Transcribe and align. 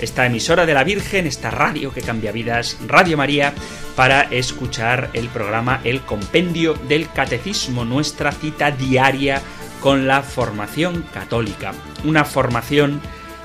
esta 0.00 0.26
emisora 0.26 0.66
de 0.66 0.74
la 0.74 0.84
Virgen, 0.84 1.26
esta 1.26 1.50
radio 1.50 1.92
que 1.92 2.02
cambia 2.02 2.32
vidas, 2.32 2.78
Radio 2.86 3.16
María, 3.16 3.52
para 3.96 4.22
escuchar 4.22 5.10
el 5.12 5.28
programa 5.28 5.80
El 5.84 6.02
Compendio 6.02 6.74
del 6.74 7.10
Catecismo, 7.10 7.84
nuestra 7.84 8.32
cita 8.32 8.70
diaria 8.70 9.42
con 9.80 10.06
la 10.06 10.22
formación 10.22 11.04
católica. 11.12 11.72
Una 12.04 12.24
formación 12.24 13.00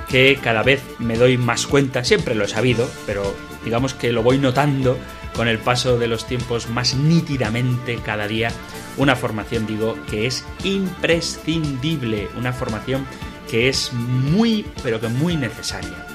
que 0.07 0.37
cada 0.41 0.63
vez 0.63 0.83
me 0.99 1.17
doy 1.17 1.37
más 1.37 1.67
cuenta, 1.67 2.03
siempre 2.03 2.35
lo 2.35 2.45
he 2.45 2.47
sabido, 2.47 2.89
pero 3.05 3.35
digamos 3.63 3.93
que 3.93 4.11
lo 4.11 4.23
voy 4.23 4.37
notando 4.37 4.97
con 5.35 5.47
el 5.47 5.57
paso 5.57 5.97
de 5.97 6.07
los 6.07 6.27
tiempos 6.27 6.69
más 6.69 6.95
nítidamente 6.95 7.97
cada 8.03 8.27
día. 8.27 8.51
Una 8.97 9.15
formación, 9.15 9.65
digo, 9.65 9.97
que 10.09 10.27
es 10.27 10.45
imprescindible, 10.63 12.29
una 12.37 12.53
formación 12.53 13.05
que 13.49 13.69
es 13.69 13.91
muy, 13.93 14.65
pero 14.83 14.99
que 14.99 15.07
muy 15.07 15.35
necesaria. 15.35 16.12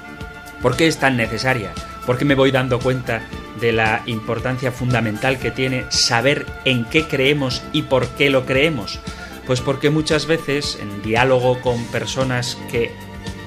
¿Por 0.63 0.77
qué 0.77 0.87
es 0.87 0.99
tan 0.99 1.17
necesaria? 1.17 1.73
Porque 2.07 2.25
me 2.25 2.35
voy 2.35 2.51
dando 2.51 2.81
cuenta 2.81 3.23
de 3.61 3.73
la 3.73 4.03
importancia 4.07 4.73
fundamental 4.73 5.39
que 5.39 5.51
tiene 5.51 5.85
saber 5.91 6.47
en 6.65 6.85
qué 6.85 7.07
creemos 7.07 7.63
y 7.73 7.83
por 7.83 8.09
qué 8.09 8.31
lo 8.31 8.45
creemos. 8.47 8.99
Pues 9.47 9.61
porque 9.61 9.91
muchas 9.91 10.27
veces 10.27 10.79
en 10.81 11.03
diálogo 11.03 11.61
con 11.61 11.83
personas 11.87 12.59
que 12.71 12.91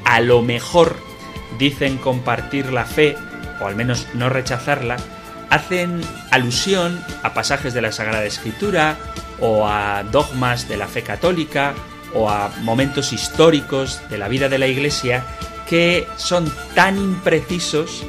a 0.06 0.22
lo 0.22 0.42
mejor 0.42 0.96
dicen 1.60 1.98
compartir 1.98 2.72
la 2.72 2.86
fe, 2.86 3.16
o 3.62 3.68
al 3.68 3.76
menos 3.76 4.08
no 4.14 4.30
rechazarla, 4.30 4.98
hacen 5.50 6.02
alusión 6.32 7.00
a 7.24 7.34
pasajes 7.34 7.74
de 7.74 7.82
la 7.82 7.92
Sagrada 7.92 8.26
Escritura 8.26 8.98
o 9.40 9.68
a 9.68 10.04
dogmas 10.04 10.68
de 10.68 10.78
la 10.78 10.88
fe 10.88 11.04
católica 11.04 11.74
o 12.14 12.30
a 12.30 12.52
momentos 12.62 13.14
históricos 13.14 14.02
de 14.10 14.18
la 14.18 14.28
vida 14.28 14.50
de 14.50 14.58
la 14.58 14.68
Iglesia 14.68 15.24
que 15.72 16.06
son 16.18 16.54
tan 16.76 16.98
imprecisos 16.98 18.04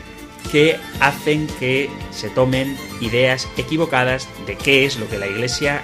que 0.51 0.81
hacen 0.99 1.47
que 1.61 1.89
se 2.11 2.29
tomen 2.29 2.77
ideas 3.01 3.49
equivocadas 3.57 4.29
de 4.49 4.57
qué 4.57 4.85
es 4.85 4.99
lo 4.99 5.09
que 5.09 5.17
la 5.17 5.29
Iglesia 5.29 5.81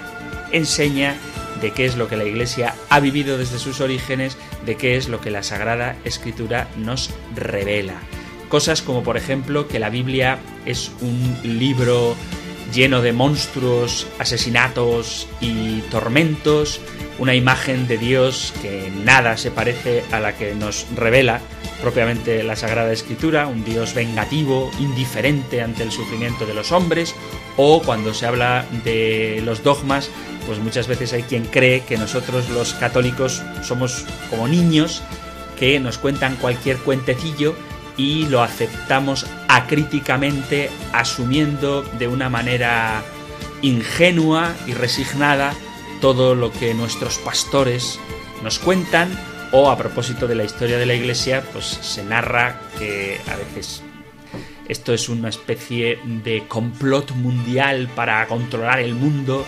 enseña, 0.51 1.15
de 1.61 1.71
qué 1.71 1.85
es 1.85 1.95
lo 1.95 2.09
que 2.09 2.17
la 2.17 2.25
Iglesia 2.25 2.75
ha 2.89 2.99
vivido 2.99 3.37
desde 3.37 3.59
sus 3.59 3.79
orígenes, 3.79 4.35
de 4.65 4.75
qué 4.75 4.97
es 4.97 5.07
lo 5.07 5.21
que 5.21 5.31
la 5.31 5.41
Sagrada 5.41 5.95
Escritura 6.03 6.67
nos 6.75 7.11
revela. 7.33 8.01
Cosas 8.49 8.81
como 8.81 9.01
por 9.01 9.15
ejemplo 9.15 9.69
que 9.69 9.79
la 9.79 9.89
Biblia 9.89 10.39
es 10.65 10.91
un 10.99 11.37
libro 11.43 12.13
lleno 12.73 13.01
de 13.01 13.13
monstruos, 13.13 14.05
asesinatos 14.19 15.29
y 15.39 15.79
tormentos, 15.91 16.81
una 17.19 17.35
imagen 17.35 17.87
de 17.87 17.97
Dios 17.97 18.53
que 18.61 18.91
nada 19.03 19.37
se 19.37 19.51
parece 19.51 20.03
a 20.11 20.19
la 20.19 20.35
que 20.35 20.55
nos 20.55 20.87
revela 20.95 21.41
propiamente 21.81 22.43
la 22.43 22.55
Sagrada 22.55 22.91
Escritura, 22.91 23.47
un 23.47 23.63
Dios 23.63 23.93
vengativo, 23.93 24.71
indiferente 24.79 25.61
ante 25.61 25.83
el 25.83 25.91
sufrimiento 25.91 26.45
de 26.45 26.53
los 26.53 26.71
hombres, 26.71 27.15
o 27.57 27.81
cuando 27.81 28.13
se 28.13 28.25
habla 28.25 28.65
de 28.83 29.41
los 29.45 29.63
dogmas, 29.63 30.09
pues 30.45 30.59
muchas 30.59 30.87
veces 30.87 31.13
hay 31.13 31.23
quien 31.23 31.45
cree 31.45 31.81
que 31.81 31.97
nosotros 31.97 32.49
los 32.49 32.73
católicos 32.73 33.43
somos 33.61 34.05
como 34.29 34.47
niños 34.47 35.03
que 35.57 35.79
nos 35.79 35.97
cuentan 35.97 36.35
cualquier 36.37 36.77
cuentecillo 36.77 37.55
y 37.97 38.25
lo 38.27 38.41
aceptamos 38.41 39.25
acríticamente, 39.49 40.69
asumiendo 40.93 41.83
de 41.99 42.07
una 42.07 42.29
manera 42.29 43.03
ingenua 43.61 44.53
y 44.67 44.73
resignada 44.73 45.53
todo 46.01 46.35
lo 46.35 46.51
que 46.51 46.73
nuestros 46.73 47.17
pastores 47.17 47.99
nos 48.43 48.59
cuentan 48.59 49.09
o 49.51 49.69
a 49.69 49.77
propósito 49.77 50.27
de 50.27 50.35
la 50.35 50.43
historia 50.43 50.77
de 50.77 50.85
la 50.85 50.93
iglesia 50.93 51.43
pues 51.51 51.65
se 51.65 52.03
narra 52.03 52.61
que 52.77 53.19
a 53.27 53.35
veces 53.35 53.83
esto 54.67 54.93
es 54.93 55.09
una 55.09 55.29
especie 55.29 55.99
de 56.05 56.43
complot 56.47 57.11
mundial 57.11 57.89
para 57.95 58.25
controlar 58.27 58.79
el 58.79 58.93
mundo 58.93 59.45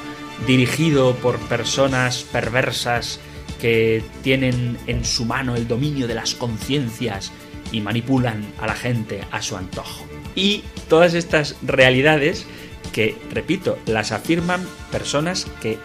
dirigido 0.48 1.14
por 1.16 1.38
personas 1.38 2.24
perversas 2.24 3.20
que 3.60 4.04
tienen 4.24 4.78
en 4.88 5.06
su 5.06 5.26
mano 5.26 5.56
el 5.56 5.68
dominio 5.68 6.08
de 6.08 6.16
las 6.16 6.34
conciencias 6.34 7.32
y 7.72 7.80
manipulan 7.82 8.44
a 8.60 8.66
la 8.66 8.74
gente 8.74 9.22
a 9.32 9.44
su 9.44 9.56
antojo. 9.56 10.06
Y 10.36 10.64
todas 10.90 11.14
estas 11.14 11.56
realidades 11.62 12.48
que, 12.92 13.16
repito, 13.32 13.78
las 13.86 14.12
afirman 14.12 14.66
personas 14.92 15.46
que 15.62 15.78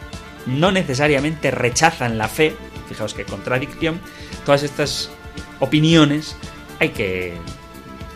no 0.47 0.73
necesariamente 0.73 1.51
rechazan 1.51 2.19
la 2.19 2.29
fe, 2.29 2.57
fijaos 2.89 3.15
qué 3.15 3.25
contradicción, 3.25 4.01
todas 4.45 4.63
estas 4.63 5.11
opiniones 5.61 6.37
hay 6.81 6.91
que 6.91 7.35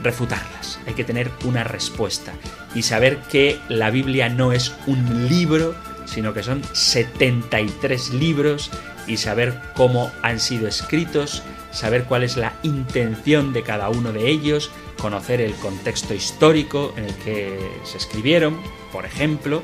refutarlas, 0.02 0.78
hay 0.86 0.94
que 0.94 1.04
tener 1.04 1.30
una 1.44 1.64
respuesta 1.64 2.32
y 2.74 2.82
saber 2.82 3.18
que 3.30 3.58
la 3.68 3.90
Biblia 3.90 4.28
no 4.28 4.52
es 4.52 4.72
un 4.86 5.28
libro, 5.28 5.74
sino 6.06 6.32
que 6.32 6.42
son 6.42 6.62
73 6.72 8.10
libros 8.14 8.70
y 9.06 9.16
saber 9.16 9.60
cómo 9.74 10.10
han 10.22 10.40
sido 10.40 10.68
escritos, 10.68 11.42
saber 11.72 12.04
cuál 12.04 12.22
es 12.22 12.36
la 12.36 12.54
intención 12.62 13.52
de 13.52 13.62
cada 13.62 13.90
uno 13.90 14.12
de 14.12 14.28
ellos, 14.28 14.70
conocer 14.98 15.40
el 15.40 15.54
contexto 15.54 16.14
histórico 16.14 16.94
en 16.96 17.04
el 17.04 17.14
que 17.16 17.58
se 17.84 17.98
escribieron, 17.98 18.60
por 18.92 19.04
ejemplo. 19.04 19.62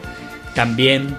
También 0.54 1.16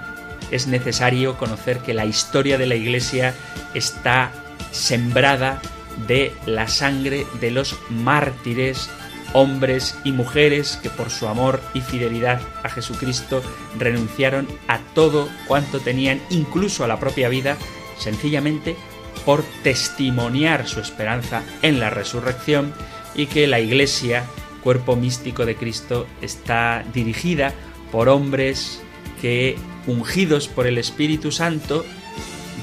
es 0.50 0.66
necesario 0.66 1.36
conocer 1.36 1.78
que 1.80 1.94
la 1.94 2.06
historia 2.06 2.58
de 2.58 2.66
la 2.66 2.74
Iglesia 2.74 3.34
está 3.74 4.32
sembrada 4.70 5.60
de 6.06 6.32
la 6.46 6.68
sangre 6.68 7.26
de 7.40 7.50
los 7.50 7.76
mártires, 7.90 8.88
hombres 9.32 9.98
y 10.04 10.12
mujeres 10.12 10.78
que 10.82 10.90
por 10.90 11.10
su 11.10 11.26
amor 11.26 11.60
y 11.74 11.80
fidelidad 11.80 12.40
a 12.62 12.68
Jesucristo 12.68 13.42
renunciaron 13.78 14.46
a 14.68 14.78
todo 14.94 15.28
cuanto 15.46 15.80
tenían, 15.80 16.20
incluso 16.30 16.84
a 16.84 16.88
la 16.88 16.98
propia 16.98 17.28
vida, 17.28 17.56
sencillamente 17.98 18.76
por 19.24 19.42
testimoniar 19.62 20.66
su 20.66 20.80
esperanza 20.80 21.42
en 21.62 21.80
la 21.80 21.90
resurrección 21.90 22.72
y 23.14 23.26
que 23.26 23.46
la 23.46 23.60
Iglesia, 23.60 24.24
cuerpo 24.62 24.96
místico 24.96 25.44
de 25.44 25.56
Cristo, 25.56 26.06
está 26.22 26.84
dirigida 26.94 27.52
por 27.92 28.08
hombres 28.08 28.80
que, 29.20 29.56
ungidos 29.88 30.46
por 30.46 30.68
el 30.68 30.78
Espíritu 30.78 31.32
Santo, 31.32 31.84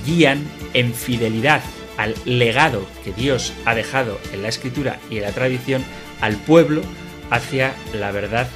guían 0.06 0.42
en 0.74 0.94
fidelidad 0.94 1.62
al 1.98 2.16
legado 2.24 2.86
que 3.04 3.12
Dios 3.12 3.54
ha 3.66 3.76
dejado 3.76 4.20
en 4.32 4.42
la 4.42 4.50
Escritura 4.50 5.00
y 5.10 5.18
en 5.18 5.24
la 5.24 5.32
tradición 5.32 5.84
al 6.22 6.38
pueblo 6.38 6.82
hacia 7.30 7.74
la 7.94 8.12
verdad 8.12 8.48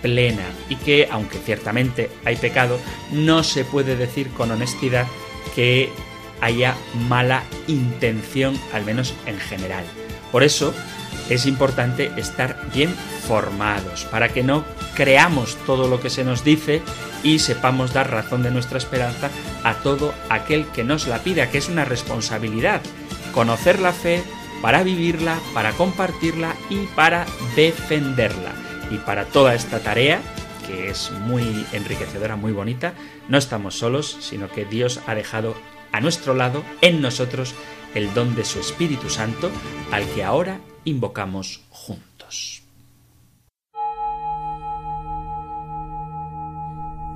plena 0.00 0.44
y 0.68 0.76
que, 0.76 1.08
aunque 1.10 1.38
ciertamente 1.38 2.10
hay 2.24 2.36
pecado, 2.36 2.78
no 3.10 3.42
se 3.42 3.64
puede 3.64 3.96
decir 3.96 4.28
con 4.30 4.50
honestidad 4.50 5.06
que 5.54 5.90
haya 6.40 6.76
mala 7.08 7.42
intención, 7.68 8.58
al 8.72 8.84
menos 8.84 9.14
en 9.26 9.38
general. 9.38 9.84
Por 10.30 10.42
eso 10.42 10.74
es 11.28 11.46
importante 11.46 12.12
estar 12.16 12.56
bien 12.72 12.94
formados, 13.26 14.04
para 14.04 14.28
que 14.28 14.42
no 14.42 14.64
creamos 14.94 15.56
todo 15.66 15.88
lo 15.88 16.00
que 16.00 16.10
se 16.10 16.24
nos 16.24 16.44
dice 16.44 16.82
y 17.22 17.38
sepamos 17.38 17.92
dar 17.92 18.10
razón 18.10 18.42
de 18.42 18.50
nuestra 18.50 18.78
esperanza 18.78 19.30
a 19.62 19.74
todo 19.74 20.14
aquel 20.28 20.66
que 20.66 20.84
nos 20.84 21.06
la 21.06 21.20
pida, 21.20 21.50
que 21.50 21.58
es 21.58 21.68
una 21.68 21.84
responsabilidad. 21.84 22.82
Conocer 23.32 23.80
la 23.80 23.92
fe 23.92 24.22
para 24.60 24.82
vivirla, 24.82 25.38
para 25.52 25.72
compartirla 25.72 26.54
y 26.70 26.86
para 26.94 27.26
defenderla. 27.56 28.52
Y 28.90 28.98
para 28.98 29.24
toda 29.24 29.54
esta 29.54 29.80
tarea, 29.80 30.20
que 30.66 30.90
es 30.90 31.10
muy 31.10 31.66
enriquecedora, 31.72 32.36
muy 32.36 32.52
bonita, 32.52 32.94
no 33.28 33.38
estamos 33.38 33.78
solos, 33.78 34.18
sino 34.20 34.48
que 34.48 34.64
Dios 34.64 35.00
ha 35.06 35.14
dejado 35.14 35.56
a 35.92 36.00
nuestro 36.00 36.34
lado, 36.34 36.64
en 36.80 37.00
nosotros, 37.00 37.54
el 37.94 38.12
don 38.14 38.34
de 38.34 38.44
su 38.44 38.58
Espíritu 38.58 39.08
Santo, 39.08 39.50
al 39.92 40.04
que 40.08 40.24
ahora 40.24 40.58
invocamos 40.84 41.64
juntos. 41.70 42.62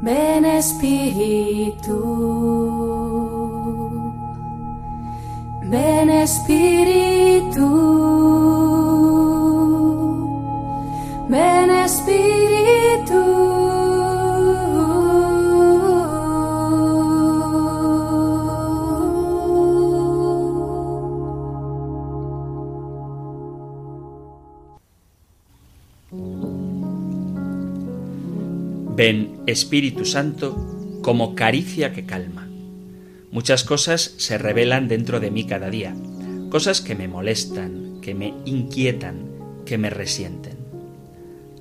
Ven 0.00 0.44
Espíritu, 0.44 1.98
ven 5.64 6.10
Espíritu, 6.10 7.68
ven 11.28 11.70
Espíritu. 11.70 13.57
Ven, 28.98 29.42
Espíritu 29.46 30.04
Santo, 30.04 31.00
como 31.02 31.36
caricia 31.36 31.92
que 31.92 32.04
calma. 32.04 32.48
Muchas 33.30 33.62
cosas 33.62 34.16
se 34.16 34.38
revelan 34.38 34.88
dentro 34.88 35.20
de 35.20 35.30
mí 35.30 35.44
cada 35.44 35.70
día, 35.70 35.94
cosas 36.50 36.80
que 36.80 36.96
me 36.96 37.06
molestan, 37.06 38.00
que 38.02 38.16
me 38.16 38.34
inquietan, 38.44 39.20
que 39.64 39.78
me 39.78 39.88
resienten. 39.88 40.54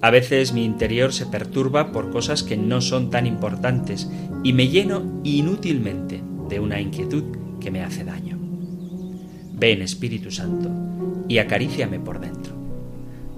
A 0.01 0.09
veces 0.09 0.51
mi 0.51 0.65
interior 0.65 1.13
se 1.13 1.27
perturba 1.27 1.91
por 1.91 2.09
cosas 2.09 2.41
que 2.41 2.57
no 2.57 2.81
son 2.81 3.11
tan 3.11 3.27
importantes 3.27 4.09
y 4.43 4.53
me 4.53 4.69
lleno 4.69 5.21
inútilmente 5.23 6.23
de 6.49 6.59
una 6.59 6.81
inquietud 6.81 7.25
que 7.61 7.69
me 7.69 7.83
hace 7.83 8.03
daño. 8.03 8.39
Ven, 9.53 9.83
Espíritu 9.83 10.31
Santo, 10.31 10.71
y 11.27 11.37
acaríciame 11.37 11.99
por 11.99 12.19
dentro. 12.19 12.55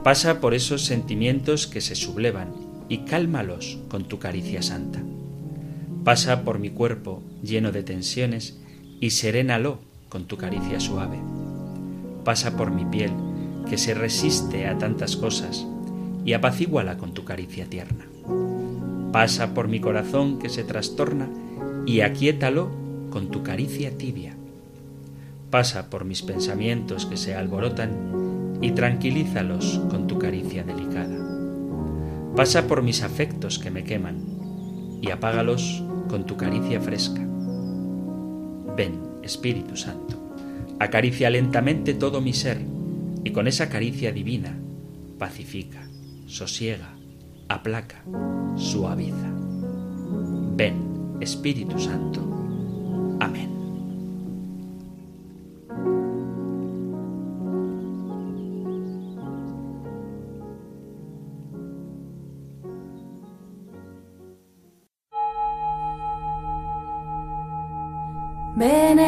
Pasa 0.05 0.39
por 0.39 0.53
esos 0.53 0.85
sentimientos 0.85 1.67
que 1.67 1.81
se 1.81 1.95
sublevan 1.95 2.68
y 2.89 2.99
cálmalos 2.99 3.79
con 3.87 4.05
tu 4.05 4.19
caricia 4.19 4.61
santa. 4.61 4.99
Pasa 6.03 6.43
por 6.43 6.59
mi 6.59 6.71
cuerpo 6.71 7.21
lleno 7.43 7.71
de 7.71 7.83
tensiones 7.83 8.59
y 8.99 9.11
serénalo 9.11 9.79
con 10.09 10.25
tu 10.25 10.37
caricia 10.37 10.79
suave. 10.79 11.19
Pasa 12.25 12.57
por 12.57 12.71
mi 12.71 12.85
piel 12.85 13.11
que 13.69 13.77
se 13.77 13.93
resiste 13.93 14.67
a 14.67 14.77
tantas 14.77 15.15
cosas 15.15 15.65
y 16.25 16.33
apacíguala 16.33 16.97
con 16.97 17.13
tu 17.13 17.23
caricia 17.23 17.65
tierna. 17.65 18.07
Pasa 19.11 19.53
por 19.53 19.67
mi 19.67 19.79
corazón 19.79 20.39
que 20.39 20.49
se 20.49 20.63
trastorna 20.63 21.29
y 21.85 22.01
aquíétalo 22.01 22.71
con 23.11 23.29
tu 23.29 23.43
caricia 23.43 23.97
tibia. 23.97 24.35
Pasa 25.49 25.89
por 25.89 26.05
mis 26.05 26.21
pensamientos 26.21 27.05
que 27.05 27.17
se 27.17 27.35
alborotan 27.35 28.59
y 28.61 28.71
tranquilízalos 28.71 29.81
con 29.89 30.07
tu 30.07 30.19
caricia 30.19 30.63
delicada. 30.63 31.18
Pasa 32.39 32.67
por 32.67 32.83
mis 32.83 33.03
afectos 33.03 33.59
que 33.59 33.69
me 33.69 33.83
queman 33.83 34.99
y 35.01 35.11
apágalos 35.11 35.83
con 36.07 36.25
tu 36.25 36.37
caricia 36.37 36.79
fresca. 36.79 37.19
Ven, 38.77 38.97
Espíritu 39.21 39.75
Santo, 39.75 40.15
acaricia 40.79 41.29
lentamente 41.29 41.93
todo 41.93 42.21
mi 42.21 42.31
ser 42.31 42.61
y 43.25 43.31
con 43.31 43.49
esa 43.49 43.67
caricia 43.67 44.13
divina 44.13 44.57
pacifica, 45.17 45.85
sosiega, 46.27 46.95
aplaca, 47.49 48.05
suaviza. 48.55 49.33
Ven, 50.55 51.17
Espíritu 51.19 51.77
Santo. 51.77 52.21
Amén. 53.19 53.58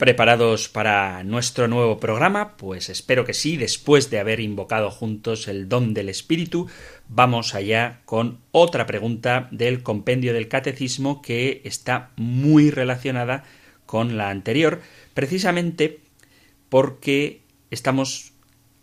¿Preparados 0.00 0.70
para 0.70 1.22
nuestro 1.24 1.68
nuevo 1.68 2.00
programa? 2.00 2.56
Pues 2.56 2.88
espero 2.88 3.26
que 3.26 3.34
sí, 3.34 3.58
después 3.58 4.08
de 4.08 4.18
haber 4.18 4.40
invocado 4.40 4.90
juntos 4.90 5.46
el 5.46 5.68
don 5.68 5.92
del 5.92 6.08
Espíritu, 6.08 6.68
vamos 7.10 7.54
allá 7.54 8.00
con 8.06 8.38
otra 8.50 8.86
pregunta 8.86 9.48
del 9.50 9.82
compendio 9.82 10.32
del 10.32 10.48
Catecismo 10.48 11.20
que 11.20 11.60
está 11.66 12.12
muy 12.16 12.70
relacionada 12.70 13.44
con 13.84 14.16
la 14.16 14.30
anterior, 14.30 14.80
precisamente 15.12 16.00
porque 16.70 17.42
estamos 17.70 18.32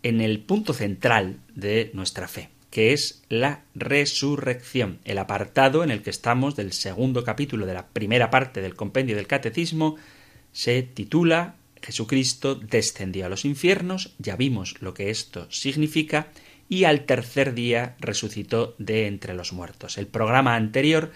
en 0.04 0.20
el 0.20 0.38
punto 0.38 0.72
central 0.72 1.40
de 1.52 1.90
nuestra 1.94 2.28
fe, 2.28 2.48
que 2.70 2.92
es 2.92 3.24
la 3.28 3.64
resurrección, 3.74 5.00
el 5.04 5.18
apartado 5.18 5.82
en 5.82 5.90
el 5.90 6.02
que 6.02 6.10
estamos 6.10 6.54
del 6.54 6.72
segundo 6.72 7.24
capítulo 7.24 7.66
de 7.66 7.74
la 7.74 7.88
primera 7.88 8.30
parte 8.30 8.60
del 8.60 8.76
compendio 8.76 9.16
del 9.16 9.26
Catecismo, 9.26 9.96
se 10.52 10.82
titula 10.82 11.56
Jesucristo 11.82 12.54
descendió 12.54 13.26
a 13.26 13.28
los 13.28 13.44
infiernos, 13.44 14.14
ya 14.18 14.36
vimos 14.36 14.76
lo 14.80 14.94
que 14.94 15.10
esto 15.10 15.46
significa, 15.50 16.28
y 16.68 16.84
al 16.84 17.06
tercer 17.06 17.54
día 17.54 17.96
resucitó 17.98 18.74
de 18.78 19.06
entre 19.06 19.34
los 19.34 19.52
muertos. 19.52 19.96
El 19.96 20.06
programa 20.06 20.54
anterior 20.54 21.12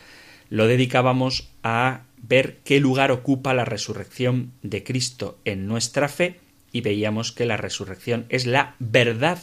lo 0.49 0.67
dedicábamos 0.67 1.51
a 1.63 2.03
ver 2.19 2.59
qué 2.65 2.81
lugar 2.81 3.11
ocupa 3.11 3.55
la 3.55 3.65
resurrección 3.65 4.53
de 4.63 4.83
Cristo 4.83 5.39
en 5.45 5.67
nuestra 5.67 6.09
fe 6.09 6.41
y 6.73 6.81
veíamos 6.81 7.33
que 7.33 7.47
la 7.47 7.57
resurrección 7.57 8.27
es 8.29 8.47
la 8.47 8.77
verdad 8.79 9.39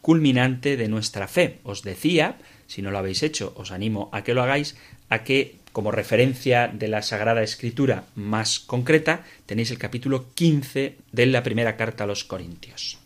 culminante 0.00 0.76
de 0.76 0.88
nuestra 0.88 1.28
fe. 1.28 1.60
Os 1.62 1.82
decía, 1.82 2.38
si 2.66 2.82
no 2.82 2.90
lo 2.90 2.98
habéis 2.98 3.22
hecho, 3.22 3.52
os 3.56 3.70
animo 3.70 4.08
a 4.12 4.24
que 4.24 4.34
lo 4.34 4.42
hagáis, 4.42 4.76
a 5.08 5.22
que 5.22 5.58
como 5.72 5.90
referencia 5.90 6.68
de 6.68 6.88
la 6.88 7.02
Sagrada 7.02 7.42
Escritura 7.42 8.04
más 8.14 8.60
concreta, 8.60 9.24
tenéis 9.46 9.70
el 9.70 9.78
capítulo 9.78 10.26
15 10.34 10.96
de 11.10 11.26
la 11.26 11.42
primera 11.42 11.76
carta 11.76 12.04
a 12.04 12.06
los 12.06 12.24
Corintios, 12.24 12.98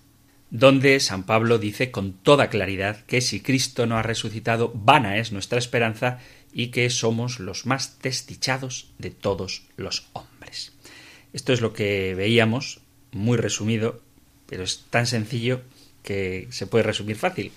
donde 0.50 1.00
San 1.00 1.24
Pablo 1.24 1.58
dice 1.58 1.90
con 1.90 2.12
toda 2.12 2.50
claridad 2.50 3.04
que 3.06 3.20
si 3.20 3.40
Cristo 3.40 3.86
no 3.86 3.96
ha 3.96 4.02
resucitado, 4.02 4.72
vana 4.74 5.18
es 5.18 5.32
nuestra 5.32 5.58
esperanza 5.58 6.18
y 6.52 6.68
que 6.68 6.90
somos 6.90 7.38
los 7.38 7.66
más 7.66 7.98
desdichados 8.02 8.90
de 8.98 9.10
todos 9.10 9.64
los 9.76 10.08
hombres. 10.12 10.72
Esto 11.32 11.52
es 11.52 11.60
lo 11.60 11.72
que 11.72 12.14
veíamos, 12.14 12.80
muy 13.12 13.36
resumido, 13.36 14.00
pero 14.46 14.64
es 14.64 14.84
tan 14.90 15.06
sencillo 15.06 15.62
que 16.02 16.48
se 16.50 16.66
puede 16.66 16.84
resumir 16.84 17.16
fácil. 17.16 17.52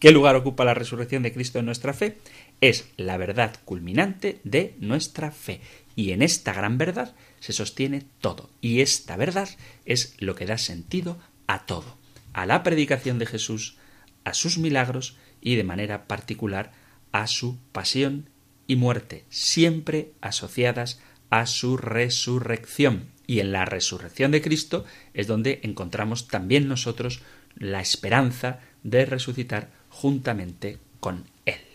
¿Qué 0.00 0.12
lugar 0.12 0.34
ocupa 0.34 0.64
la 0.64 0.74
resurrección 0.74 1.22
de 1.22 1.32
Cristo 1.32 1.58
en 1.58 1.66
nuestra 1.66 1.92
fe? 1.92 2.16
Es 2.60 2.90
la 2.96 3.16
verdad 3.16 3.56
culminante 3.64 4.40
de 4.44 4.74
nuestra 4.80 5.30
fe. 5.30 5.60
Y 5.96 6.12
en 6.12 6.22
esta 6.22 6.52
gran 6.52 6.78
verdad 6.78 7.14
se 7.40 7.52
sostiene 7.52 8.04
todo. 8.20 8.50
Y 8.60 8.80
esta 8.80 9.16
verdad 9.16 9.48
es 9.86 10.14
lo 10.18 10.34
que 10.34 10.46
da 10.46 10.58
sentido 10.58 11.18
a 11.46 11.66
todo. 11.66 11.96
A 12.32 12.46
la 12.46 12.62
predicación 12.62 13.18
de 13.18 13.26
Jesús, 13.26 13.76
a 14.24 14.34
sus 14.34 14.58
milagros 14.58 15.16
y 15.40 15.56
de 15.56 15.64
manera 15.64 16.06
particular 16.06 16.72
a 17.12 17.26
su 17.26 17.58
pasión 17.72 18.28
y 18.66 18.76
muerte, 18.76 19.24
siempre 19.30 20.12
asociadas 20.20 21.00
a 21.30 21.46
su 21.46 21.76
resurrección. 21.76 23.08
Y 23.26 23.40
en 23.40 23.52
la 23.52 23.64
resurrección 23.64 24.32
de 24.32 24.42
Cristo 24.42 24.84
es 25.14 25.26
donde 25.26 25.60
encontramos 25.62 26.28
también 26.28 26.68
nosotros 26.68 27.22
la 27.56 27.80
esperanza 27.80 28.60
de 28.82 29.06
resucitar 29.06 29.70
juntamente 29.88 30.78
con 31.00 31.24
Él. 31.46 31.69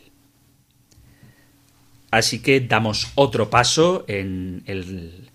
Así 2.15 2.39
que 2.39 2.61
damos 2.61 3.11
otro 3.15 3.49
paso 3.49 4.05
en 4.07 4.63
el 4.67 5.29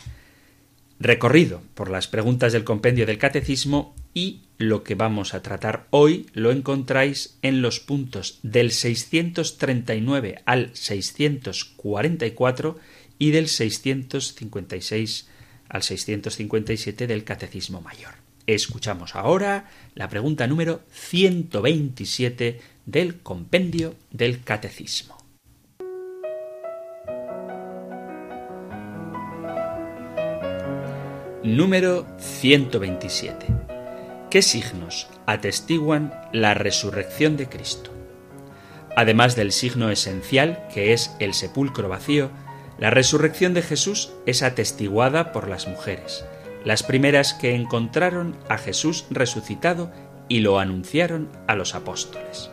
recorrido 0.98 1.60
por 1.74 1.90
las 1.90 2.08
preguntas 2.08 2.54
del 2.54 2.64
compendio 2.64 3.04
del 3.04 3.18
catecismo 3.18 3.94
y 4.14 4.44
lo 4.56 4.82
que 4.82 4.94
vamos 4.94 5.34
a 5.34 5.42
tratar 5.42 5.88
hoy 5.90 6.24
lo 6.32 6.50
encontráis 6.50 7.36
en 7.42 7.60
los 7.60 7.80
puntos 7.80 8.38
del 8.42 8.70
639 8.70 10.40
al 10.46 10.74
644 10.74 12.78
y 13.18 13.30
del 13.30 13.48
656 13.48 15.28
al 15.68 15.82
657 15.82 17.06
del 17.06 17.24
Catecismo 17.24 17.82
Mayor. 17.82 18.14
Escuchamos 18.46 19.16
ahora 19.16 19.68
la 19.94 20.08
pregunta 20.08 20.46
número 20.46 20.80
127 20.92 22.58
del 22.86 23.20
compendio 23.20 23.96
del 24.10 24.42
Catecismo. 24.42 25.19
Número 31.42 32.06
127. 32.18 33.46
¿Qué 34.28 34.42
signos 34.42 35.08
atestiguan 35.24 36.12
la 36.34 36.52
resurrección 36.52 37.38
de 37.38 37.48
Cristo? 37.48 37.90
Además 38.94 39.36
del 39.36 39.50
signo 39.52 39.90
esencial, 39.90 40.68
que 40.74 40.92
es 40.92 41.16
el 41.18 41.32
sepulcro 41.32 41.88
vacío, 41.88 42.30
la 42.78 42.90
resurrección 42.90 43.54
de 43.54 43.62
Jesús 43.62 44.12
es 44.26 44.42
atestiguada 44.42 45.32
por 45.32 45.48
las 45.48 45.66
mujeres, 45.66 46.26
las 46.66 46.82
primeras 46.82 47.32
que 47.32 47.54
encontraron 47.54 48.36
a 48.50 48.58
Jesús 48.58 49.06
resucitado 49.08 49.90
y 50.28 50.40
lo 50.40 50.58
anunciaron 50.58 51.30
a 51.46 51.54
los 51.54 51.74
apóstoles. 51.74 52.50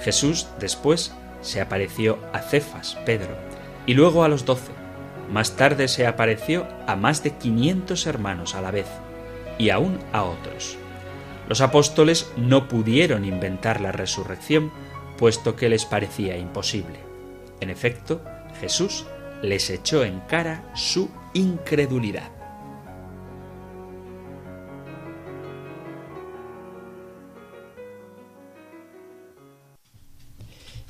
Jesús 0.00 0.46
después 0.58 1.12
se 1.42 1.60
apareció 1.60 2.18
a 2.32 2.40
Cefas, 2.40 2.96
Pedro, 3.04 3.36
y 3.84 3.92
luego 3.92 4.24
a 4.24 4.28
los 4.28 4.46
doce. 4.46 4.81
Más 5.30 5.56
tarde 5.56 5.88
se 5.88 6.06
apareció 6.06 6.66
a 6.86 6.96
más 6.96 7.22
de 7.22 7.32
quinientos 7.32 8.06
hermanos 8.06 8.54
a 8.54 8.60
la 8.60 8.70
vez, 8.70 8.86
y 9.58 9.70
aún 9.70 9.98
a 10.12 10.24
otros. 10.24 10.76
Los 11.48 11.60
apóstoles 11.60 12.30
no 12.36 12.68
pudieron 12.68 13.24
inventar 13.24 13.80
la 13.80 13.92
resurrección, 13.92 14.72
puesto 15.18 15.56
que 15.56 15.68
les 15.68 15.84
parecía 15.84 16.36
imposible. 16.36 16.98
En 17.60 17.70
efecto, 17.70 18.22
Jesús 18.60 19.06
les 19.42 19.70
echó 19.70 20.04
en 20.04 20.20
cara 20.20 20.64
su 20.74 21.10
incredulidad. 21.34 22.30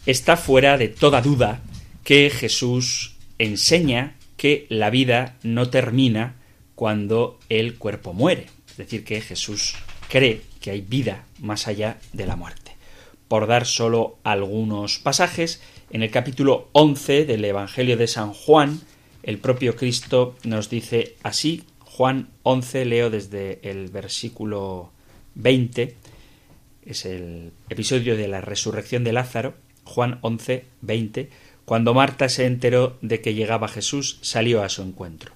Está 0.05 0.37
fuera 0.37 0.79
de 0.79 0.89
toda 0.89 1.23
duda 1.23 1.61
que 2.03 2.29
Jesús 2.29 3.17
enseña 3.39 4.17
que 4.43 4.67
la 4.71 4.91
vida 4.91 5.37
no 5.45 5.71
termina 5.71 6.35
cuando 6.75 7.39
el 7.49 7.79
cuerpo 7.79 8.13
muere. 8.13 8.49
Es 8.69 8.77
decir, 8.77 9.05
que 9.05 9.21
Jesús 9.21 9.77
cree 10.09 10.43
que 10.61 10.73
hay 10.73 10.81
vida 10.81 11.27
más 11.39 11.69
allá 11.69 12.01
de 12.13 12.27
la 12.27 12.35
muerte. 12.35 12.73
Por 13.29 13.47
dar 13.47 13.67
solo 13.67 14.19
algunos 14.25 14.99
pasajes, 14.99 15.63
en 15.91 16.03
el 16.03 16.11
capítulo 16.11 16.71
11 16.73 17.25
del 17.25 17.45
Evangelio 17.45 17.97
de 17.97 18.09
San 18.09 18.33
Juan, 18.33 18.81
el 19.23 19.39
propio 19.39 19.77
Cristo 19.77 20.35
nos 20.43 20.69
dice 20.69 21.15
así, 21.23 21.63
Juan 21.79 22.29
11, 22.43 22.85
leo 22.85 23.11
desde 23.11 23.61
el 23.63 23.91
versículo 23.91 24.91
20, 25.37 25.95
es 26.85 27.05
el 27.05 27.53
episodio 27.69 28.17
de 28.17 28.27
la 28.27 28.41
resurrección 28.41 29.05
de 29.05 29.13
Lázaro, 29.13 29.55
Juan 29.85 30.19
11, 30.23 30.65
20, 30.81 31.31
cuando 31.73 31.95
Marta 31.95 32.29
se 32.29 32.45
enteró 32.45 32.99
de 33.01 33.23
que 33.23 33.33
llegaba 33.33 33.67
Jesús, 33.67 34.19
salió 34.21 34.63
a 34.63 34.69
su 34.69 34.83
encuentro, 34.83 35.33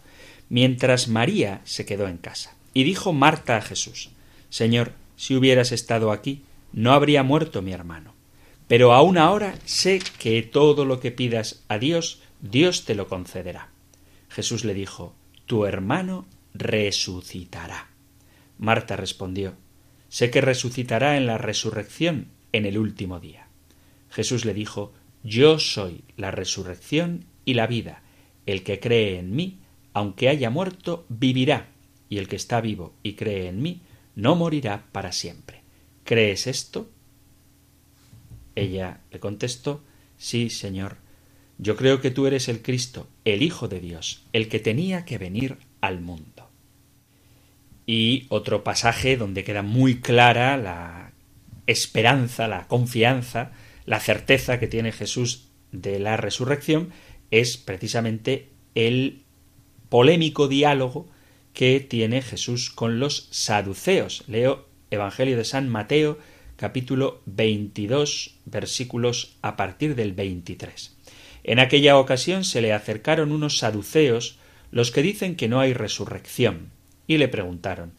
mientras 0.50 1.08
María 1.08 1.62
se 1.64 1.86
quedó 1.86 2.08
en 2.08 2.18
casa. 2.18 2.54
Y 2.74 2.84
dijo 2.84 3.14
Marta 3.14 3.56
a 3.56 3.62
Jesús, 3.62 4.10
Señor, 4.50 4.92
si 5.16 5.34
hubieras 5.34 5.72
estado 5.72 6.12
aquí, 6.12 6.42
no 6.74 6.92
habría 6.92 7.22
muerto 7.22 7.62
mi 7.62 7.72
hermano. 7.72 8.12
Pero 8.68 8.92
aún 8.92 9.16
ahora 9.16 9.54
sé 9.64 10.02
que 10.18 10.42
todo 10.42 10.84
lo 10.84 11.00
que 11.00 11.10
pidas 11.10 11.64
a 11.68 11.78
Dios, 11.78 12.20
Dios 12.42 12.84
te 12.84 12.94
lo 12.94 13.08
concederá. 13.08 13.70
Jesús 14.28 14.62
le 14.62 14.74
dijo, 14.74 15.14
Tu 15.46 15.64
hermano 15.64 16.26
resucitará. 16.52 17.88
Marta 18.58 18.94
respondió, 18.94 19.54
Sé 20.10 20.30
que 20.30 20.42
resucitará 20.42 21.16
en 21.16 21.24
la 21.24 21.38
resurrección 21.38 22.26
en 22.52 22.66
el 22.66 22.76
último 22.76 23.20
día. 23.20 23.48
Jesús 24.10 24.44
le 24.44 24.52
dijo, 24.52 24.92
Yo 25.22 25.58
soy 25.58 26.04
la 26.16 26.30
resurrección 26.30 27.24
y 27.44 27.54
la 27.54 27.66
vida. 27.66 28.02
El 28.46 28.62
que 28.62 28.80
cree 28.80 29.18
en 29.18 29.34
mí, 29.34 29.58
aunque 29.92 30.28
haya 30.28 30.50
muerto, 30.50 31.06
vivirá, 31.08 31.68
y 32.08 32.18
el 32.18 32.28
que 32.28 32.36
está 32.36 32.60
vivo 32.60 32.94
y 33.02 33.14
cree 33.14 33.48
en 33.48 33.60
mí, 33.60 33.82
no 34.14 34.36
morirá 34.36 34.84
para 34.92 35.12
siempre. 35.12 35.62
¿Crees 36.04 36.46
esto? 36.46 36.88
Ella 38.54 39.00
le 39.10 39.20
contestó 39.20 39.82
Sí, 40.18 40.50
Señor. 40.50 40.96
Yo 41.58 41.76
creo 41.76 42.00
que 42.00 42.10
tú 42.10 42.26
eres 42.26 42.48
el 42.48 42.62
Cristo, 42.62 43.08
el 43.24 43.42
Hijo 43.42 43.68
de 43.68 43.80
Dios, 43.80 44.24
el 44.32 44.48
que 44.48 44.58
tenía 44.58 45.04
que 45.04 45.18
venir 45.18 45.58
al 45.80 46.00
mundo. 46.00 46.50
Y 47.86 48.26
otro 48.28 48.64
pasaje 48.64 49.16
donde 49.16 49.44
queda 49.44 49.62
muy 49.62 50.00
clara 50.00 50.56
la 50.56 51.12
esperanza, 51.66 52.48
la 52.48 52.66
confianza, 52.66 53.52
la 53.86 54.00
certeza 54.00 54.58
que 54.58 54.66
tiene 54.66 54.92
Jesús 54.92 55.48
de 55.72 55.98
la 55.98 56.16
resurrección 56.16 56.90
es 57.30 57.56
precisamente 57.56 58.50
el 58.74 59.22
polémico 59.88 60.48
diálogo 60.48 61.08
que 61.54 61.80
tiene 61.80 62.20
Jesús 62.20 62.70
con 62.70 63.00
los 63.00 63.28
saduceos. 63.30 64.24
Leo 64.26 64.66
Evangelio 64.90 65.36
de 65.36 65.44
San 65.44 65.68
Mateo, 65.68 66.18
capítulo 66.56 67.22
22, 67.26 68.36
versículos 68.44 69.36
a 69.42 69.56
partir 69.56 69.94
del 69.94 70.12
23. 70.12 70.96
En 71.44 71.60
aquella 71.60 71.96
ocasión 71.98 72.44
se 72.44 72.60
le 72.60 72.72
acercaron 72.72 73.32
unos 73.32 73.58
saduceos, 73.58 74.38
los 74.70 74.90
que 74.90 75.02
dicen 75.02 75.36
que 75.36 75.48
no 75.48 75.60
hay 75.60 75.72
resurrección, 75.72 76.70
y 77.06 77.18
le 77.18 77.28
preguntaron 77.28 77.92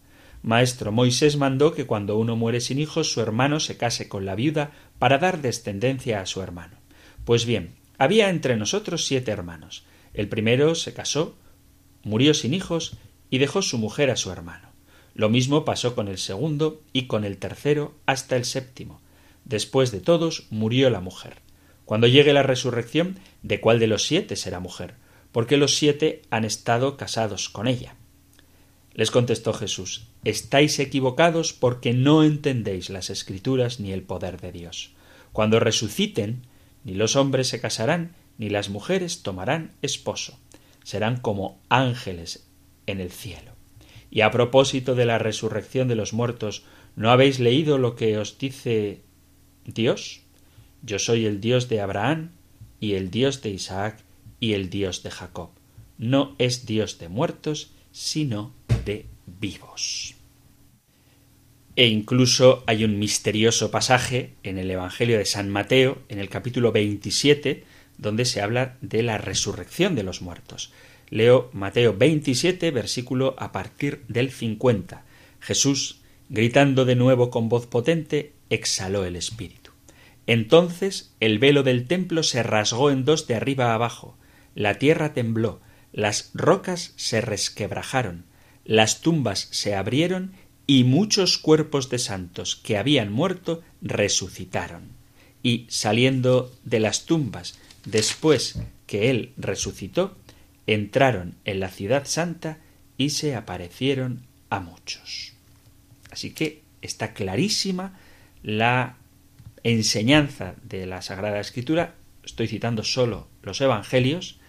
Maestro, 0.44 0.91
Moisés 0.91 1.38
mandó 1.38 1.74
que 1.74 1.86
cuando 1.86 2.17
uno 2.17 2.36
muere 2.36 2.62
sin 2.62 2.79
hijos, 2.79 3.12
su 3.12 3.22
hermano 3.22 3.60
se 3.60 3.77
case 3.77 4.08
con 4.08 4.25
la 4.25 4.36
viuda 4.36 4.72
para 5.00 5.17
dar 5.17 5.41
descendencia 5.41 6.22
a 6.22 6.25
su 6.25 6.41
hermano. 6.41 6.77
Pues 7.25 7.46
bien, 7.46 7.75
había 7.98 8.29
entre 8.29 8.56
nosotros 8.56 9.06
siete 9.06 9.32
hermanos. 9.32 9.84
El 10.13 10.29
primero 10.29 10.75
se 10.75 10.94
casó, 10.94 11.36
murió 12.03 12.34
sin 12.34 12.53
hijos, 12.53 12.98
y 13.29 13.39
dejó 13.39 13.62
su 13.62 13.77
mujer 13.77 14.10
a 14.10 14.15
su 14.15 14.32
hermano. 14.32 14.70
Lo 15.13 15.29
mismo 15.29 15.65
pasó 15.65 15.96
con 15.96 16.08
el 16.08 16.17
segundo 16.17 16.82
y 16.94 17.08
con 17.08 17.25
el 17.25 17.38
tercero 17.38 17.96
hasta 18.06 18.36
el 18.38 18.46
séptimo. 18.46 19.01
Después 19.44 19.91
de 19.91 20.00
todos 20.00 20.48
murió 20.50 20.89
la 20.89 21.01
mujer. 21.01 21.41
Cuando 21.84 22.08
llegue 22.08 22.34
la 22.34 22.44
resurrección, 22.44 23.20
¿de 23.44 23.60
cuál 23.60 23.79
de 23.79 23.88
los 23.88 24.06
siete 24.06 24.36
será 24.36 24.60
mujer? 24.60 24.96
Porque 25.32 25.58
los 25.58 25.75
siete 25.75 26.22
han 26.29 26.46
estado 26.46 26.98
casados 26.98 27.50
con 27.50 27.67
ella. 27.67 27.96
Les 28.98 29.12
contestó 29.12 29.54
Jesús 29.54 30.08
Estáis 30.25 30.80
equivocados 30.80 31.54
porque 31.54 31.94
no 31.94 32.24
entendéis 32.24 32.89
las 32.89 33.10
escrituras 33.10 33.80
ni 33.80 33.94
el 33.94 34.01
poder 34.01 34.42
de 34.42 34.51
Dios. 34.51 34.92
Cuando 35.32 35.60
resuciten, 35.60 36.48
ni 36.84 36.96
los 36.96 37.16
hombres 37.16 37.48
se 37.48 37.62
casarán, 37.62 38.16
ni 38.38 38.50
las 38.50 38.70
mujeres 38.70 39.22
tomarán 39.22 39.72
esposo. 39.82 40.39
Serán 40.84 41.18
como 41.18 41.60
ángeles 41.70 42.48
en 42.88 43.00
el 43.00 43.12
cielo. 43.12 43.51
Y 44.10 44.22
a 44.22 44.32
propósito 44.32 44.96
de 44.96 45.06
la 45.06 45.20
resurrección 45.20 45.88
de 45.88 45.96
los 45.96 46.13
muertos, 46.13 46.63
¿no 46.96 47.12
habéis 47.12 47.39
leído 47.39 47.77
lo 47.77 47.96
que 47.96 48.18
os 48.18 48.39
dice 48.39 49.01
Dios? 49.66 50.22
Yo 50.82 50.98
soy 50.98 51.25
el 51.25 51.39
Dios 51.39 51.70
de 51.70 51.82
Abraham, 51.82 52.32
y 52.80 52.94
el 52.94 53.12
Dios 53.12 53.44
de 53.44 53.50
Isaac, 53.51 54.00
y 54.39 54.54
el 54.54 54.72
Dios 54.72 55.04
de 55.04 55.12
Jacob. 55.12 55.50
No 56.00 56.36
es 56.39 56.66
Dios 56.66 56.98
de 56.98 57.10
muertos, 57.10 57.72
sino 57.92 58.54
vivos. 59.25 60.15
E 61.75 61.88
incluso 61.88 62.63
hay 62.65 62.84
un 62.84 62.98
misterioso 62.98 63.70
pasaje 63.70 64.34
en 64.44 64.58
el 64.58 64.72
Evangelio 64.72 65.17
de 65.20 65.25
San 65.25 65.50
Mateo, 65.50 66.00
en 66.10 66.20
el 66.20 66.29
capítulo 66.29 66.72
27, 66.72 67.63
donde 67.98 68.25
se 68.25 68.41
habla 68.41 68.77
de 68.82 69.03
la 69.03 69.17
resurrección 69.17 69.94
de 69.96 70.03
los 70.03 70.22
muertos. 70.22 70.72
Leo 71.10 71.50
Mateo 71.53 71.96
27, 71.96 72.72
versículo 72.72 73.36
a 73.38 73.51
partir 73.51 74.03
del 74.08 74.32
50. 74.32 75.06
Jesús, 75.39 76.01
gritando 76.29 76.84
de 76.84 76.96
nuevo 76.96 77.29
con 77.29 77.48
voz 77.48 77.67
potente, 77.67 78.34
exhaló 78.50 79.06
el 79.06 79.15
espíritu. 79.15 79.72
Entonces 80.25 81.15
el 81.20 81.39
velo 81.39 81.63
del 81.63 81.88
templo 81.88 82.24
se 82.24 82.44
rasgó 82.44 82.91
en 82.91 83.06
dos 83.06 83.27
de 83.27 83.36
arriba 83.36 83.72
a 83.72 83.75
abajo, 83.75 84.17
la 84.56 84.75
tierra 84.79 85.13
tembló, 85.13 85.62
las 85.94 86.32
rocas 86.34 86.94
se 86.98 87.22
resquebrajaron, 87.22 88.25
las 88.68 89.00
tumbas 89.00 89.48
se 89.52 89.76
abrieron 89.76 90.34
y 90.68 90.84
muchos 90.84 91.38
cuerpos 91.38 91.90
de 91.90 92.00
santos 92.00 92.58
que 92.58 92.78
habían 92.78 93.12
muerto 93.12 93.64
resucitaron. 93.82 94.90
Y 95.42 95.66
saliendo 95.70 96.54
de 96.66 96.82
las 96.82 97.06
tumbas 97.06 97.58
después 97.86 98.60
que 98.86 99.10
él 99.10 99.32
resucitó, 99.38 100.18
entraron 100.68 101.36
en 101.46 101.62
la 101.62 101.70
ciudad 101.70 102.06
santa 102.06 102.60
y 102.98 103.12
se 103.12 103.36
aparecieron 103.36 104.28
a 104.50 104.60
muchos. 104.60 105.34
Así 106.12 106.32
que 106.32 106.62
está 106.82 107.14
clarísima 107.14 107.98
la 108.44 108.98
enseñanza 109.64 110.56
de 110.64 110.86
la 110.86 111.02
Sagrada 111.02 111.40
Escritura, 111.40 111.96
estoy 112.24 112.50
citando 112.50 112.84
solo 112.84 113.30
los 113.44 113.62
Evangelios, 113.62 114.40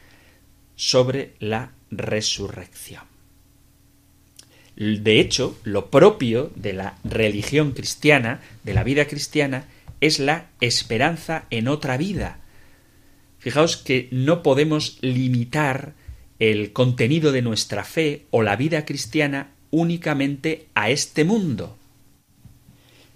sobre 0.74 1.34
la 1.38 1.72
resurrección. 1.90 3.07
De 4.78 5.18
hecho, 5.18 5.58
lo 5.64 5.90
propio 5.90 6.52
de 6.54 6.72
la 6.72 6.98
religión 7.02 7.72
cristiana, 7.72 8.40
de 8.62 8.74
la 8.74 8.84
vida 8.84 9.06
cristiana, 9.06 9.66
es 10.00 10.20
la 10.20 10.50
esperanza 10.60 11.46
en 11.50 11.66
otra 11.66 11.96
vida. 11.96 12.38
Fijaos 13.40 13.76
que 13.76 14.08
no 14.12 14.44
podemos 14.44 14.98
limitar 15.00 15.94
el 16.38 16.72
contenido 16.72 17.32
de 17.32 17.42
nuestra 17.42 17.82
fe 17.82 18.26
o 18.30 18.42
la 18.42 18.54
vida 18.54 18.84
cristiana 18.84 19.50
únicamente 19.72 20.66
a 20.74 20.90
este 20.90 21.24
mundo. 21.24 21.76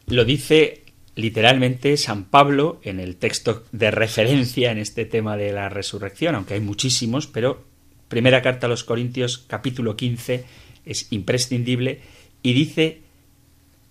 Lo 0.09 0.25
dice 0.25 0.83
literalmente 1.15 1.97
San 1.97 2.25
Pablo 2.25 2.81
en 2.83 2.99
el 2.99 3.15
texto 3.15 3.65
de 3.71 3.93
referencia 3.93 4.73
en 4.73 4.79
este 4.79 5.05
tema 5.05 5.37
de 5.37 5.53
la 5.53 5.69
resurrección, 5.69 6.35
aunque 6.35 6.55
hay 6.55 6.61
muchísimos, 6.61 7.29
pero 7.29 7.63
primera 8.09 8.43
carta 8.43 8.67
a 8.67 8.71
los 8.71 8.83
Corintios 8.83 9.39
capítulo 9.47 9.95
15 9.95 10.45
es 10.85 11.07
imprescindible 11.11 12.01
y 12.43 12.53
dice 12.53 13.01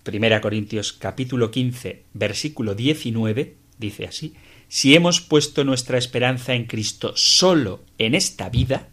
primera 0.02 0.40
Corintios 0.40 0.92
capítulo 0.92 1.50
15 1.50 2.02
versículo 2.14 2.74
19 2.74 3.54
dice 3.78 4.06
así 4.06 4.34
si 4.68 4.94
hemos 4.94 5.20
puesto 5.20 5.64
nuestra 5.64 5.98
esperanza 5.98 6.54
en 6.54 6.66
Cristo 6.66 7.12
solo 7.16 7.80
en 7.98 8.14
esta 8.14 8.48
vida 8.48 8.88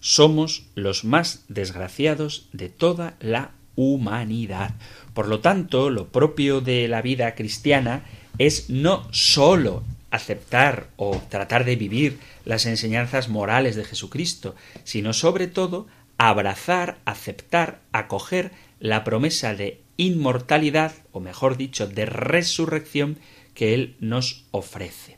somos 0.00 0.66
los 0.74 1.04
más 1.04 1.44
desgraciados 1.48 2.48
de 2.52 2.68
toda 2.68 3.16
la 3.20 3.52
humanidad. 3.78 4.74
Por 5.14 5.28
lo 5.28 5.40
tanto, 5.40 5.90
lo 5.90 6.08
propio 6.08 6.60
de 6.60 6.88
la 6.88 7.02
vida 7.02 7.34
cristiana 7.34 8.04
es 8.38 8.70
no 8.70 9.08
sólo 9.12 9.82
aceptar 10.10 10.88
o 10.96 11.20
tratar 11.28 11.64
de 11.64 11.76
vivir 11.76 12.18
las 12.44 12.66
enseñanzas 12.66 13.28
morales 13.28 13.76
de 13.76 13.84
Jesucristo, 13.84 14.56
sino 14.84 15.12
sobre 15.12 15.46
todo 15.46 15.86
abrazar, 16.18 16.98
aceptar, 17.04 17.80
acoger 17.92 18.50
la 18.80 19.04
promesa 19.04 19.54
de 19.54 19.80
inmortalidad, 19.96 20.92
o 21.12 21.20
mejor 21.20 21.56
dicho, 21.56 21.86
de 21.86 22.06
resurrección 22.06 23.18
que 23.54 23.74
Él 23.74 23.96
nos 24.00 24.46
ofrece. 24.50 25.16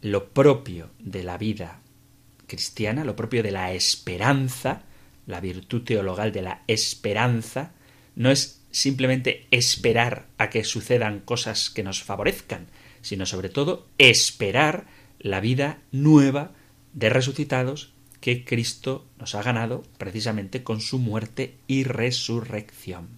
Lo 0.00 0.30
propio 0.30 0.90
de 0.98 1.22
la 1.22 1.36
vida 1.36 1.82
cristiana, 2.46 3.04
lo 3.04 3.16
propio 3.16 3.42
de 3.42 3.50
la 3.50 3.72
esperanza, 3.72 4.82
la 5.26 5.40
virtud 5.40 5.82
teologal 5.82 6.32
de 6.32 6.42
la 6.42 6.62
esperanza, 6.66 7.72
no 8.16 8.30
es 8.30 8.62
simplemente 8.70 9.46
esperar 9.50 10.26
a 10.38 10.48
que 10.48 10.64
sucedan 10.64 11.20
cosas 11.20 11.70
que 11.70 11.82
nos 11.82 12.02
favorezcan, 12.02 12.66
sino 13.02 13.26
sobre 13.26 13.48
todo 13.48 13.88
esperar 13.98 14.86
la 15.18 15.40
vida 15.40 15.78
nueva 15.92 16.52
de 16.92 17.08
resucitados 17.10 17.92
que 18.20 18.44
Cristo 18.44 19.06
nos 19.18 19.34
ha 19.34 19.42
ganado 19.42 19.82
precisamente 19.98 20.62
con 20.62 20.80
su 20.80 20.98
muerte 20.98 21.56
y 21.66 21.84
resurrección. 21.84 23.08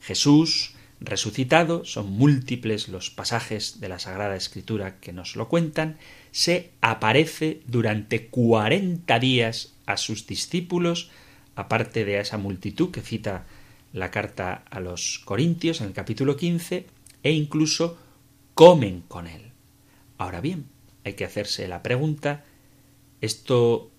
Jesús, 0.00 0.74
resucitado, 1.00 1.84
son 1.84 2.10
múltiples 2.10 2.88
los 2.88 3.10
pasajes 3.10 3.80
de 3.80 3.88
la 3.88 3.98
Sagrada 3.98 4.36
Escritura 4.36 4.98
que 5.00 5.12
nos 5.12 5.36
lo 5.36 5.48
cuentan, 5.48 5.98
se 6.32 6.70
aparece 6.80 7.60
durante 7.66 8.26
cuarenta 8.26 9.18
días 9.18 9.74
a 9.86 9.96
sus 9.96 10.26
discípulos, 10.26 11.10
aparte 11.54 12.04
de 12.04 12.20
esa 12.20 12.38
multitud 12.38 12.90
que 12.90 13.00
cita 13.00 13.46
la 13.92 14.10
carta 14.10 14.64
a 14.70 14.80
los 14.80 15.20
Corintios 15.24 15.80
en 15.80 15.88
el 15.88 15.92
capítulo 15.92 16.36
15, 16.36 16.86
e 17.22 17.32
incluso 17.32 17.98
comen 18.54 19.02
con 19.06 19.26
él. 19.26 19.52
Ahora 20.18 20.40
bien, 20.40 20.66
hay 21.04 21.14
que 21.14 21.24
hacerse 21.24 21.68
la 21.68 21.82
pregunta, 21.82 22.44
¿esto 23.20 23.90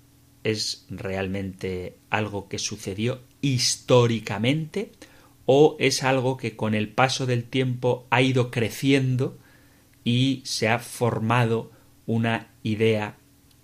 es 0.43 0.85
realmente 0.89 1.97
algo 2.09 2.47
que 2.47 2.59
sucedió 2.59 3.21
históricamente 3.41 4.91
o 5.45 5.75
es 5.79 6.03
algo 6.03 6.37
que 6.37 6.55
con 6.55 6.75
el 6.75 6.89
paso 6.89 7.25
del 7.25 7.43
tiempo 7.43 8.05
ha 8.09 8.21
ido 8.21 8.51
creciendo 8.51 9.37
y 10.03 10.41
se 10.45 10.67
ha 10.67 10.79
formado 10.79 11.71
una 12.05 12.47
idea 12.63 13.17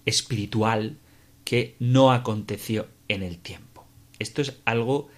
espiritual 0.05 0.97
que 1.43 1.75
no 1.79 2.11
aconteció 2.11 2.87
en 3.07 3.23
el 3.23 3.37
tiempo. 3.37 3.85
Esto 4.19 4.41
es 4.41 4.57
algo 4.65 5.09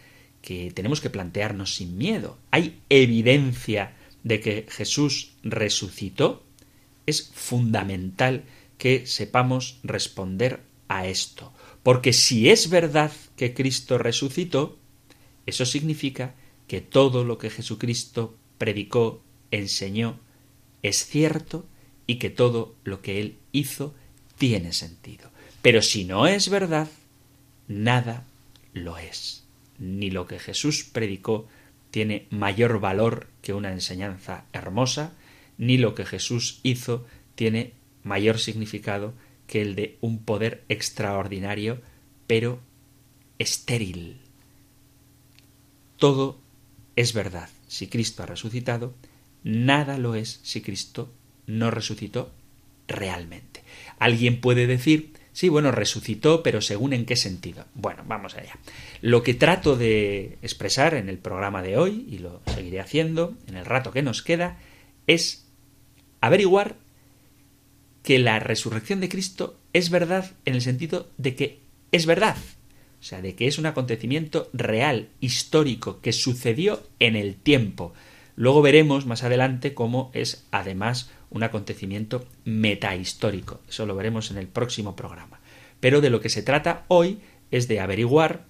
que 0.42 0.72
tenemos 0.72 1.02
que 1.02 1.10
plantearnos 1.10 1.76
sin 1.76 1.98
miedo. 1.98 2.38
Hay 2.52 2.80
evidencia 2.90 3.94
de 4.24 4.40
que 4.40 4.66
Jesús 4.70 5.34
resucitó. 5.44 6.44
Es 7.06 7.32
fundamental 7.34 8.44
que 8.78 9.06
sepamos 9.06 9.80
responder 9.84 10.62
a 10.88 11.08
esto. 11.08 11.54
Porque 11.84 12.14
si 12.14 12.50
es 12.50 12.70
verdad 12.70 13.12
que 13.36 13.54
Cristo 13.54 13.98
resucitó, 13.98 14.78
eso 15.46 15.66
significa 15.66 16.36
que 16.68 16.82
todo 16.82 17.24
lo 17.24 17.38
que 17.38 17.50
Jesucristo 17.50 18.36
predicó, 18.58 19.22
enseñó, 19.52 20.20
es 20.84 21.06
cierto 21.06 21.66
y 22.06 22.16
que 22.16 22.30
todo 22.30 22.76
lo 22.84 23.02
que 23.02 23.20
él 23.20 23.38
hizo 23.52 23.96
tiene 24.38 24.74
sentido. 24.74 25.32
Pero 25.62 25.82
si 25.82 26.06
no 26.06 26.28
es 26.28 26.50
verdad, 26.50 26.88
nada 27.68 28.26
lo 28.74 28.98
es. 28.98 29.46
Ni 29.80 30.12
lo 30.12 30.28
que 30.28 30.40
Jesús 30.40 30.84
predicó 30.84 31.48
tiene 31.92 32.28
mayor 32.30 32.80
valor 32.80 33.28
que 33.42 33.54
una 33.54 33.72
enseñanza 33.72 34.46
hermosa, 34.54 35.14
ni 35.58 35.78
lo 35.78 35.96
que 35.96 36.06
Jesús 36.06 36.60
hizo 36.64 37.06
tiene 37.36 37.74
mayor 38.08 38.40
significado 38.40 39.14
que 39.46 39.62
el 39.62 39.76
de 39.76 39.98
un 40.02 40.24
poder 40.24 40.64
extraordinario, 40.70 41.82
pero 42.28 42.60
estéril. 43.40 44.20
Todo 45.98 46.40
es 46.96 47.14
verdad 47.14 47.50
si 47.68 47.88
Cristo 47.88 48.24
ha 48.24 48.26
resucitado, 48.26 48.94
nada 49.44 49.98
lo 49.98 50.16
es 50.16 50.40
si 50.44 50.62
Cristo 50.62 51.14
no 51.46 51.72
resucitó 51.72 52.32
realmente. 52.88 53.64
Alguien 54.00 54.42
puede 54.42 54.68
decir, 54.68 55.14
sí, 55.32 55.50
bueno, 55.50 55.72
resucitó, 55.72 56.44
pero 56.44 56.62
según 56.62 56.94
en 56.94 57.06
qué 57.06 57.16
sentido. 57.16 57.66
Bueno, 57.74 58.04
vamos 58.06 58.36
allá. 58.36 58.58
Lo 59.02 59.24
que 59.24 59.34
trato 59.34 59.76
de 59.76 60.38
expresar 60.42 60.94
en 60.94 61.10
el 61.10 61.18
programa 61.18 61.62
de 61.62 61.78
hoy, 61.78 62.06
y 62.10 62.20
lo 62.20 62.42
seguiré 62.54 62.80
haciendo 62.80 63.36
en 63.48 63.58
el 63.58 63.66
rato 63.66 63.92
que 63.92 64.02
nos 64.02 64.22
queda, 64.22 64.58
es 65.08 65.46
averiguar 66.22 66.76
que 68.08 68.20
la 68.20 68.40
resurrección 68.40 69.02
de 69.02 69.10
Cristo 69.10 69.60
es 69.74 69.90
verdad 69.90 70.32
en 70.46 70.56
el 70.56 70.62
sentido 70.62 71.10
de 71.18 71.36
que 71.36 71.60
es 71.92 72.06
verdad. 72.06 72.38
O 73.02 73.04
sea, 73.04 73.22
de 73.22 73.36
que 73.36 73.48
es 73.48 73.58
un 73.58 73.66
acontecimiento 73.66 74.50
real, 74.54 75.10
histórico, 75.20 76.00
que 76.00 76.14
sucedió 76.14 76.88
en 77.00 77.18
el 77.18 77.36
tiempo. 77.36 77.94
Luego 78.38 78.62
veremos 78.62 79.06
más 79.06 79.24
adelante 79.24 79.74
cómo 79.74 80.10
es 80.14 80.46
además 80.52 81.12
un 81.32 81.44
acontecimiento 81.44 82.26
metahistórico. 82.46 83.60
Eso 83.68 83.86
lo 83.86 83.94
veremos 83.94 84.32
en 84.32 84.38
el 84.38 84.48
próximo 84.48 84.96
programa. 84.96 85.42
Pero 85.82 86.00
de 86.00 86.10
lo 86.10 86.22
que 86.22 86.30
se 86.30 86.44
trata 86.44 86.86
hoy 86.88 87.20
es 87.52 87.68
de 87.68 87.82
averiguar, 87.82 88.46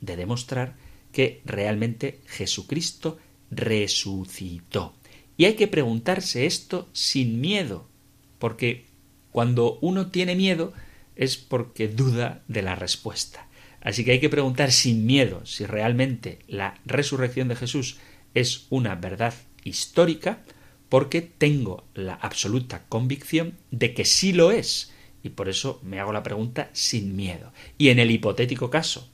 de 0.00 0.16
demostrar 0.16 0.72
que 1.12 1.42
realmente 1.44 2.22
Jesucristo 2.28 3.18
resucitó. 3.50 4.94
Y 5.36 5.44
hay 5.44 5.52
que 5.52 5.68
preguntarse 5.68 6.46
esto 6.46 6.88
sin 6.94 7.42
miedo, 7.42 7.88
porque 8.44 8.84
cuando 9.30 9.78
uno 9.80 10.10
tiene 10.10 10.36
miedo 10.36 10.74
es 11.16 11.38
porque 11.38 11.88
duda 11.88 12.42
de 12.46 12.60
la 12.60 12.74
respuesta. 12.74 13.48
Así 13.80 14.04
que 14.04 14.10
hay 14.10 14.20
que 14.20 14.28
preguntar 14.28 14.70
sin 14.70 15.06
miedo 15.06 15.46
si 15.46 15.64
realmente 15.64 16.40
la 16.46 16.78
resurrección 16.84 17.48
de 17.48 17.56
Jesús 17.56 17.96
es 18.34 18.66
una 18.68 18.96
verdad 18.96 19.32
histórica 19.62 20.42
porque 20.90 21.22
tengo 21.22 21.84
la 21.94 22.12
absoluta 22.12 22.84
convicción 22.90 23.56
de 23.70 23.94
que 23.94 24.04
sí 24.04 24.34
lo 24.34 24.50
es, 24.50 24.92
y 25.22 25.30
por 25.30 25.48
eso 25.48 25.80
me 25.82 25.98
hago 25.98 26.12
la 26.12 26.22
pregunta 26.22 26.68
sin 26.74 27.16
miedo. 27.16 27.50
Y 27.78 27.88
en 27.88 27.98
el 27.98 28.10
hipotético 28.10 28.68
caso 28.68 29.08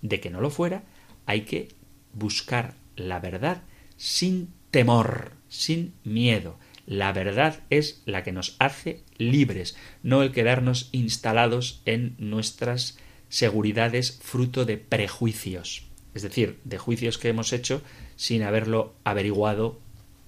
de 0.00 0.18
que 0.18 0.28
no 0.28 0.40
lo 0.40 0.50
fuera, 0.50 0.82
hay 1.24 1.42
que 1.42 1.68
buscar 2.14 2.74
la 2.96 3.20
verdad 3.20 3.62
sin 3.96 4.48
temor, 4.72 5.34
sin 5.48 5.94
miedo. 6.02 6.58
La 6.86 7.12
verdad 7.12 7.60
es 7.70 8.02
la 8.06 8.22
que 8.22 8.32
nos 8.32 8.56
hace 8.58 9.00
libres, 9.16 9.76
no 10.02 10.22
el 10.22 10.32
quedarnos 10.32 10.88
instalados 10.92 11.80
en 11.84 12.16
nuestras 12.18 12.98
seguridades 13.28 14.18
fruto 14.20 14.64
de 14.64 14.76
prejuicios, 14.76 15.86
es 16.14 16.22
decir, 16.22 16.58
de 16.64 16.78
juicios 16.78 17.18
que 17.18 17.28
hemos 17.28 17.52
hecho 17.52 17.82
sin 18.16 18.42
haberlo 18.42 18.94
averiguado 19.04 19.80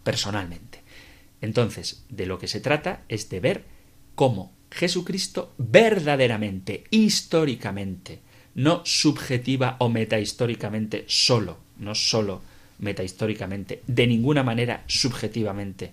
personalmente. 0.05 0.83
Entonces, 1.41 2.05
de 2.09 2.27
lo 2.27 2.39
que 2.39 2.49
se 2.49 2.61
trata 2.61 3.03
es 3.09 3.29
de 3.29 3.41
ver 3.41 3.65
cómo 4.15 4.55
Jesucristo 4.71 5.53
verdaderamente, 5.59 6.85
históricamente, 6.91 8.21
no 8.55 8.83
subjetiva 8.85 9.77
o 9.81 9.89
metahistóricamente 9.89 11.05
solo, 11.09 11.59
no 11.79 11.95
solo 11.95 12.43
metahistóricamente, 12.79 13.83
de 13.87 14.07
ninguna 14.07 14.43
manera 14.43 14.85
subjetivamente 14.87 15.93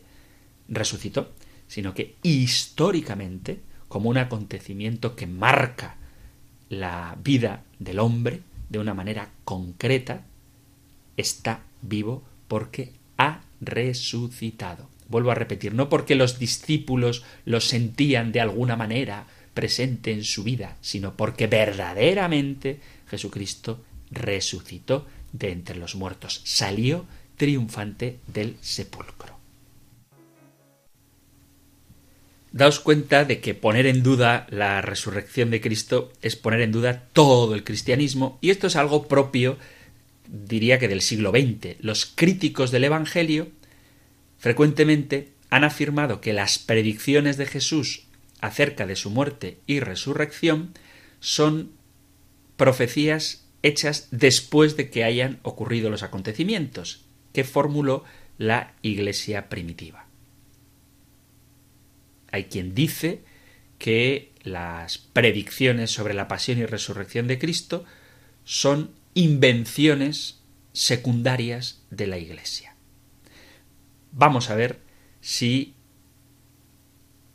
resucitó, 0.71 1.34
sino 1.67 1.93
que 1.93 2.15
históricamente, 2.23 3.60
como 3.88 4.10
un 4.10 4.17
acontecimiento 4.17 5.15
que 5.15 5.27
marca 5.27 5.97
la 6.69 7.17
vida 7.23 7.63
del 7.77 7.99
hombre 7.99 8.41
de 8.69 8.79
una 8.79 8.93
manera 8.93 9.29
concreta, 9.43 10.25
está 11.17 11.62
vivo 11.81 12.23
porque 12.47 12.93
ha 13.17 13.41
resucitado. 13.60 14.89
Vuelvo 15.07 15.31
a 15.31 15.36
repetir, 15.36 15.73
no 15.73 15.89
porque 15.89 16.15
los 16.15 16.39
discípulos 16.39 17.23
lo 17.45 17.60
sentían 17.60 18.31
de 18.31 18.39
alguna 18.39 18.77
manera 18.77 19.27
presente 19.53 20.13
en 20.13 20.23
su 20.23 20.43
vida, 20.43 20.77
sino 20.79 21.15
porque 21.15 21.47
verdaderamente 21.47 22.79
Jesucristo 23.10 23.84
resucitó 24.10 25.05
de 25.34 25.51
entre 25.51 25.77
los 25.77 25.95
muertos, 25.95 26.41
salió 26.45 27.05
triunfante 27.36 28.19
del 28.27 28.55
sepulcro. 28.62 29.31
Daos 32.52 32.82
cuenta 32.82 33.24
de 33.24 33.40
que 33.40 33.54
poner 33.54 33.86
en 33.86 34.04
duda 34.04 34.46
la 34.50 34.82
resurrección 34.82 35.52
de 35.52 35.62
Cristo 35.62 36.12
es 36.22 36.36
poner 36.36 36.62
en 36.62 36.74
duda 36.74 37.08
todo 37.14 37.56
el 37.56 37.64
cristianismo, 37.64 38.38
y 38.42 38.50
esto 38.50 38.68
es 38.68 38.76
algo 38.76 39.08
propio, 39.08 39.58
diría 40.28 40.78
que 40.78 40.90
del 40.90 41.02
siglo 41.02 41.32
XX. 41.32 41.78
Los 41.80 42.06
críticos 42.06 42.72
del 42.72 42.84
Evangelio 42.84 43.48
frecuentemente 44.38 45.30
han 45.50 45.64
afirmado 45.64 46.20
que 46.20 46.34
las 46.34 46.60
predicciones 46.60 47.38
de 47.38 47.46
Jesús 47.46 48.04
acerca 48.42 48.86
de 48.86 48.98
su 48.98 49.10
muerte 49.10 49.60
y 49.66 49.80
resurrección 49.80 50.74
son 51.22 51.72
profecías 52.58 53.46
hechas 53.64 54.08
después 54.12 54.76
de 54.76 54.90
que 54.90 55.04
hayan 55.04 55.40
ocurrido 55.44 55.90
los 55.90 56.04
acontecimientos 56.04 57.06
que 57.34 57.44
formuló 57.44 58.04
la 58.38 58.74
Iglesia 58.82 59.48
primitiva. 59.48 60.11
Hay 62.32 62.46
quien 62.46 62.74
dice 62.74 63.22
que 63.78 64.32
las 64.44 64.98
predicciones 64.98 65.91
sobre 65.91 66.13
la 66.13 66.28
pasión 66.28 66.58
y 66.58 66.65
resurrección 66.65 67.28
de 67.28 67.39
Cristo 67.39 67.86
son 68.44 68.91
invenciones 69.13 70.39
secundarias 70.74 71.82
de 71.89 72.08
la 72.08 72.17
Iglesia. 72.17 72.76
Vamos 74.12 74.50
a 74.50 74.56
ver 74.56 74.80
si 75.20 75.74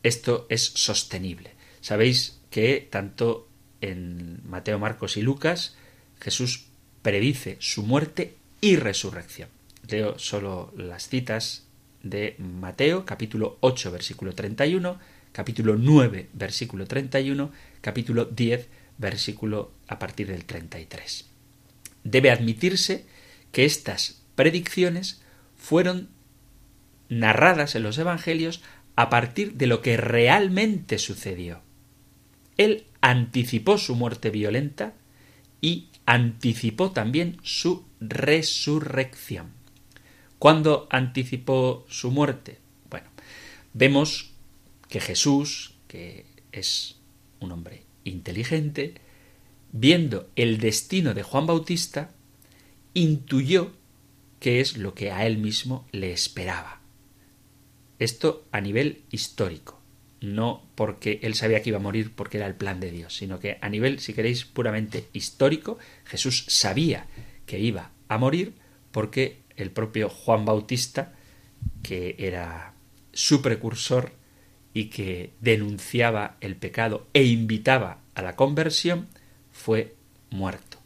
esto 0.02 0.46
es 0.48 0.62
sostenible. 0.62 1.52
Sabéis 1.80 2.40
que 2.50 2.86
tanto 2.90 3.48
en 3.80 4.40
Mateo, 4.44 4.78
Marcos 4.78 5.16
y 5.16 5.22
Lucas 5.22 5.76
Jesús 6.20 6.66
predice 7.02 7.56
su 7.60 7.82
muerte 7.82 8.36
y 8.60 8.76
resurrección. 8.76 9.48
Leo 9.88 10.18
solo 10.18 10.72
las 10.76 11.08
citas 11.08 11.65
de 12.10 12.36
Mateo, 12.38 13.04
capítulo 13.04 13.58
8, 13.60 13.90
versículo 13.90 14.34
31, 14.34 14.98
capítulo 15.32 15.76
9, 15.76 16.30
versículo 16.32 16.86
31, 16.86 17.50
capítulo 17.80 18.24
10, 18.24 18.68
versículo 18.98 19.72
a 19.88 19.98
partir 19.98 20.28
del 20.28 20.44
33. 20.44 21.26
Debe 22.04 22.30
admitirse 22.30 23.04
que 23.52 23.64
estas 23.64 24.22
predicciones 24.34 25.20
fueron 25.56 26.08
narradas 27.08 27.74
en 27.74 27.82
los 27.82 27.98
Evangelios 27.98 28.62
a 28.96 29.10
partir 29.10 29.54
de 29.54 29.66
lo 29.66 29.82
que 29.82 29.96
realmente 29.96 30.98
sucedió. 30.98 31.60
Él 32.56 32.84
anticipó 33.00 33.78
su 33.78 33.94
muerte 33.94 34.30
violenta 34.30 34.94
y 35.60 35.88
anticipó 36.06 36.92
también 36.92 37.38
su 37.42 37.84
resurrección. 38.00 39.55
¿Cuándo 40.38 40.86
anticipó 40.90 41.86
su 41.88 42.10
muerte? 42.10 42.58
Bueno, 42.90 43.08
vemos 43.72 44.32
que 44.88 45.00
Jesús, 45.00 45.74
que 45.88 46.26
es 46.52 46.96
un 47.40 47.52
hombre 47.52 47.84
inteligente, 48.04 48.94
viendo 49.72 50.28
el 50.36 50.58
destino 50.58 51.14
de 51.14 51.22
Juan 51.22 51.46
Bautista, 51.46 52.10
intuyó 52.94 53.72
qué 54.40 54.60
es 54.60 54.76
lo 54.76 54.94
que 54.94 55.10
a 55.10 55.26
él 55.26 55.38
mismo 55.38 55.86
le 55.92 56.12
esperaba. 56.12 56.80
Esto 57.98 58.46
a 58.52 58.60
nivel 58.60 59.02
histórico, 59.10 59.80
no 60.20 60.66
porque 60.74 61.18
él 61.22 61.34
sabía 61.34 61.62
que 61.62 61.70
iba 61.70 61.78
a 61.78 61.82
morir 61.82 62.12
porque 62.14 62.36
era 62.36 62.46
el 62.46 62.54
plan 62.54 62.78
de 62.78 62.90
Dios, 62.90 63.16
sino 63.16 63.40
que 63.40 63.58
a 63.60 63.68
nivel, 63.68 64.00
si 64.00 64.12
queréis, 64.12 64.44
puramente 64.44 65.08
histórico, 65.12 65.78
Jesús 66.04 66.44
sabía 66.48 67.06
que 67.46 67.58
iba 67.58 67.90
a 68.08 68.18
morir 68.18 68.54
porque 68.92 69.45
el 69.56 69.70
propio 69.70 70.08
Juan 70.08 70.44
Bautista, 70.44 71.14
que 71.82 72.16
era 72.18 72.74
su 73.12 73.42
precursor 73.42 74.12
y 74.74 74.86
que 74.86 75.32
denunciaba 75.40 76.36
el 76.40 76.56
pecado 76.56 77.06
e 77.14 77.24
invitaba 77.24 78.00
a 78.14 78.22
la 78.22 78.36
conversión, 78.36 79.08
fue 79.50 79.94
muerto. 80.30 80.78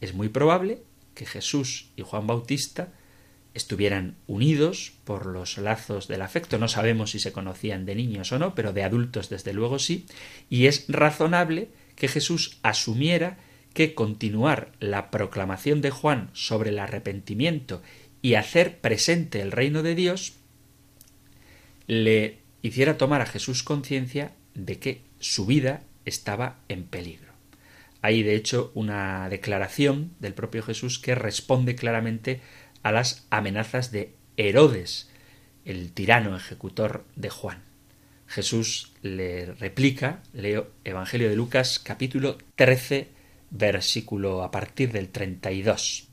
Es 0.00 0.14
muy 0.14 0.28
probable 0.28 0.82
que 1.14 1.26
Jesús 1.26 1.90
y 1.96 2.02
Juan 2.02 2.26
Bautista 2.26 2.92
estuvieran 3.54 4.16
unidos 4.26 4.92
por 5.04 5.26
los 5.26 5.58
lazos 5.58 6.08
del 6.08 6.22
afecto. 6.22 6.58
No 6.58 6.68
sabemos 6.68 7.10
si 7.10 7.18
se 7.18 7.32
conocían 7.32 7.86
de 7.86 7.94
niños 7.94 8.30
o 8.32 8.38
no, 8.38 8.54
pero 8.54 8.72
de 8.72 8.84
adultos 8.84 9.28
desde 9.28 9.52
luego 9.52 9.78
sí, 9.78 10.06
y 10.48 10.66
es 10.66 10.84
razonable 10.88 11.68
que 11.96 12.08
Jesús 12.08 12.58
asumiera 12.62 13.38
que 13.74 13.94
continuar 13.94 14.72
la 14.80 15.10
proclamación 15.10 15.80
de 15.80 15.90
Juan 15.90 16.30
sobre 16.32 16.70
el 16.70 16.78
arrepentimiento 16.78 17.82
y 18.22 18.34
hacer 18.34 18.78
presente 18.78 19.40
el 19.40 19.52
reino 19.52 19.82
de 19.82 19.94
Dios 19.94 20.34
le 21.86 22.38
hiciera 22.62 22.98
tomar 22.98 23.20
a 23.20 23.26
Jesús 23.26 23.62
conciencia 23.62 24.32
de 24.54 24.78
que 24.78 25.02
su 25.20 25.46
vida 25.46 25.82
estaba 26.04 26.58
en 26.68 26.84
peligro. 26.84 27.32
Hay 28.02 28.22
de 28.22 28.36
hecho 28.36 28.70
una 28.74 29.28
declaración 29.28 30.12
del 30.20 30.34
propio 30.34 30.62
Jesús 30.62 30.98
que 30.98 31.14
responde 31.14 31.74
claramente 31.74 32.40
a 32.82 32.92
las 32.92 33.26
amenazas 33.30 33.90
de 33.90 34.14
Herodes, 34.36 35.10
el 35.64 35.92
tirano 35.92 36.36
ejecutor 36.36 37.04
de 37.16 37.30
Juan. 37.30 37.62
Jesús 38.26 38.92
le 39.02 39.46
replica, 39.54 40.22
leo 40.32 40.70
Evangelio 40.84 41.28
de 41.28 41.36
Lucas 41.36 41.78
capítulo 41.78 42.38
13, 42.56 43.08
versículo 43.50 44.42
a 44.42 44.50
partir 44.50 44.92
del 44.92 45.08
32. 45.08 46.07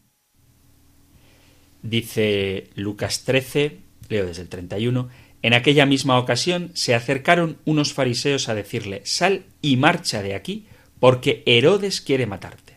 Dice 1.85 2.71
Lucas 2.73 3.25
13, 3.25 3.77
leo 4.09 4.25
desde 4.25 4.41
el 4.41 4.49
31, 4.49 5.07
en 5.43 5.53
aquella 5.53 5.85
misma 5.85 6.17
ocasión 6.17 6.71
se 6.73 6.95
acercaron 6.95 7.59
unos 7.63 7.93
fariseos 7.93 8.49
a 8.49 8.55
decirle, 8.55 9.01
sal 9.03 9.43
y 9.61 9.77
marcha 9.77 10.23
de 10.23 10.33
aquí, 10.33 10.65
porque 10.99 11.43
Herodes 11.45 12.01
quiere 12.01 12.25
matarte. 12.25 12.73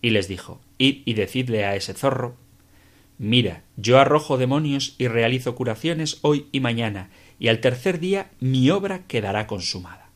Y 0.00 0.10
les 0.10 0.28
dijo, 0.28 0.60
id 0.78 1.02
y 1.04 1.14
decidle 1.14 1.64
a 1.64 1.74
ese 1.74 1.94
zorro, 1.94 2.36
Mira, 3.18 3.64
yo 3.76 3.98
arrojo 3.98 4.38
demonios 4.38 4.94
y 4.98 5.08
realizo 5.08 5.56
curaciones 5.56 6.18
hoy 6.22 6.46
y 6.52 6.60
mañana, 6.60 7.10
y 7.40 7.48
al 7.48 7.58
tercer 7.58 7.98
día 7.98 8.30
mi 8.38 8.70
obra 8.70 9.02
quedará 9.08 9.48
consumada. 9.48 10.10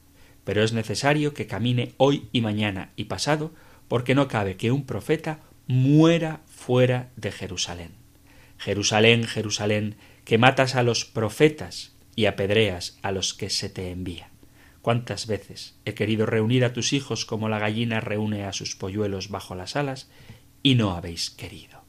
Pero 0.44 0.62
es 0.62 0.72
necesario 0.72 1.34
que 1.34 1.48
camine 1.48 1.92
hoy 1.96 2.28
y 2.30 2.40
mañana 2.40 2.92
y 2.94 3.06
pasado, 3.06 3.50
porque 3.88 4.14
no 4.14 4.28
cabe 4.28 4.56
que 4.56 4.70
un 4.70 4.86
profeta 4.86 5.40
muera 5.66 6.42
fuera 6.46 7.10
de 7.16 7.32
Jerusalén. 7.32 7.97
Jerusalén, 8.58 9.24
Jerusalén, 9.24 9.96
que 10.24 10.38
matas 10.38 10.74
a 10.74 10.82
los 10.82 11.04
profetas 11.04 11.92
y 12.14 12.26
apedreas 12.26 12.98
a 13.02 13.12
los 13.12 13.32
que 13.32 13.50
se 13.50 13.68
te 13.68 13.90
envían. 13.90 14.30
¿Cuántas 14.82 15.26
veces 15.26 15.74
he 15.84 15.94
querido 15.94 16.26
reunir 16.26 16.64
a 16.64 16.72
tus 16.72 16.92
hijos 16.92 17.24
como 17.24 17.48
la 17.48 17.58
gallina 17.58 18.00
reúne 18.00 18.44
a 18.44 18.52
sus 18.52 18.74
polluelos 18.74 19.28
bajo 19.28 19.54
las 19.54 19.76
alas, 19.76 20.08
y 20.62 20.74
no 20.74 20.92
habéis 20.92 21.30
querido? 21.30 21.82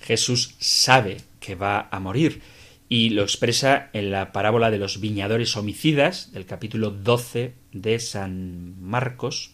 Jesús 0.00 0.54
sabe 0.58 1.18
que 1.40 1.54
va 1.54 1.88
a 1.90 2.00
morir 2.00 2.40
y 2.88 3.10
lo 3.10 3.22
expresa 3.22 3.90
en 3.92 4.10
la 4.10 4.32
parábola 4.32 4.70
de 4.70 4.78
los 4.78 5.00
viñadores 5.00 5.56
homicidas 5.56 6.32
del 6.32 6.46
capítulo 6.46 6.90
12 6.90 7.54
de 7.72 7.98
San 7.98 8.80
Marcos, 8.80 9.52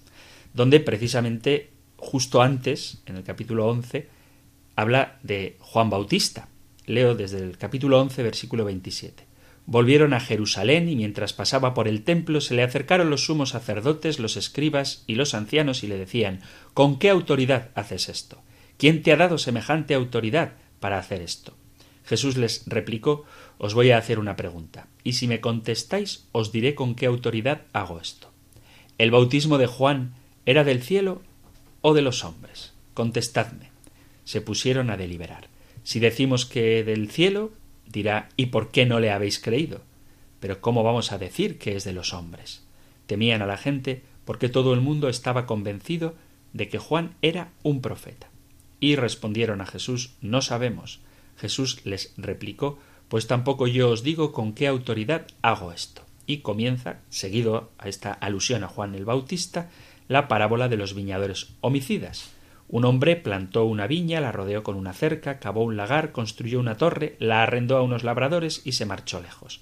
donde 0.53 0.79
precisamente 0.79 1.71
justo 1.97 2.43
antes, 2.43 2.99
en 3.07 3.17
el 3.17 3.25
capítulo 3.25 3.67
11, 3.69 4.09
habla 4.77 5.19
de 5.23 5.57
Juan 5.61 5.91
Bautista. 5.91 6.49
Leo 6.87 7.15
desde 7.15 7.39
el 7.39 7.57
capítulo 7.57 8.01
11, 8.01 8.23
versículo 8.23 8.65
27. 8.65 9.25
Volvieron 9.67 10.13
a 10.13 10.21
Jerusalén 10.21 10.89
y 10.91 10.97
mientras 10.97 11.33
pasaba 11.33 11.73
por 11.73 11.89
el 11.89 12.05
templo 12.05 12.43
se 12.43 12.55
le 12.55 12.63
acercaron 12.63 13.09
los 13.09 13.25
sumos 13.25 13.51
sacerdotes, 13.51 14.19
los 14.19 14.37
escribas 14.37 15.05
y 15.07 15.15
los 15.15 15.33
ancianos 15.33 15.83
y 15.83 15.87
le 15.87 15.97
decían 15.97 16.41
¿Con 16.75 16.99
qué 16.99 17.09
autoridad 17.09 17.71
haces 17.75 18.11
esto? 18.11 18.43
¿Quién 18.77 19.03
te 19.03 19.13
ha 19.13 19.17
dado 19.17 19.39
semejante 19.39 19.95
autoridad 19.95 20.53
para 20.81 20.99
hacer 20.99 21.23
esto? 21.23 21.57
Jesús 22.05 22.37
les 22.37 22.65
replicó 22.67 23.25
Os 23.57 23.73
voy 23.73 23.91
a 23.91 23.97
hacer 23.97 24.19
una 24.19 24.37
pregunta, 24.37 24.89
y 25.03 25.15
si 25.15 25.27
me 25.29 25.41
contestáis 25.41 26.27
os 26.33 26.53
diré 26.53 26.75
con 26.75 26.95
qué 26.95 27.07
autoridad 27.07 27.63
hago 27.73 27.99
esto. 27.99 28.31
¿El 28.99 29.11
bautismo 29.11 29.57
de 29.57 29.67
Juan 29.67 30.15
era 30.45 30.63
del 30.65 30.83
cielo 30.83 31.23
o 31.87 31.93
de 31.93 32.01
los 32.01 32.25
hombres? 32.25 32.73
Contestadme. 32.95 33.71
Se 34.25 34.41
pusieron 34.41 34.89
a 34.89 34.97
deliberar. 34.97 35.49
Si 35.83 36.01
decimos 36.01 36.47
que 36.47 36.83
del 36.83 37.11
cielo, 37.11 37.53
dirá 37.87 38.31
¿y 38.39 38.47
por 38.47 38.71
qué 38.71 38.87
no 38.87 39.01
le 39.01 39.11
habéis 39.11 39.39
creído? 39.39 39.83
Pero 40.41 40.63
¿cómo 40.63 40.83
vamos 40.83 41.13
a 41.13 41.19
decir 41.19 41.59
que 41.59 41.77
es 41.77 41.85
de 41.85 41.93
los 41.93 42.15
hombres? 42.15 42.63
Temían 43.07 43.43
a 43.43 43.47
la 43.47 43.59
gente 43.59 44.03
porque 44.25 44.49
todo 44.49 44.73
el 44.73 44.81
mundo 44.81 45.11
estaba 45.11 45.45
convencido 45.45 46.15
de 46.55 46.71
que 46.71 46.79
Juan 46.79 47.17
era 47.21 47.51
un 47.63 47.83
profeta. 47.83 48.31
Y 48.81 48.97
respondieron 48.97 49.61
a 49.61 49.67
Jesús 49.67 50.15
No 50.23 50.41
sabemos. 50.41 51.01
Jesús 51.37 51.85
les 51.85 52.15
replicó 52.17 52.79
Pues 53.09 53.27
tampoco 53.27 53.67
yo 53.67 53.91
os 53.91 54.03
digo 54.03 54.33
con 54.33 54.55
qué 54.55 54.69
autoridad 54.69 55.27
hago 55.43 55.71
esto. 55.71 56.01
Y 56.27 56.39
comienza, 56.39 57.01
seguido 57.11 57.73
a 57.77 57.91
esta 57.91 58.11
alusión 58.11 58.65
a 58.65 58.69
Juan 58.69 58.95
el 58.95 59.05
Bautista, 59.05 59.69
la 60.09 60.29
parábola 60.29 60.69
de 60.69 60.77
los 60.77 60.95
viñadores 60.95 61.55
homicidas. 61.61 62.31
Un 62.69 62.85
hombre 62.85 63.17
plantó 63.17 63.65
una 63.65 63.87
viña, 63.87 64.21
la 64.21 64.33
rodeó 64.33 64.63
con 64.63 64.77
una 64.77 64.93
cerca, 64.93 65.39
cavó 65.39 65.63
un 65.65 65.77
lagar, 65.77 66.13
construyó 66.13 66.59
una 66.59 66.77
torre, 66.77 67.17
la 67.19 67.43
arrendó 67.43 67.77
a 67.77 67.83
unos 67.83 68.05
labradores 68.05 68.63
y 68.65 68.73
se 68.73 68.87
marchó 68.87 69.21
lejos. 69.21 69.61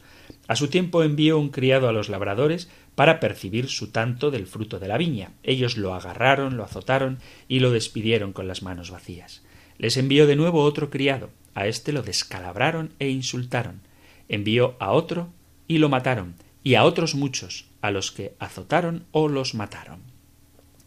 A 0.49 0.57
su 0.57 0.69
tiempo 0.69 1.03
envió 1.03 1.39
un 1.39 1.51
criado 1.51 1.89
a 1.89 1.93
los 1.93 2.09
labradores 2.09 2.71
para 2.95 3.21
percibir 3.21 3.69
su 3.69 3.91
tanto 3.91 4.31
del 4.31 4.47
fruto 4.47 4.79
de 4.79 4.89
la 4.89 4.99
viña. 4.99 5.33
Ellos 5.43 5.77
lo 5.77 5.95
agarraron, 5.95 6.57
lo 6.57 6.65
azotaron 6.65 7.19
y 7.49 7.61
lo 7.61 7.71
despidieron 7.71 8.33
con 8.33 8.49
las 8.49 8.63
manos 8.63 8.91
vacías. 8.91 9.43
Les 9.79 9.97
envió 9.97 10.27
de 10.27 10.37
nuevo 10.37 10.63
otro 10.63 10.91
criado. 10.91 11.31
A 11.55 11.67
éste 11.67 11.93
lo 11.93 12.03
descalabraron 12.03 12.93
e 12.99 13.09
insultaron. 13.09 13.81
Envió 14.29 14.77
a 14.79 14.93
otro 14.93 15.29
y 15.69 15.79
lo 15.79 15.89
mataron, 15.89 16.35
y 16.63 16.75
a 16.75 16.85
otros 16.85 17.15
muchos, 17.15 17.67
a 17.81 17.91
los 17.91 18.13
que 18.13 18.35
azotaron 18.39 19.05
o 19.11 19.29
los 19.29 19.55
mataron. 19.55 20.12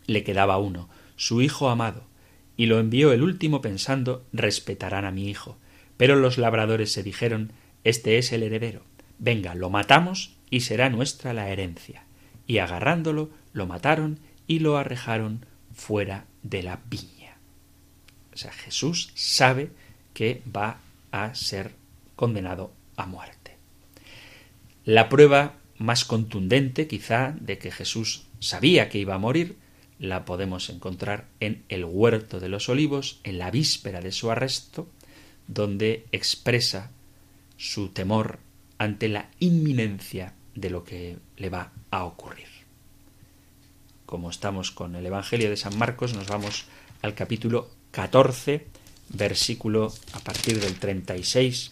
Le 0.08 0.24
quedaba 0.24 0.58
uno, 0.58 0.90
su 1.16 1.42
hijo 1.42 1.70
amado, 1.70 2.04
y 2.58 2.68
lo 2.68 2.80
envió 2.80 3.12
el 3.12 3.24
último 3.24 3.62
pensando 3.62 4.26
respetarán 4.32 5.06
a 5.06 5.12
mi 5.12 5.30
hijo. 5.30 5.58
Pero 5.98 6.16
los 6.16 6.38
labradores 6.38 6.92
se 6.92 7.04
dijeron 7.04 7.52
Este 7.84 8.18
es 8.18 8.32
el 8.32 8.44
heredero. 8.44 8.82
Venga, 9.20 9.56
lo 9.56 9.70
matamos 9.70 10.36
y 10.50 10.62
será 10.62 10.90
nuestra 10.90 11.34
la 11.34 11.50
herencia. 11.50 12.04
Y 12.48 12.60
agarrándolo, 12.60 13.30
lo 13.54 13.66
mataron 13.66 14.20
y 14.48 14.60
lo 14.60 14.78
arrejaron 14.78 15.46
fuera 15.74 16.26
de 16.44 16.64
la 16.64 16.80
viña. 16.90 17.38
O 18.34 18.38
sea, 18.38 18.52
Jesús 18.52 19.12
sabe 19.16 19.72
que 20.14 20.42
va 20.56 20.80
a 21.12 21.34
ser 21.36 21.72
condenado 22.16 22.72
a 22.98 23.06
muerte. 23.06 23.56
La 24.84 25.10
prueba 25.10 25.56
más 25.78 26.06
contundente, 26.06 26.88
quizá, 26.88 27.36
de 27.40 27.58
que 27.58 27.72
Jesús 27.72 28.26
sabía 28.40 28.90
que 28.90 29.00
iba 29.00 29.16
a 29.16 29.20
morir, 29.20 29.58
la 30.00 30.26
podemos 30.26 30.70
encontrar 30.70 31.28
en 31.40 31.64
el 31.70 31.86
huerto 31.86 32.40
de 32.40 32.50
los 32.50 32.70
olivos, 32.70 33.20
en 33.24 33.38
la 33.38 33.52
víspera 33.52 34.02
de 34.02 34.12
su 34.12 34.30
arresto, 34.30 34.88
donde 35.48 36.06
expresa 36.12 36.92
su 37.58 37.90
temor 37.90 38.40
ante 38.78 39.08
la 39.08 39.30
inminencia 39.40 40.34
de 40.54 40.70
lo 40.70 40.84
que 40.84 41.18
le 41.38 41.50
va 41.50 41.72
a 41.92 42.04
ocurrir. 42.04 42.48
Como 44.06 44.30
estamos 44.30 44.72
con 44.72 44.96
el 44.96 45.06
Evangelio 45.06 45.50
de 45.50 45.58
San 45.58 45.78
Marcos, 45.78 46.14
nos 46.14 46.28
vamos 46.28 46.66
al 47.02 47.16
capítulo 47.16 47.70
14, 47.92 48.68
versículo 49.10 49.94
a 50.14 50.20
partir 50.20 50.60
del 50.60 50.76
36, 50.76 51.72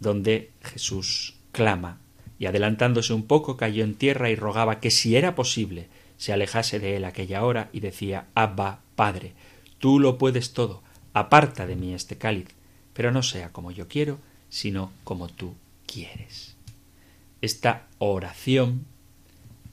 donde 0.00 0.50
Jesús 0.62 1.34
clama 1.52 1.98
y 2.38 2.46
adelantándose 2.46 3.12
un 3.12 3.26
poco 3.26 3.56
cayó 3.56 3.84
en 3.84 3.94
tierra 3.94 4.30
y 4.30 4.36
rogaba 4.36 4.80
que 4.80 4.90
si 4.90 5.16
era 5.16 5.34
posible 5.34 5.88
se 6.24 6.32
alejase 6.32 6.80
de 6.80 6.96
él 6.96 7.04
aquella 7.04 7.44
hora 7.44 7.68
y 7.70 7.80
decía 7.80 8.28
Abba, 8.34 8.80
Padre, 8.96 9.34
tú 9.78 10.00
lo 10.00 10.16
puedes 10.16 10.54
todo, 10.54 10.82
aparta 11.12 11.66
de 11.66 11.76
mí 11.76 11.92
este 11.92 12.16
cáliz, 12.16 12.48
pero 12.94 13.12
no 13.12 13.22
sea 13.22 13.52
como 13.52 13.70
yo 13.72 13.88
quiero, 13.88 14.18
sino 14.48 14.90
como 15.04 15.28
tú 15.28 15.54
quieres. 15.86 16.56
Esta 17.42 17.88
oración 17.98 18.86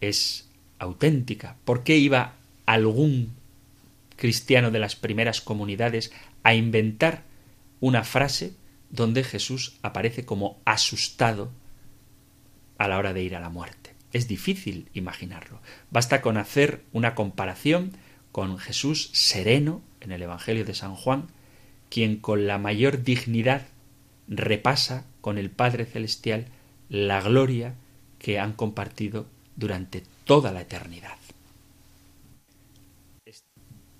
es 0.02 0.50
auténtica. 0.78 1.56
¿Por 1.64 1.84
qué 1.84 1.96
iba 1.96 2.34
algún 2.66 3.34
cristiano 4.18 4.72
de 4.72 4.80
las 4.80 4.98
primeras 4.98 5.40
comunidades 5.40 6.12
a 6.44 6.54
inventar 6.54 7.24
una 7.80 8.04
frase 8.04 8.52
donde 8.90 9.24
Jesús 9.24 9.78
aparece 9.84 10.26
como 10.26 10.60
asustado 10.66 11.50
a 12.78 12.90
la 12.90 12.98
hora 12.98 13.14
de 13.14 13.24
ir 13.24 13.38
a 13.38 13.40
la 13.40 13.48
muerte? 13.48 13.81
Es 14.14 14.28
difícil 14.28 14.90
imaginarlo. 14.94 15.62
Basta 15.90 16.22
con 16.22 16.38
hacer 16.38 16.84
una 16.92 17.16
comparación 17.16 17.92
con 18.32 18.58
Jesús 18.58 19.10
sereno 19.14 19.82
en 20.00 20.12
el 20.12 20.22
Evangelio 20.22 20.66
de 20.66 20.74
San 20.74 20.96
Juan, 20.96 21.28
quien 21.90 22.18
con 22.18 22.48
la 22.48 22.58
mayor 22.58 23.04
dignidad 23.04 23.68
repasa 24.28 25.06
con 25.22 25.38
el 25.38 25.50
Padre 25.50 25.86
Celestial 25.86 26.48
la 26.90 27.22
gloria 27.22 27.76
que 28.20 28.40
han 28.40 28.54
compartido 28.54 29.28
durante 29.56 30.04
toda 30.26 30.52
la 30.52 30.62
eternidad. 30.62 31.18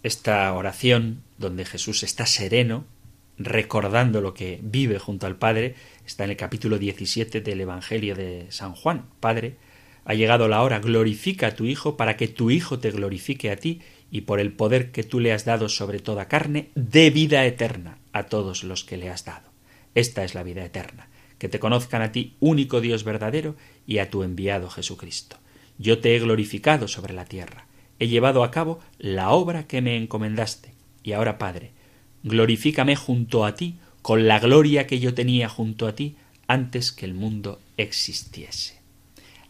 Esta 0.04 0.52
oración, 0.54 1.22
donde 1.38 1.66
Jesús 1.66 2.04
está 2.04 2.26
sereno, 2.26 2.86
recordando 3.38 4.22
lo 4.22 4.34
que 4.34 4.60
vive 4.64 5.00
junto 5.00 5.28
al 5.28 5.36
Padre, 5.36 5.76
está 6.06 6.24
en 6.24 6.32
el 6.32 6.38
capítulo 6.38 6.80
17 6.80 7.42
del 7.42 7.62
Evangelio 7.62 8.16
de 8.16 8.48
San 8.50 8.74
Juan. 8.74 9.06
Padre, 9.20 9.58
ha 10.06 10.14
llegado 10.14 10.48
la 10.48 10.62
hora, 10.62 10.80
glorifica 10.80 11.48
a 11.48 11.56
tu 11.56 11.66
Hijo 11.66 11.98
para 11.98 12.18
que 12.18 12.28
tu 12.28 12.52
Hijo 12.52 12.80
te 12.80 12.92
glorifique 12.92 13.52
a 13.52 13.56
ti 13.56 13.82
y 14.12 14.22
por 14.22 14.40
el 14.40 14.52
poder 14.52 14.92
que 14.92 15.04
tú 15.04 15.20
le 15.20 15.32
has 15.32 15.46
dado 15.46 15.70
sobre 15.70 16.00
toda 16.00 16.28
carne, 16.28 16.70
dé 16.76 17.10
vida 17.10 17.46
eterna 17.46 17.98
a 18.12 18.24
todos 18.24 18.64
los 18.64 18.84
que 18.84 18.98
le 18.98 19.10
has 19.10 19.24
dado. 19.24 19.50
Esta 19.96 20.24
es 20.24 20.36
la 20.36 20.44
vida 20.44 20.66
eterna, 20.66 21.08
que 21.38 21.50
te 21.50 21.60
conozcan 21.60 22.02
a 22.02 22.12
ti, 22.12 22.36
único 22.40 22.82
Dios 22.82 23.04
verdadero, 23.04 23.56
y 23.88 24.00
a 24.00 24.10
tu 24.10 24.24
enviado 24.24 24.70
Jesucristo. 24.70 25.38
Yo 25.78 26.00
te 26.00 26.16
he 26.16 26.20
glorificado 26.20 26.88
sobre 26.88 27.14
la 27.14 27.26
tierra, 27.26 27.68
he 28.00 28.08
llevado 28.08 28.44
a 28.44 28.52
cabo 28.52 28.80
la 29.00 29.32
obra 29.32 29.66
que 29.68 29.82
me 29.82 29.96
encomendaste, 29.96 30.74
y 31.04 31.14
ahora, 31.14 31.38
Padre, 31.38 31.72
glorifícame 32.24 32.96
junto 32.96 33.46
a 33.46 33.56
ti, 33.56 33.78
con 34.02 34.28
la 34.28 34.40
gloria 34.40 34.88
que 34.88 35.00
yo 35.00 35.14
tenía 35.14 35.48
junto 35.48 35.88
a 35.88 35.96
ti 35.96 36.16
antes 36.48 36.92
que 36.92 37.06
el 37.06 37.14
mundo 37.14 37.60
existiese. 37.78 38.81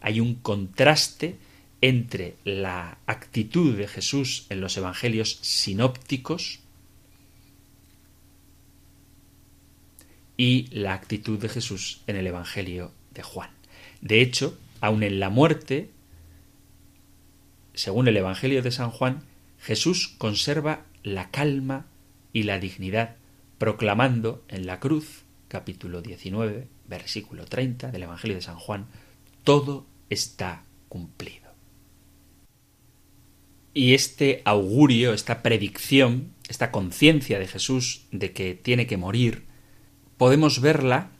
Hay 0.02 0.20
un 0.20 0.34
contraste 0.34 1.36
entre 1.80 2.36
la 2.44 2.98
actitud 3.06 3.76
de 3.76 3.88
Jesús 3.88 4.46
en 4.50 4.60
los 4.60 4.76
evangelios 4.76 5.38
sinópticos 5.42 6.60
y 10.36 10.68
la 10.70 10.94
actitud 10.94 11.38
de 11.38 11.48
Jesús 11.48 12.02
en 12.06 12.16
el 12.16 12.26
evangelio 12.26 12.92
de 13.14 13.22
Juan. 13.22 13.50
De 14.00 14.20
hecho, 14.20 14.58
aun 14.80 15.02
en 15.02 15.20
la 15.20 15.30
muerte, 15.30 15.90
según 17.74 18.08
el 18.08 18.16
evangelio 18.16 18.62
de 18.62 18.70
San 18.70 18.90
Juan, 18.90 19.22
Jesús 19.60 20.14
conserva 20.18 20.84
la 21.02 21.30
calma 21.30 21.86
y 22.32 22.44
la 22.44 22.58
dignidad, 22.58 23.16
proclamando 23.58 24.44
en 24.48 24.66
la 24.66 24.80
cruz, 24.80 25.22
capítulo 25.48 26.02
19, 26.02 26.66
versículo 26.88 27.44
30 27.44 27.90
del 27.90 28.02
evangelio 28.02 28.36
de 28.36 28.42
San 28.42 28.56
Juan, 28.56 28.86
todo 29.44 29.86
está 30.12 30.64
cumplido. 30.88 31.50
Y 33.74 33.94
este 33.94 34.42
augurio, 34.44 35.14
esta 35.14 35.42
predicción, 35.42 36.34
esta 36.48 36.70
conciencia 36.70 37.38
de 37.38 37.48
Jesús 37.48 38.06
de 38.10 38.32
que 38.32 38.54
tiene 38.54 38.86
que 38.86 38.98
morir, 38.98 39.44
podemos 40.18 40.60
verla 40.60 41.10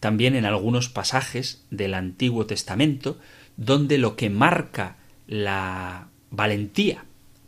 también 0.00 0.34
en 0.34 0.44
algunos 0.44 0.88
pasajes 0.88 1.64
del 1.70 1.94
Antiguo 1.94 2.44
Testamento, 2.44 3.18
donde 3.56 3.96
lo 3.98 4.16
que 4.16 4.28
marca 4.28 4.96
la 5.26 6.08
valentía 6.30 7.04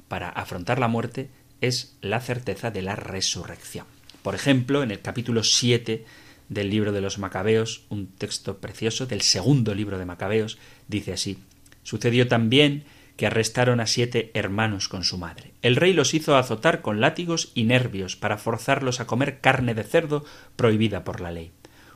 para 0.08 0.28
afrontar 0.28 0.78
la 0.78 0.88
muerte 0.88 1.28
es 1.60 1.96
la 2.00 2.20
certeza 2.20 2.70
de 2.70 2.82
la 2.82 2.96
resurrección. 2.96 3.86
Por 4.22 4.34
ejemplo, 4.34 4.82
en 4.82 4.90
el 4.90 5.00
capítulo 5.00 5.42
7 5.42 6.04
del 6.48 6.70
libro 6.70 6.92
de 6.92 7.00
los 7.00 7.18
Macabeos, 7.18 7.84
un 7.88 8.06
texto 8.06 8.58
precioso 8.58 9.06
del 9.06 9.22
segundo 9.22 9.74
libro 9.74 9.98
de 9.98 10.06
Macabeos, 10.06 10.58
dice 10.88 11.12
así 11.12 11.38
Sucedió 11.84 12.26
también 12.28 12.84
que 13.16 13.26
arrestaron 13.26 13.78
a 13.78 13.86
siete 13.86 14.30
hermanos 14.34 14.88
con 14.88 15.04
su 15.04 15.18
madre. 15.18 15.52
El 15.62 15.76
rey 15.76 15.92
los 15.92 16.14
hizo 16.14 16.36
azotar 16.36 16.82
con 16.82 17.00
látigos 17.00 17.52
y 17.54 17.64
nervios 17.64 18.16
para 18.16 18.38
forzarlos 18.38 18.98
a 18.98 19.06
comer 19.06 19.40
carne 19.40 19.74
de 19.74 19.84
cerdo 19.84 20.24
prohibida 20.56 21.04
por 21.04 21.20
la 21.20 21.30
ley. 21.30 21.52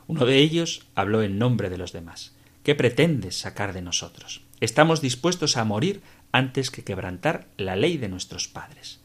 Uno 0.07 0.25
de 0.25 0.37
ellos 0.37 0.85
habló 0.95 1.21
en 1.21 1.37
nombre 1.37 1.69
de 1.69 1.77
los 1.77 1.91
demás. 1.91 2.33
¿Qué 2.63 2.75
pretendes 2.75 3.37
sacar 3.37 3.73
de 3.73 3.81
nosotros? 3.81 4.41
Estamos 4.61 5.01
dispuestos 5.01 5.57
a 5.57 5.65
morir 5.65 6.01
antes 6.31 6.71
que 6.71 6.83
quebrantar 6.83 7.47
la 7.57 7.75
ley 7.75 7.97
de 7.97 8.09
nuestros 8.09 8.47
padres. 8.47 9.01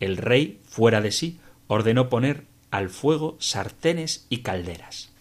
El 0.00 0.16
rey, 0.16 0.60
fuera 0.64 1.00
de 1.00 1.12
sí, 1.12 1.38
ordenó 1.68 2.08
poner 2.08 2.44
al 2.70 2.88
fuego 2.88 3.36
sartenes 3.38 4.26
y 4.30 4.38
calderas. 4.38 5.12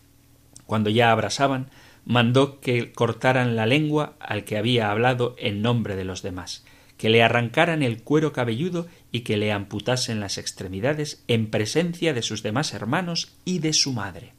Cuando 0.65 0.89
ya 0.89 1.12
abrasaban, 1.12 1.69
mandó 2.06 2.60
que 2.60 2.92
cortaran 2.92 3.56
la 3.56 3.66
lengua 3.66 4.16
al 4.20 4.44
que 4.44 4.58
había 4.58 4.92
hablado 4.92 5.36
en 5.38 5.62
nombre 5.62 5.96
de 5.96 6.06
los 6.06 6.22
demás, 6.22 6.64
que 6.98 7.10
le 7.10 7.24
arrancaran 7.24 7.84
el 7.84 8.04
cuero 8.04 8.34
cabelludo 8.34 8.88
y 9.12 9.22
que 9.22 9.38
le 9.38 9.52
amputasen 9.52 10.20
las 10.20 10.38
extremidades 10.38 11.24
en 11.28 11.50
presencia 11.50 12.14
de 12.14 12.22
sus 12.22 12.44
demás 12.44 12.74
hermanos 12.74 13.34
y 13.46 13.60
de 13.60 13.74
su 13.74 13.94
madre. 13.94 14.34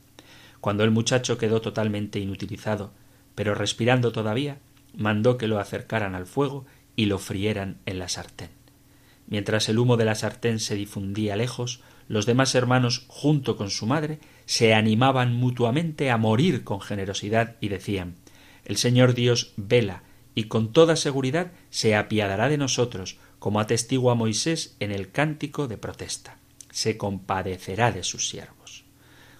Cuando 0.60 0.84
el 0.84 0.90
muchacho 0.90 1.38
quedó 1.38 1.60
totalmente 1.60 2.20
inutilizado, 2.20 2.92
pero 3.34 3.54
respirando 3.54 4.12
todavía, 4.12 4.58
mandó 4.96 5.38
que 5.38 5.48
lo 5.48 5.58
acercaran 5.58 6.14
al 6.14 6.26
fuego 6.26 6.66
y 6.94 7.06
lo 7.06 7.18
frieran 7.18 7.78
en 7.86 7.98
la 7.98 8.08
sartén. 8.08 8.50
Mientras 9.26 9.68
el 9.68 9.78
humo 9.78 9.96
de 9.96 10.04
la 10.04 10.14
sartén 10.14 10.60
se 10.60 10.74
difundía 10.74 11.36
lejos, 11.36 11.80
los 12.06 12.26
demás 12.26 12.54
hermanos, 12.54 13.04
junto 13.08 13.56
con 13.56 13.70
su 13.70 13.86
madre, 13.86 14.18
se 14.52 14.74
animaban 14.74 15.32
mutuamente 15.32 16.10
a 16.10 16.18
morir 16.18 16.62
con 16.62 16.82
generosidad 16.82 17.56
y 17.62 17.70
decían 17.70 18.16
El 18.66 18.76
Señor 18.76 19.14
Dios 19.14 19.54
vela 19.56 20.02
y 20.34 20.44
con 20.44 20.74
toda 20.74 20.96
seguridad 20.96 21.52
se 21.70 21.96
apiadará 21.96 22.50
de 22.50 22.58
nosotros, 22.58 23.16
como 23.38 23.60
atestigua 23.60 24.14
Moisés 24.14 24.76
en 24.78 24.92
el 24.92 25.10
cántico 25.10 25.68
de 25.68 25.78
protesta. 25.78 26.36
Se 26.70 26.98
compadecerá 26.98 27.92
de 27.92 28.02
sus 28.02 28.28
siervos. 28.28 28.84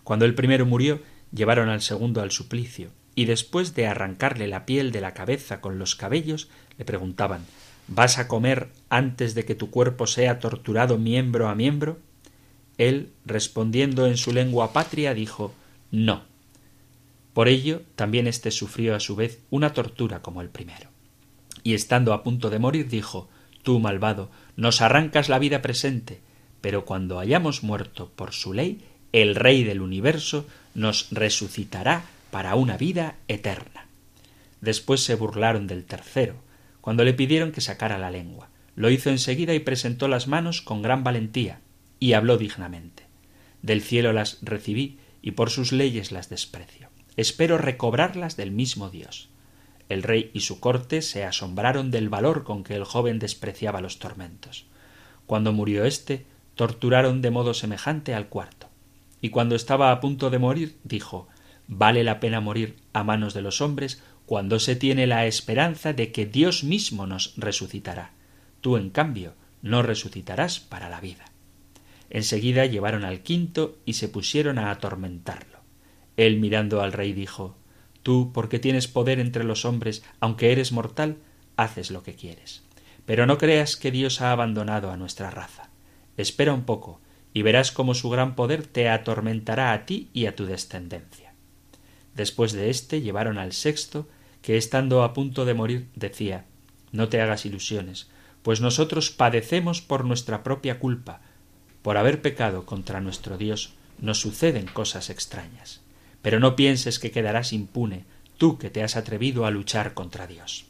Cuando 0.03 0.25
el 0.25 0.35
primero 0.35 0.65
murió, 0.65 1.03
llevaron 1.31 1.69
al 1.69 1.83
segundo 1.83 2.23
al 2.23 2.31
suplicio, 2.31 2.89
y 3.15 3.27
después 3.27 3.75
de 3.75 3.89
arrancarle 3.89 4.47
la 4.47 4.65
piel 4.65 4.93
de 4.93 5.03
la 5.03 5.13
cabeza 5.13 5.61
con 5.61 5.79
los 5.79 5.95
cabellos, 5.95 6.49
le 6.79 6.87
preguntaban 6.87 7.45
¿Vas 7.87 8.17
a 8.17 8.29
comer 8.29 8.71
antes 8.89 9.35
de 9.35 9.45
que 9.45 9.55
tu 9.55 9.69
cuerpo 9.69 10.07
sea 10.07 10.39
torturado 10.39 10.97
miembro 10.97 11.51
a 11.51 11.55
miembro? 11.55 11.99
Él, 12.79 13.13
respondiendo 13.25 14.07
en 14.07 14.17
su 14.17 14.33
lengua 14.33 14.73
patria, 14.73 15.15
dijo 15.15 15.53
No. 15.91 16.23
Por 17.33 17.49
ello, 17.49 17.83
también 17.97 18.27
éste 18.27 18.51
sufrió 18.51 18.95
a 18.95 19.01
su 19.01 19.17
vez 19.17 19.41
una 19.51 19.73
tortura 19.73 20.23
como 20.23 20.43
el 20.43 20.49
primero. 20.49 20.91
y 21.65 21.75
estando 21.75 22.13
a 22.13 22.25
punto 22.25 22.51
de 22.51 22.59
morir 22.59 22.89
dijo 22.89 23.29
Tú, 23.63 23.79
malvado, 23.79 24.31
nos 24.57 24.81
arrancas 24.81 25.29
la 25.29 25.39
vida 25.39 25.63
presente, 25.63 26.21
pero 26.61 26.85
cuando 26.85 27.21
hayamos 27.21 27.63
muerto 27.63 28.11
por 28.17 28.33
su 28.33 28.53
ley, 28.53 28.85
el 29.13 29.35
Rey 29.35 29.63
del 29.63 29.81
universo 29.81 30.47
nos 30.75 31.09
resucitará 31.11 32.05
para 32.31 32.55
una 32.55 32.77
vida 32.77 33.17
eterna. 33.29 33.87
Después 34.61 35.05
se 35.05 35.15
burlaron 35.15 35.67
del 35.67 35.85
tercero, 35.85 36.37
cuando 36.81 37.05
le 37.05 37.13
pidieron 37.13 37.53
que 37.53 37.61
sacara 37.61 37.99
la 37.99 38.11
lengua. 38.11 38.49
Lo 38.75 38.91
hizo 38.91 39.11
enseguida 39.11 39.55
y 39.55 39.61
presentó 39.61 40.09
las 40.09 40.29
manos 40.29 40.63
con 40.63 40.83
gran 40.83 41.05
valentía, 41.05 41.61
y 42.03 42.15
habló 42.15 42.37
dignamente. 42.37 43.05
Del 43.63 43.81
cielo 43.81 44.13
las 44.13 44.39
recibí, 44.43 44.99
y 45.23 45.31
por 45.31 45.51
sus 45.51 45.71
leyes 45.71 46.11
las 46.11 46.29
desprecio. 46.29 46.89
Espero 47.17 47.59
recobrarlas 47.59 48.37
del 48.37 48.51
mismo 48.51 48.91
Dios. 48.91 49.29
El 49.89 50.03
rey 50.03 50.33
y 50.35 50.41
su 50.41 50.59
corte 50.59 51.01
se 51.01 51.23
asombraron 51.23 51.93
del 51.93 52.09
valor 52.09 52.43
con 52.43 52.65
que 52.65 52.75
el 52.75 52.83
joven 52.83 53.21
despreciaba 53.21 53.81
los 53.81 54.01
tormentos. 54.01 54.67
Cuando 55.27 55.53
murió 55.53 55.85
éste, 55.85 56.27
torturaron 56.57 57.23
de 57.23 57.31
modo 57.31 57.55
semejante 57.55 58.15
al 58.15 58.27
cuarto. 58.27 58.69
Y 59.21 59.29
cuando 59.29 59.55
estaba 59.55 59.93
a 59.93 60.01
punto 60.01 60.29
de 60.29 60.41
morir, 60.41 60.79
dijo 60.83 61.29
Vale 61.69 62.03
la 62.03 62.19
pena 62.19 62.41
morir 62.41 62.79
a 62.93 63.05
manos 63.05 63.33
de 63.33 63.43
los 63.43 63.61
hombres 63.61 64.03
cuando 64.27 64.59
se 64.59 64.75
tiene 64.75 65.07
la 65.07 65.27
esperanza 65.27 65.93
de 65.93 66.11
que 66.11 66.27
Dios 66.27 66.65
mismo 66.65 67.07
nos 67.07 67.35
resucitará. 67.37 68.11
Tú, 68.61 68.77
en 68.77 68.91
cambio, 68.91 69.35
no 69.63 69.83
resucitarás 69.83 70.59
para 70.59 70.89
la 70.89 71.01
vida. 71.01 71.32
Enseguida 72.15 72.67
llevaron 72.67 73.07
al 73.07 73.23
quinto 73.23 73.79
y 73.87 73.95
se 73.95 74.07
pusieron 74.07 74.59
a 74.59 74.71
atormentarlo. 74.71 75.61
Él 76.19 76.39
mirando 76.39 76.83
al 76.83 76.93
rey 76.93 77.15
dijo 77.15 77.57
Tú, 78.03 78.33
porque 78.35 78.59
tienes 78.59 78.87
poder 78.87 79.19
entre 79.19 79.45
los 79.45 79.65
hombres, 79.65 80.05
aunque 80.21 80.53
eres 80.53 80.73
mortal, 80.73 81.17
haces 81.57 81.91
lo 81.91 82.03
que 82.03 82.15
quieres. 82.15 82.65
Pero 83.07 83.25
no 83.25 83.39
creas 83.39 83.77
que 83.77 83.91
Dios 83.91 84.21
ha 84.21 84.31
abandonado 84.31 84.91
a 84.91 84.99
nuestra 84.99 85.31
raza. 85.31 85.71
Espera 86.19 86.53
un 86.53 86.65
poco, 86.65 87.01
y 87.33 87.41
verás 87.41 87.73
cómo 87.73 87.95
su 87.95 88.11
gran 88.11 88.35
poder 88.35 88.67
te 88.67 88.91
atormentará 88.91 89.73
a 89.73 89.87
ti 89.87 90.11
y 90.13 90.27
a 90.27 90.37
tu 90.37 90.45
descendencia. 90.45 91.33
Después 92.15 92.53
de 92.53 92.69
éste 92.69 93.01
llevaron 93.01 93.39
al 93.39 93.55
sexto, 93.55 94.07
que 94.43 94.59
estando 94.59 95.03
a 95.03 95.15
punto 95.15 95.47
de 95.47 95.55
morir 95.55 95.89
decía 95.95 96.45
No 96.91 97.09
te 97.09 97.23
hagas 97.23 97.47
ilusiones, 97.47 98.11
pues 98.43 98.61
nosotros 98.61 99.11
padecemos 99.11 99.81
por 99.81 100.05
nuestra 100.05 100.43
propia 100.43 100.79
culpa. 100.79 101.23
Por 101.83 101.97
haber 101.97 102.23
pecado 102.23 102.65
contra 102.65 103.01
nuestro 103.01 103.37
Dios 103.37 103.75
nos 103.99 104.21
suceden 104.21 104.67
cosas 104.67 105.11
extrañas 105.11 105.83
pero 106.23 106.39
no 106.39 106.57
pienses 106.57 106.99
que 106.99 107.11
quedarás 107.11 107.53
impune 107.53 108.05
tú 108.39 108.57
que 108.57 108.71
te 108.71 108.83
has 108.83 108.97
atrevido 108.97 109.45
a 109.45 109.51
luchar 109.51 109.93
contra 109.93 110.27
Dios. 110.27 110.65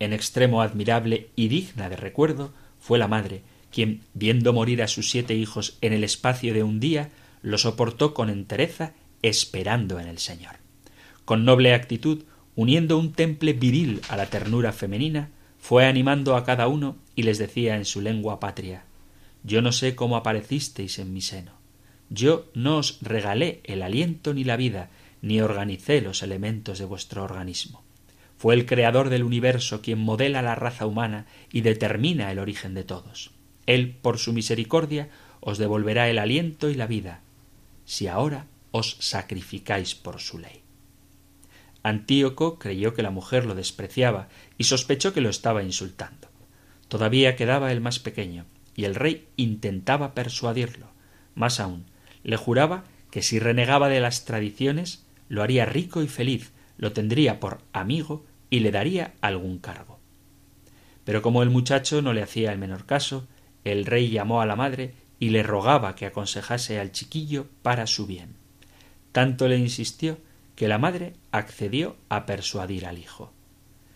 En 0.00 0.12
extremo 0.12 0.62
admirable 0.62 1.28
y 1.36 1.48
digna 1.48 1.88
de 1.88 1.96
recuerdo 1.96 2.52
fue 2.80 2.98
la 2.98 3.06
madre, 3.06 3.42
quien, 3.70 4.02
viendo 4.14 4.52
morir 4.52 4.82
a 4.82 4.88
sus 4.88 5.10
siete 5.10 5.34
hijos 5.34 5.78
en 5.80 5.92
el 5.92 6.04
espacio 6.04 6.52
de 6.52 6.62
un 6.62 6.80
día, 6.80 7.10
lo 7.42 7.58
soportó 7.58 8.12
con 8.12 8.30
entereza, 8.30 8.92
esperando 9.22 10.00
en 10.00 10.08
el 10.08 10.18
Señor. 10.18 10.56
Con 11.24 11.44
noble 11.44 11.72
actitud, 11.72 12.24
uniendo 12.56 12.98
un 12.98 13.12
temple 13.12 13.52
viril 13.52 14.00
a 14.08 14.16
la 14.16 14.26
ternura 14.26 14.72
femenina, 14.72 15.30
fue 15.58 15.86
animando 15.86 16.36
a 16.36 16.44
cada 16.44 16.68
uno 16.68 16.96
y 17.14 17.22
les 17.22 17.38
decía 17.38 17.76
en 17.76 17.84
su 17.84 18.00
lengua 18.00 18.38
patria 18.38 18.84
Yo 19.44 19.62
no 19.62 19.70
sé 19.70 19.94
cómo 19.94 20.16
aparecisteis 20.16 20.98
en 20.98 21.12
mi 21.12 21.20
seno 21.20 21.64
yo 22.10 22.50
no 22.54 22.78
os 22.78 22.98
regalé 23.00 23.60
el 23.64 23.82
aliento 23.82 24.34
ni 24.34 24.44
la 24.44 24.56
vida, 24.56 24.90
ni 25.22 25.40
organicé 25.40 26.00
los 26.00 26.22
elementos 26.22 26.78
de 26.78 26.84
vuestro 26.84 27.22
organismo. 27.22 27.82
Fue 28.36 28.54
el 28.54 28.66
Creador 28.66 29.08
del 29.08 29.24
universo 29.24 29.80
quien 29.80 29.98
modela 29.98 30.42
la 30.42 30.54
raza 30.54 30.86
humana 30.86 31.26
y 31.50 31.62
determina 31.62 32.30
el 32.30 32.38
origen 32.38 32.74
de 32.74 32.84
todos. 32.84 33.30
Él, 33.66 33.96
por 34.00 34.18
su 34.18 34.32
misericordia, 34.32 35.08
os 35.40 35.58
devolverá 35.58 36.10
el 36.10 36.18
aliento 36.18 36.68
y 36.68 36.74
la 36.74 36.86
vida, 36.86 37.22
si 37.84 38.06
ahora 38.06 38.46
os 38.70 38.96
sacrificáis 39.00 39.94
por 39.94 40.20
su 40.20 40.38
ley. 40.38 40.60
Antíoco 41.82 42.58
creyó 42.58 42.94
que 42.94 43.02
la 43.02 43.10
mujer 43.10 43.46
lo 43.46 43.54
despreciaba 43.54 44.28
y 44.58 44.64
sospechó 44.64 45.12
que 45.12 45.20
lo 45.20 45.30
estaba 45.30 45.62
insultando. 45.62 46.28
Todavía 46.88 47.36
quedaba 47.36 47.72
el 47.72 47.80
más 47.80 47.98
pequeño, 47.98 48.46
y 48.74 48.84
el 48.84 48.94
rey 48.94 49.26
intentaba 49.36 50.14
persuadirlo. 50.14 50.88
Más 51.34 51.60
aún, 51.60 51.84
le 52.22 52.36
juraba 52.36 52.84
que 53.10 53.22
si 53.22 53.38
renegaba 53.38 53.88
de 53.88 54.00
las 54.00 54.24
tradiciones 54.24 55.04
lo 55.28 55.42
haría 55.42 55.66
rico 55.66 56.02
y 56.02 56.08
feliz, 56.08 56.52
lo 56.76 56.92
tendría 56.92 57.40
por 57.40 57.60
amigo 57.72 58.24
y 58.50 58.60
le 58.60 58.70
daría 58.70 59.14
algún 59.20 59.58
cargo. 59.58 59.98
Pero 61.04 61.22
como 61.22 61.42
el 61.42 61.50
muchacho 61.50 62.02
no 62.02 62.12
le 62.12 62.22
hacía 62.22 62.52
el 62.52 62.58
menor 62.58 62.86
caso, 62.86 63.26
el 63.64 63.86
rey 63.86 64.10
llamó 64.10 64.40
a 64.40 64.46
la 64.46 64.56
madre 64.56 64.94
y 65.18 65.30
le 65.30 65.42
rogaba 65.42 65.94
que 65.94 66.06
aconsejase 66.06 66.78
al 66.78 66.92
chiquillo 66.92 67.46
para 67.62 67.86
su 67.86 68.06
bien. 68.06 68.34
Tanto 69.12 69.48
le 69.48 69.58
insistió 69.58 70.18
que 70.56 70.68
la 70.68 70.78
madre 70.78 71.14
accedió 71.32 71.96
a 72.08 72.26
persuadir 72.26 72.86
al 72.86 72.98
hijo. 72.98 73.32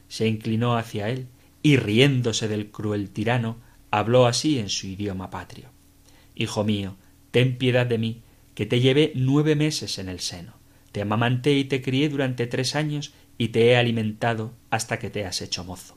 Se 0.08 0.26
inclinó 0.26 0.76
hacia 0.76 1.08
él 1.08 1.28
y 1.62 1.76
riéndose 1.76 2.48
del 2.48 2.70
cruel 2.70 3.10
tirano, 3.10 3.58
habló 3.90 4.26
así 4.26 4.58
en 4.58 4.68
su 4.68 4.86
idioma 4.86 5.30
patrio. 5.30 5.70
Hijo 6.34 6.64
mío, 6.64 6.96
ten 7.30 7.58
piedad 7.58 7.86
de 7.86 7.98
mí, 7.98 8.22
que 8.54 8.66
te 8.66 8.80
llevé 8.80 9.12
nueve 9.14 9.54
meses 9.54 9.98
en 9.98 10.08
el 10.08 10.20
seno. 10.20 10.54
Te 10.92 11.02
amamanté 11.02 11.54
y 11.54 11.64
te 11.64 11.82
crié 11.82 12.08
durante 12.08 12.46
tres 12.46 12.74
años 12.74 13.12
y 13.36 13.48
te 13.48 13.66
he 13.66 13.76
alimentado 13.76 14.52
hasta 14.70 14.98
que 14.98 15.10
te 15.10 15.24
has 15.24 15.42
hecho 15.42 15.64
mozo. 15.64 15.96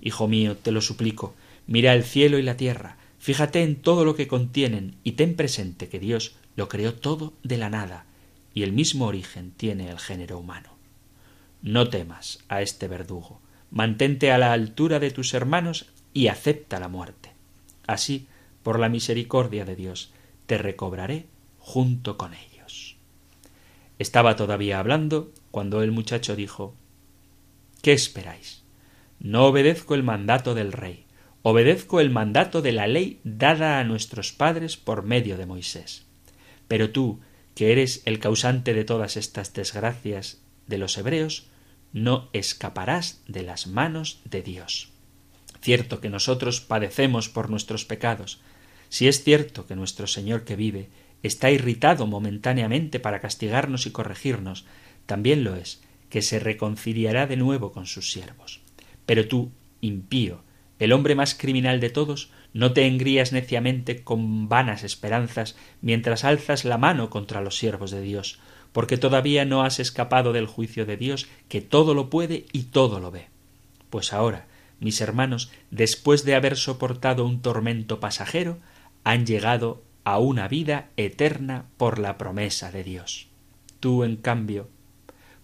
Hijo 0.00 0.28
mío, 0.28 0.56
te 0.56 0.70
lo 0.70 0.80
suplico, 0.80 1.34
mira 1.66 1.94
el 1.94 2.04
cielo 2.04 2.38
y 2.38 2.42
la 2.42 2.56
tierra, 2.56 2.98
fíjate 3.18 3.62
en 3.62 3.76
todo 3.76 4.04
lo 4.04 4.14
que 4.14 4.28
contienen 4.28 4.94
y 5.02 5.12
ten 5.12 5.34
presente 5.34 5.88
que 5.88 5.98
Dios 5.98 6.36
lo 6.54 6.68
creó 6.68 6.94
todo 6.94 7.34
de 7.42 7.56
la 7.56 7.70
nada 7.70 8.06
y 8.54 8.62
el 8.62 8.72
mismo 8.72 9.06
origen 9.06 9.52
tiene 9.52 9.90
el 9.90 9.98
género 9.98 10.38
humano. 10.38 10.70
No 11.62 11.88
temas 11.88 12.38
a 12.48 12.62
este 12.62 12.86
verdugo, 12.86 13.40
mantente 13.70 14.30
a 14.30 14.38
la 14.38 14.52
altura 14.52 15.00
de 15.00 15.10
tus 15.10 15.34
hermanos 15.34 15.86
y 16.18 16.26
acepta 16.26 16.80
la 16.80 16.88
muerte. 16.88 17.30
Así, 17.86 18.26
por 18.64 18.80
la 18.80 18.88
misericordia 18.88 19.64
de 19.64 19.76
Dios, 19.76 20.10
te 20.46 20.58
recobraré 20.58 21.26
junto 21.60 22.18
con 22.18 22.34
ellos. 22.34 22.96
Estaba 24.00 24.34
todavía 24.34 24.80
hablando 24.80 25.30
cuando 25.52 25.80
el 25.80 25.92
muchacho 25.92 26.34
dijo 26.34 26.74
¿Qué 27.82 27.92
esperáis? 27.92 28.64
No 29.20 29.46
obedezco 29.46 29.94
el 29.94 30.02
mandato 30.02 30.56
del 30.56 30.72
rey, 30.72 31.06
obedezco 31.42 32.00
el 32.00 32.10
mandato 32.10 32.62
de 32.62 32.72
la 32.72 32.88
ley 32.88 33.20
dada 33.22 33.78
a 33.78 33.84
nuestros 33.84 34.32
padres 34.32 34.76
por 34.76 35.04
medio 35.04 35.36
de 35.36 35.46
Moisés. 35.46 36.04
Pero 36.66 36.90
tú, 36.90 37.20
que 37.54 37.70
eres 37.70 38.02
el 38.06 38.18
causante 38.18 38.74
de 38.74 38.82
todas 38.82 39.16
estas 39.16 39.54
desgracias 39.54 40.42
de 40.66 40.78
los 40.78 40.98
hebreos, 40.98 41.46
no 41.92 42.28
escaparás 42.32 43.22
de 43.28 43.44
las 43.44 43.68
manos 43.68 44.20
de 44.24 44.42
Dios. 44.42 44.97
Cierto 45.60 46.00
que 46.00 46.08
nosotros 46.08 46.60
padecemos 46.60 47.28
por 47.28 47.50
nuestros 47.50 47.84
pecados, 47.84 48.40
si 48.88 49.06
es 49.08 49.22
cierto 49.22 49.66
que 49.66 49.76
nuestro 49.76 50.06
Señor 50.06 50.44
que 50.44 50.56
vive 50.56 50.88
está 51.22 51.50
irritado 51.50 52.06
momentáneamente 52.06 53.00
para 53.00 53.20
castigarnos 53.20 53.86
y 53.86 53.90
corregirnos, 53.90 54.64
también 55.06 55.44
lo 55.44 55.56
es 55.56 55.82
que 56.10 56.22
se 56.22 56.38
reconciliará 56.38 57.26
de 57.26 57.36
nuevo 57.36 57.72
con 57.72 57.86
sus 57.86 58.12
siervos. 58.12 58.60
Pero 59.04 59.28
tú, 59.28 59.50
impío, 59.80 60.42
el 60.78 60.92
hombre 60.92 61.14
más 61.14 61.34
criminal 61.34 61.80
de 61.80 61.90
todos, 61.90 62.30
no 62.54 62.72
te 62.72 62.86
engrías 62.86 63.32
neciamente 63.32 64.02
con 64.04 64.48
vanas 64.48 64.84
esperanzas 64.84 65.56
mientras 65.82 66.24
alzas 66.24 66.64
la 66.64 66.78
mano 66.78 67.10
contra 67.10 67.40
los 67.40 67.58
siervos 67.58 67.90
de 67.90 68.00
Dios, 68.00 68.38
porque 68.72 68.96
todavía 68.96 69.44
no 69.44 69.62
has 69.62 69.80
escapado 69.80 70.32
del 70.32 70.46
juicio 70.46 70.86
de 70.86 70.96
Dios, 70.96 71.26
que 71.48 71.60
todo 71.60 71.94
lo 71.94 72.10
puede 72.10 72.46
y 72.52 72.64
todo 72.64 73.00
lo 73.00 73.10
ve. 73.10 73.26
Pues 73.90 74.12
ahora, 74.12 74.46
mis 74.80 75.00
hermanos, 75.00 75.50
después 75.70 76.24
de 76.24 76.34
haber 76.34 76.56
soportado 76.56 77.24
un 77.24 77.42
tormento 77.42 78.00
pasajero, 78.00 78.58
han 79.04 79.26
llegado 79.26 79.82
a 80.04 80.18
una 80.18 80.48
vida 80.48 80.90
eterna 80.96 81.66
por 81.76 81.98
la 81.98 82.18
promesa 82.18 82.70
de 82.70 82.84
Dios. 82.84 83.28
Tú, 83.80 84.04
en 84.04 84.16
cambio, 84.16 84.68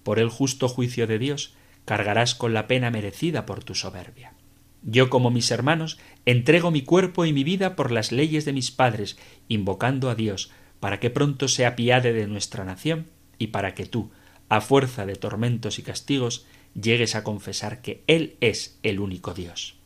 por 0.02 0.18
el 0.18 0.28
justo 0.28 0.68
juicio 0.68 1.06
de 1.06 1.18
Dios, 1.18 1.54
cargarás 1.84 2.34
con 2.34 2.54
la 2.54 2.66
pena 2.66 2.90
merecida 2.90 3.46
por 3.46 3.64
tu 3.64 3.74
soberbia. 3.74 4.34
Yo, 4.82 5.08
como 5.08 5.30
mis 5.30 5.50
hermanos, 5.50 5.98
entrego 6.26 6.70
mi 6.70 6.82
cuerpo 6.82 7.24
y 7.24 7.32
mi 7.32 7.42
vida 7.42 7.74
por 7.74 7.90
las 7.90 8.12
leyes 8.12 8.44
de 8.44 8.52
mis 8.52 8.70
padres, 8.70 9.16
invocando 9.48 10.10
a 10.10 10.14
Dios, 10.14 10.50
para 10.78 11.00
que 11.00 11.10
pronto 11.10 11.48
se 11.48 11.64
apiade 11.64 12.12
de 12.12 12.26
nuestra 12.26 12.64
nación 12.64 13.06
y 13.38 13.48
para 13.48 13.74
que 13.74 13.86
tú, 13.86 14.10
a 14.50 14.60
fuerza 14.60 15.06
de 15.06 15.16
tormentos 15.16 15.78
y 15.78 15.82
castigos, 15.82 16.46
llegues 16.74 17.14
a 17.14 17.24
confesar 17.24 17.82
que 17.82 18.02
Él 18.06 18.36
es 18.40 18.78
el 18.82 19.00
único 19.00 19.34
Dios 19.34 19.78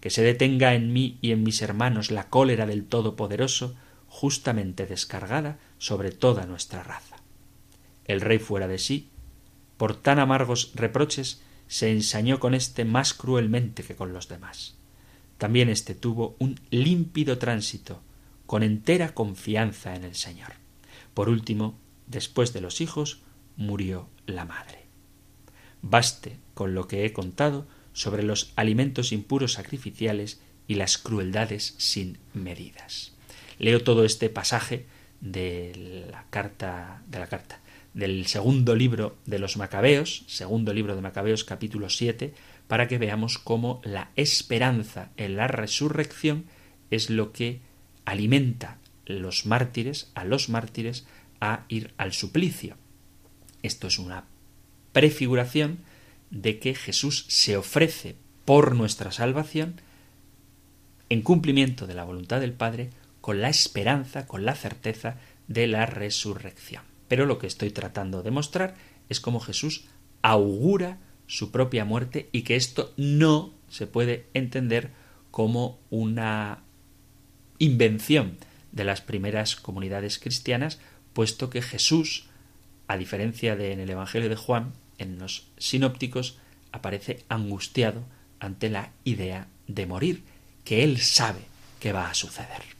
que 0.00 0.10
se 0.10 0.22
detenga 0.22 0.74
en 0.74 0.92
mí 0.92 1.18
y 1.20 1.32
en 1.32 1.42
mis 1.42 1.62
hermanos 1.62 2.10
la 2.10 2.28
cólera 2.28 2.66
del 2.66 2.84
Todopoderoso, 2.84 3.74
justamente 4.06 4.86
descargada 4.86 5.58
sobre 5.78 6.12
toda 6.12 6.46
nuestra 6.46 6.82
raza. 6.82 7.16
El 8.04 8.20
rey 8.20 8.38
fuera 8.38 8.68
de 8.68 8.78
sí, 8.78 9.10
por 9.76 9.94
tan 9.94 10.18
amargos 10.18 10.72
reproches, 10.74 11.42
se 11.66 11.92
ensañó 11.92 12.40
con 12.40 12.54
éste 12.54 12.84
más 12.84 13.12
cruelmente 13.12 13.82
que 13.82 13.96
con 13.96 14.12
los 14.12 14.28
demás. 14.28 14.76
También 15.36 15.68
éste 15.68 15.94
tuvo 15.94 16.36
un 16.38 16.58
límpido 16.70 17.38
tránsito, 17.38 18.00
con 18.46 18.62
entera 18.62 19.14
confianza 19.14 19.94
en 19.94 20.04
el 20.04 20.14
Señor. 20.14 20.52
Por 21.12 21.28
último, 21.28 21.78
después 22.06 22.52
de 22.52 22.62
los 22.62 22.80
hijos, 22.80 23.20
murió 23.56 24.08
la 24.26 24.46
madre. 24.46 24.77
Baste 25.82 26.36
con 26.54 26.74
lo 26.74 26.88
que 26.88 27.04
he 27.04 27.12
contado 27.12 27.66
sobre 27.92 28.22
los 28.22 28.52
alimentos 28.56 29.12
impuros 29.12 29.54
sacrificiales 29.54 30.40
y 30.66 30.74
las 30.74 30.98
crueldades 30.98 31.74
sin 31.78 32.18
medidas. 32.34 33.12
Leo 33.58 33.82
todo 33.82 34.04
este 34.04 34.30
pasaje 34.30 34.86
de 35.20 36.06
la 36.10 36.24
carta 36.30 37.02
de 37.08 37.18
la 37.18 37.26
carta 37.26 37.60
del 37.94 38.26
segundo 38.26 38.76
libro 38.76 39.16
de 39.26 39.40
los 39.40 39.56
Macabeos, 39.56 40.22
segundo 40.28 40.72
libro 40.72 40.94
de 40.94 41.00
Macabeos 41.00 41.42
capítulo 41.42 41.90
7, 41.90 42.32
para 42.68 42.86
que 42.86 42.98
veamos 42.98 43.38
cómo 43.38 43.80
la 43.82 44.10
esperanza 44.14 45.10
en 45.16 45.36
la 45.36 45.48
resurrección 45.48 46.44
es 46.90 47.10
lo 47.10 47.32
que 47.32 47.60
alimenta 48.04 48.78
los 49.04 49.46
mártires, 49.46 50.12
a 50.14 50.24
los 50.24 50.48
mártires, 50.48 51.06
a 51.40 51.64
ir 51.68 51.92
al 51.96 52.12
suplicio. 52.12 52.76
Esto 53.62 53.88
es 53.88 53.98
una 53.98 54.26
prefiguración 54.92 55.78
de 56.30 56.58
que 56.58 56.74
Jesús 56.74 57.24
se 57.28 57.56
ofrece 57.56 58.16
por 58.44 58.74
nuestra 58.74 59.12
salvación 59.12 59.80
en 61.08 61.22
cumplimiento 61.22 61.86
de 61.86 61.94
la 61.94 62.04
voluntad 62.04 62.40
del 62.40 62.52
Padre 62.52 62.90
con 63.20 63.40
la 63.40 63.48
esperanza, 63.48 64.26
con 64.26 64.44
la 64.44 64.54
certeza 64.54 65.16
de 65.48 65.66
la 65.66 65.86
resurrección. 65.86 66.82
Pero 67.08 67.26
lo 67.26 67.38
que 67.38 67.46
estoy 67.46 67.70
tratando 67.70 68.22
de 68.22 68.30
mostrar 68.30 68.74
es 69.08 69.20
cómo 69.20 69.40
Jesús 69.40 69.86
augura 70.22 70.98
su 71.26 71.50
propia 71.50 71.84
muerte 71.84 72.28
y 72.32 72.42
que 72.42 72.56
esto 72.56 72.92
no 72.96 73.54
se 73.68 73.86
puede 73.86 74.26
entender 74.34 74.90
como 75.30 75.78
una 75.90 76.62
invención 77.58 78.38
de 78.72 78.84
las 78.84 79.00
primeras 79.00 79.56
comunidades 79.56 80.18
cristianas, 80.18 80.78
puesto 81.12 81.50
que 81.50 81.62
Jesús, 81.62 82.27
a 82.88 82.96
diferencia 82.96 83.54
de 83.54 83.72
en 83.72 83.80
el 83.80 83.90
Evangelio 83.90 84.28
de 84.28 84.36
Juan, 84.36 84.72
en 84.98 85.18
los 85.18 85.46
sinópticos, 85.58 86.38
aparece 86.72 87.24
angustiado 87.28 88.02
ante 88.40 88.70
la 88.70 88.90
idea 89.04 89.46
de 89.66 89.86
morir, 89.86 90.24
que 90.64 90.84
él 90.84 90.98
sabe 90.98 91.40
que 91.80 91.92
va 91.92 92.10
a 92.10 92.14
suceder. 92.14 92.77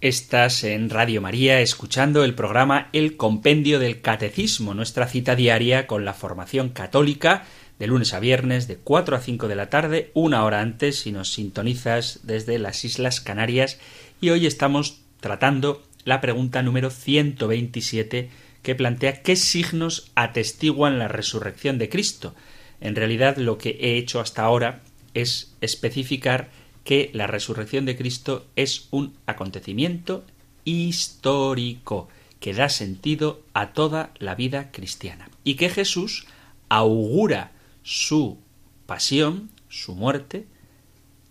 Estás 0.00 0.62
en 0.62 0.90
Radio 0.90 1.20
María 1.20 1.60
escuchando 1.60 2.22
el 2.22 2.36
programa 2.36 2.88
El 2.92 3.16
Compendio 3.16 3.80
del 3.80 4.00
Catecismo, 4.00 4.72
nuestra 4.72 5.08
cita 5.08 5.34
diaria 5.34 5.88
con 5.88 6.04
la 6.04 6.14
formación 6.14 6.68
católica 6.68 7.46
de 7.80 7.88
lunes 7.88 8.14
a 8.14 8.20
viernes 8.20 8.68
de 8.68 8.76
4 8.76 9.16
a 9.16 9.20
5 9.20 9.48
de 9.48 9.56
la 9.56 9.70
tarde, 9.70 10.12
una 10.14 10.44
hora 10.44 10.60
antes 10.60 11.00
si 11.00 11.10
nos 11.10 11.32
sintonizas 11.32 12.20
desde 12.22 12.60
las 12.60 12.84
Islas 12.84 13.20
Canarias 13.20 13.80
y 14.20 14.30
hoy 14.30 14.46
estamos 14.46 15.00
tratando 15.18 15.82
la 16.04 16.20
pregunta 16.20 16.62
número 16.62 16.90
127 16.90 18.30
que 18.62 18.74
plantea 18.76 19.22
qué 19.22 19.34
signos 19.34 20.12
atestiguan 20.14 21.00
la 21.00 21.08
resurrección 21.08 21.76
de 21.76 21.88
Cristo. 21.88 22.36
En 22.80 22.94
realidad 22.94 23.36
lo 23.36 23.58
que 23.58 23.70
he 23.80 23.96
hecho 23.96 24.20
hasta 24.20 24.44
ahora 24.44 24.80
es 25.14 25.56
especificar 25.60 26.50
que 26.88 27.10
la 27.12 27.26
resurrección 27.26 27.84
de 27.84 27.98
Cristo 27.98 28.46
es 28.56 28.88
un 28.92 29.12
acontecimiento 29.26 30.24
histórico 30.64 32.08
que 32.40 32.54
da 32.54 32.70
sentido 32.70 33.42
a 33.52 33.74
toda 33.74 34.14
la 34.18 34.34
vida 34.34 34.72
cristiana 34.72 35.28
y 35.44 35.56
que 35.56 35.68
Jesús 35.68 36.26
augura 36.70 37.52
su 37.82 38.38
pasión, 38.86 39.50
su 39.68 39.96
muerte, 39.96 40.46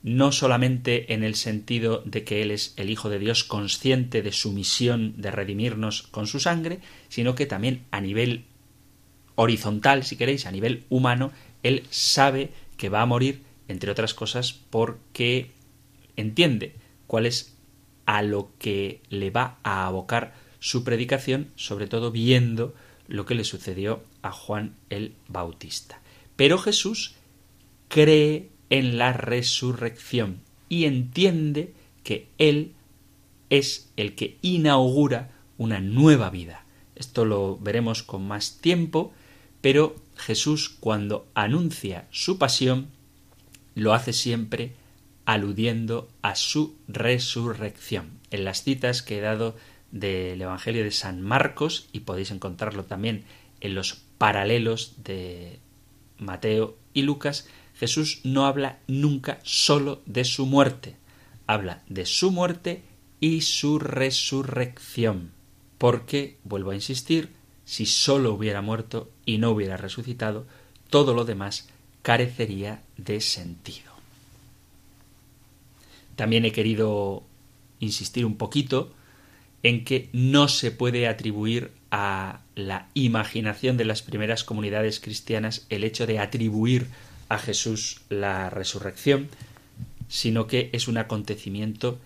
no 0.04 0.32
solamente 0.32 1.12
en 1.16 1.24
el 1.24 1.34
sentido 1.34 2.04
de 2.06 2.24
que 2.24 2.44
Él 2.44 2.52
es 2.52 2.76
el 2.78 2.92
Hijo 2.92 3.10
de 3.10 3.18
Dios 3.18 3.44
consciente 3.44 4.22
de 4.22 4.34
su 4.34 4.52
misión 4.52 5.20
de 5.20 5.32
redimirnos 5.32 6.04
con 6.04 6.28
su 6.28 6.40
sangre, 6.40 6.82
sino 7.10 7.34
que 7.34 7.48
también 7.48 7.84
a 7.90 8.00
nivel 8.00 8.46
horizontal, 9.34 10.04
si 10.04 10.18
queréis, 10.18 10.46
a 10.46 10.52
nivel 10.52 10.84
humano, 10.90 11.32
Él 11.64 11.82
sabe 11.90 12.52
que 12.78 12.90
va 12.90 13.02
a 13.02 13.08
morir 13.08 13.47
entre 13.68 13.92
otras 13.92 14.14
cosas 14.14 14.54
porque 14.54 15.52
entiende 16.16 16.76
cuál 17.06 17.26
es 17.26 17.56
a 18.06 18.22
lo 18.22 18.52
que 18.58 19.02
le 19.10 19.30
va 19.30 19.60
a 19.64 19.86
abocar 19.86 20.34
su 20.60 20.84
predicación, 20.84 21.52
sobre 21.56 21.88
todo 21.88 22.12
viendo 22.12 22.74
lo 23.08 23.26
que 23.26 23.36
le 23.36 23.44
sucedió 23.44 24.04
a 24.22 24.32
Juan 24.32 24.76
el 24.90 25.14
Bautista. 25.28 26.02
Pero 26.36 26.58
Jesús 26.58 27.16
cree 27.88 28.50
en 28.70 28.98
la 28.98 29.14
resurrección 29.14 30.42
y 30.70 30.86
entiende 30.86 31.74
que 32.04 32.28
Él 32.38 32.74
es 33.50 33.92
el 33.96 34.16
que 34.16 34.38
inaugura 34.42 35.32
una 35.58 35.80
nueva 35.80 36.30
vida. 36.30 36.66
Esto 36.96 37.26
lo 37.26 37.58
veremos 37.58 38.04
con 38.04 38.28
más 38.28 38.58
tiempo, 38.60 39.14
pero 39.62 39.96
Jesús 40.16 40.70
cuando 40.70 41.28
anuncia 41.34 42.08
su 42.12 42.38
pasión 42.38 42.88
lo 43.78 43.94
hace 43.94 44.12
siempre 44.12 44.74
aludiendo 45.26 46.10
a 46.24 46.36
su 46.36 46.76
resurrección. 46.88 48.20
En 48.32 48.44
las 48.44 48.64
citas 48.64 49.04
que 49.04 49.20
he 49.20 49.22
dado 49.22 49.56
del 49.92 50.42
Evangelio 50.42 50.84
de 50.84 50.90
San 50.90 51.22
Marcos, 51.22 51.88
y 51.92 52.00
podéis 52.00 52.32
encontrarlo 52.32 52.86
también 52.86 53.26
en 53.62 53.76
los 53.76 54.02
paralelos 54.18 54.96
de 55.04 55.60
Mateo 56.18 56.76
y 56.94 57.04
Lucas, 57.04 57.48
Jesús 57.76 58.22
no 58.24 58.48
habla 58.48 58.80
nunca 58.88 59.40
solo 59.44 60.02
de 60.08 60.26
su 60.26 60.48
muerte, 60.48 60.96
habla 61.46 61.84
de 61.88 62.08
su 62.08 62.32
muerte 62.32 62.82
y 63.20 63.42
su 63.42 63.78
resurrección. 63.78 65.34
Porque, 65.78 66.38
vuelvo 66.44 66.72
a 66.72 66.76
insistir, 66.76 67.36
si 67.64 67.86
solo 67.86 68.34
hubiera 68.34 68.64
muerto 68.64 69.12
y 69.24 69.38
no 69.38 69.52
hubiera 69.52 69.78
resucitado, 69.78 70.48
todo 70.90 71.14
lo 71.14 71.26
demás 71.26 71.70
carecería 72.08 72.80
de 72.96 73.20
sentido. 73.20 73.92
También 76.16 76.46
he 76.46 76.54
querido 76.54 77.22
insistir 77.82 78.26
un 78.26 78.38
poquito 78.38 78.94
en 79.62 79.84
que 79.84 80.08
no 80.14 80.48
se 80.48 80.72
puede 80.72 81.10
atribuir 81.10 81.72
a 81.92 82.40
la 82.56 82.88
imaginación 82.94 83.76
de 83.76 83.84
las 83.84 84.04
primeras 84.04 84.46
comunidades 84.46 85.02
cristianas 85.02 85.66
el 85.68 85.84
hecho 85.84 86.08
de 86.08 86.20
atribuir 86.20 86.88
a 87.28 87.40
Jesús 87.40 88.00
la 88.08 88.50
resurrección, 88.50 89.28
sino 90.08 90.48
que 90.48 90.70
es 90.72 90.88
un 90.88 91.00
acontecimiento 91.00 92.00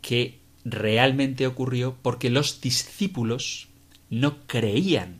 que 0.00 0.38
realmente 0.64 1.46
ocurrió 1.46 1.94
porque 2.00 2.30
los 2.30 2.62
discípulos 2.62 3.68
no 4.08 4.46
creían 4.46 5.18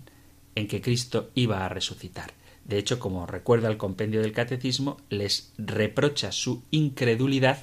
en 0.55 0.69
que 0.69 0.81
Cristo 0.81 1.31
iba 1.35 1.67
a 1.67 1.69
resucitar. 1.69 2.33
De 2.65 2.79
hecho, 2.79 2.99
como 2.99 3.27
recuerda 3.27 3.69
el 3.69 3.77
compendio 3.77 4.23
del 4.23 4.33
catecismo, 4.33 4.99
les 5.11 5.53
reprocha 5.59 6.33
su 6.33 6.63
incredulidad 6.71 7.59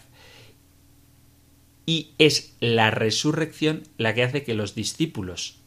y 1.86 2.12
es 2.18 2.54
la 2.60 2.92
resurrección 2.92 3.84
la 3.98 4.14
que 4.14 4.24
hace 4.24 4.44
que 4.44 4.54
los 4.54 4.76
discípulos 4.76 5.58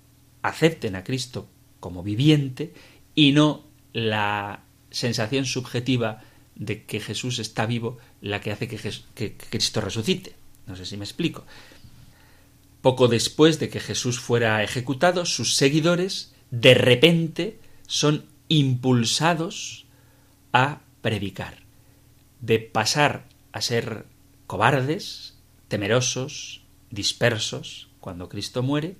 acepten 0.43 0.95
a 0.95 1.05
Cristo 1.05 1.49
como 1.80 2.03
viviente 2.03 2.72
y 3.14 3.33
no 3.33 3.64
la 3.93 4.62
sensación 4.91 5.47
subjetiva 5.47 6.22
de 6.55 6.85
que 6.85 7.01
Jesús 7.01 7.39
está 7.39 7.66
vivo 7.66 7.99
la 8.20 8.41
que 8.41 8.53
hace 8.53 8.68
que, 8.68 8.78
que, 9.14 9.37
Cristo 9.37 9.80
resucite. 9.80 10.35
No 10.66 10.76
sé 10.76 10.87
si 10.87 10.97
me 10.97 11.05
explico. 11.05 11.45
Poco 12.83 13.09
después 13.09 13.59
de 13.59 13.68
que 13.68 13.80
Jesús 13.80 14.20
fuera 14.20 14.62
ejecutado, 14.62 15.24
sus 15.24 15.57
seguidores 15.57 16.35
de 16.51 16.74
repente 16.74 17.59
son 17.87 18.26
impulsados 18.53 19.86
a 20.53 20.80
predicar, 21.00 21.61
de 22.40 22.59
pasar 22.59 23.24
a 23.50 23.62
ser 23.62 24.05
cobardes, 24.46 25.38
temerosos, 25.68 26.62
dispersos, 26.90 27.88
cuando 28.00 28.28
Cristo 28.28 28.62
muere, 28.62 28.96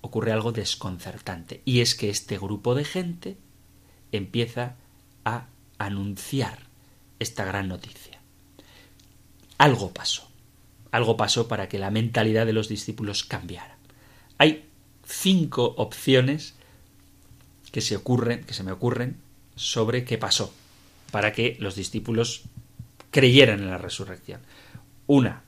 ocurre 0.00 0.32
algo 0.32 0.52
desconcertante, 0.52 1.60
y 1.66 1.80
es 1.80 1.94
que 1.94 2.08
este 2.08 2.38
grupo 2.38 2.74
de 2.74 2.84
gente 2.84 3.36
empieza 4.10 4.76
a 5.26 5.48
anunciar 5.76 6.60
esta 7.18 7.44
gran 7.44 7.68
noticia. 7.68 8.20
Algo 9.58 9.92
pasó, 9.92 10.30
algo 10.92 11.18
pasó 11.18 11.46
para 11.46 11.68
que 11.68 11.78
la 11.78 11.90
mentalidad 11.90 12.46
de 12.46 12.54
los 12.54 12.68
discípulos 12.68 13.22
cambiara. 13.22 13.76
Hay 14.38 14.64
cinco 15.06 15.74
opciones 15.76 16.54
que 17.74 17.80
se 17.80 17.96
ocurren, 17.96 18.44
que 18.44 18.54
se 18.54 18.62
me 18.62 18.70
ocurren 18.70 19.16
sobre 19.56 20.04
qué 20.04 20.16
pasó 20.16 20.54
para 21.10 21.32
que 21.32 21.56
los 21.58 21.74
discípulos 21.74 22.42
creyeran 23.10 23.58
en 23.58 23.68
la 23.68 23.78
resurrección. 23.78 24.40
Una, 25.08 25.42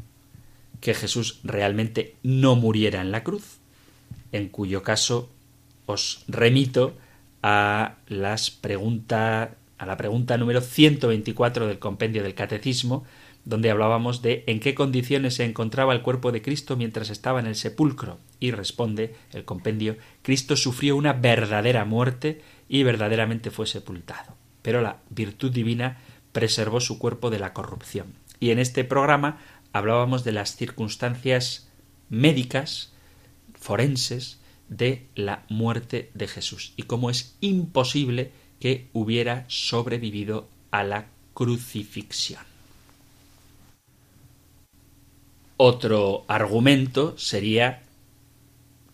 que 0.80 0.92
Jesús 0.92 1.38
realmente 1.44 2.16
no 2.24 2.56
muriera 2.56 3.00
en 3.00 3.12
la 3.12 3.22
cruz, 3.22 3.58
en 4.32 4.48
cuyo 4.48 4.82
caso 4.82 5.30
os 5.86 6.24
remito 6.26 6.96
a 7.44 7.94
las 8.08 8.50
pregunta, 8.50 9.54
a 9.78 9.86
la 9.86 9.96
pregunta 9.96 10.36
número 10.38 10.60
124 10.60 11.66
del 11.66 11.78
compendio 11.78 12.22
del 12.22 12.34
Catecismo, 12.34 13.04
donde 13.44 13.70
hablábamos 13.70 14.22
de 14.22 14.42
en 14.46 14.58
qué 14.58 14.74
condiciones 14.74 15.34
se 15.34 15.44
encontraba 15.44 15.92
el 15.92 16.02
cuerpo 16.02 16.32
de 16.32 16.42
Cristo 16.42 16.76
mientras 16.76 17.10
estaba 17.10 17.40
en 17.40 17.46
el 17.46 17.54
sepulcro. 17.54 18.18
Y 18.40 18.50
responde 18.50 19.14
el 19.32 19.44
compendio, 19.44 19.96
Cristo 20.22 20.56
sufrió 20.56 20.96
una 20.96 21.12
verdadera 21.12 21.84
muerte 21.84 22.42
y 22.68 22.82
verdaderamente 22.82 23.50
fue 23.50 23.66
sepultado. 23.66 24.34
Pero 24.62 24.80
la 24.80 24.98
virtud 25.10 25.52
divina 25.52 25.98
preservó 26.32 26.80
su 26.80 26.98
cuerpo 26.98 27.30
de 27.30 27.38
la 27.38 27.52
corrupción. 27.52 28.14
Y 28.40 28.50
en 28.50 28.58
este 28.58 28.84
programa 28.84 29.38
hablábamos 29.72 30.24
de 30.24 30.32
las 30.32 30.56
circunstancias 30.56 31.70
médicas, 32.08 32.92
forenses, 33.54 34.40
de 34.68 35.06
la 35.14 35.44
muerte 35.48 36.10
de 36.14 36.26
Jesús 36.26 36.72
y 36.76 36.84
cómo 36.84 37.10
es 37.10 37.36
imposible 37.40 38.32
que 38.61 38.88
hubiera 38.92 39.44
sobrevivido 39.48 40.48
a 40.70 40.82
la 40.82 41.07
crucifixión. 41.34 42.42
Otro 45.57 46.24
argumento 46.28 47.16
sería 47.16 47.82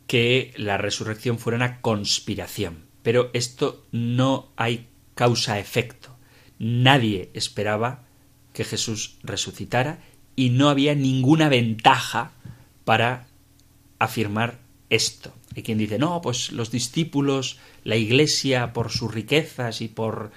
que 0.06 0.52
la 0.56 0.76
resurrección 0.76 1.38
fuera 1.38 1.56
una 1.56 1.80
conspiración. 1.80 2.84
Pero 3.02 3.30
esto 3.32 3.86
no 3.90 4.52
hay 4.56 4.86
causa-efecto. 5.14 6.10
Nadie 6.58 7.30
esperaba 7.34 8.04
que 8.52 8.64
Jesús 8.64 9.16
resucitara 9.22 9.98
y 10.36 10.50
no 10.50 10.68
había 10.68 10.94
ninguna 10.94 11.48
ventaja 11.48 12.32
para 12.84 13.26
afirmar 13.98 14.60
esto. 14.90 15.32
Hay 15.54 15.62
quien 15.62 15.78
dice, 15.78 15.98
no, 15.98 16.20
pues 16.22 16.52
los 16.52 16.70
discípulos, 16.70 17.58
la 17.84 17.96
Iglesia, 17.96 18.72
por 18.72 18.90
sus 18.90 19.12
riquezas 19.12 19.80
y 19.80 19.88
por 19.88 20.32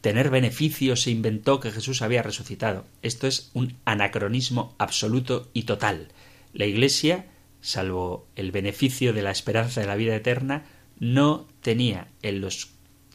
tener 0.00 0.30
beneficios 0.30 1.02
se 1.02 1.10
inventó 1.10 1.60
que 1.60 1.70
Jesús 1.70 2.02
había 2.02 2.22
resucitado. 2.22 2.84
Esto 3.02 3.26
es 3.26 3.50
un 3.54 3.76
anacronismo 3.84 4.74
absoluto 4.78 5.48
y 5.52 5.62
total. 5.62 6.08
La 6.52 6.66
Iglesia, 6.66 7.26
salvo 7.60 8.26
el 8.36 8.52
beneficio 8.52 9.12
de 9.12 9.22
la 9.22 9.30
esperanza 9.30 9.80
de 9.80 9.86
la 9.86 9.96
vida 9.96 10.14
eterna, 10.14 10.66
no 10.98 11.46
tenía 11.62 12.08
en 12.22 12.40
los 12.40 12.70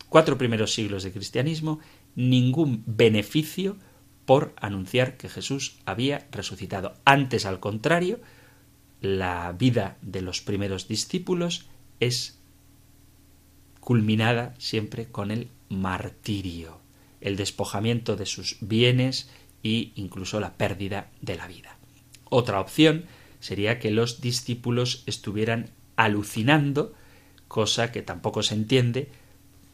cuatro 0.10 0.38
primeros 0.38 0.74
siglos 0.74 1.04
de 1.04 1.12
cristianismo 1.12 1.80
ningún 2.16 2.84
beneficio 2.86 3.78
por 4.26 4.54
anunciar 4.58 5.18
que 5.18 5.30
Jesús 5.30 5.78
había 5.86 6.28
resucitado. 6.32 6.93
Antes, 7.06 7.45
al 7.45 7.60
contrario, 7.60 8.20
la 9.04 9.51
vida 9.51 9.97
de 10.01 10.22
los 10.22 10.39
primeros 10.39 10.88
discípulos 10.88 11.66
es 11.99 12.39
culminada 13.82 14.56
siempre 14.60 15.08
con 15.08 15.30
el 15.30 15.49
martirio, 15.68 16.80
el 17.20 17.36
despojamiento 17.36 18.16
de 18.16 18.26
sus 18.26 18.56
bienes 18.62 19.30
e 19.62 19.91
incluso 19.95 20.39
la 20.39 20.54
pérdida 20.54 21.12
de 21.20 21.36
la 21.36 21.47
vida. 21.47 21.78
Otra 22.30 22.62
opción 22.62 23.04
sería 23.41 23.78
que 23.78 23.91
los 23.91 24.22
discípulos 24.22 25.04
estuvieran 25.06 25.72
alucinando, 25.97 26.93
cosa 27.49 27.91
que 27.91 28.04
tampoco 28.04 28.41
se 28.41 28.56
entiende, 28.56 29.12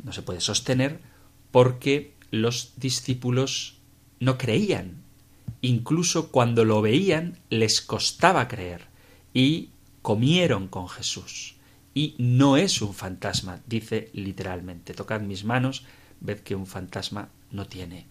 no 0.03 0.11
se 0.11 0.23
puede 0.23 0.41
sostener, 0.41 1.01
porque 1.51 2.15
los 2.31 2.73
discípulos 2.77 3.77
no 4.19 4.39
creían. 4.39 5.03
Incluso 5.61 6.31
cuando 6.31 6.65
lo 6.65 6.81
veían 6.81 7.37
les 7.51 7.81
costaba 7.81 8.47
creer 8.47 8.88
y 9.33 9.69
comieron 10.01 10.67
con 10.67 10.89
Jesús. 10.89 11.55
Y 11.93 12.15
no 12.17 12.57
es 12.57 12.81
un 12.81 12.93
fantasma, 12.93 13.61
dice 13.65 14.09
literalmente. 14.13 14.93
Tocad 14.93 15.21
mis 15.21 15.43
manos, 15.43 15.85
ved 16.19 16.39
que 16.39 16.55
un 16.55 16.67
fantasma 16.67 17.29
no 17.51 17.67
tiene. 17.67 18.05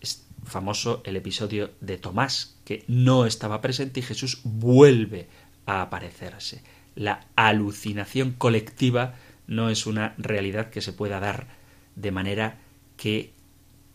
Es 0.00 0.26
famoso 0.44 1.02
el 1.04 1.16
episodio 1.16 1.70
de 1.80 1.98
Tomás, 1.98 2.56
que 2.64 2.84
no 2.88 3.26
estaba 3.26 3.60
presente 3.60 4.00
y 4.00 4.02
Jesús 4.02 4.40
vuelve 4.44 5.28
a 5.64 5.82
aparecerse. 5.82 6.62
La 6.94 7.26
alucinación 7.36 8.32
colectiva 8.32 9.14
no 9.46 9.70
es 9.70 9.86
una 9.86 10.14
realidad 10.18 10.70
que 10.70 10.80
se 10.80 10.92
pueda 10.92 11.20
dar 11.20 11.46
de 11.94 12.10
manera 12.10 12.58
que 12.96 13.32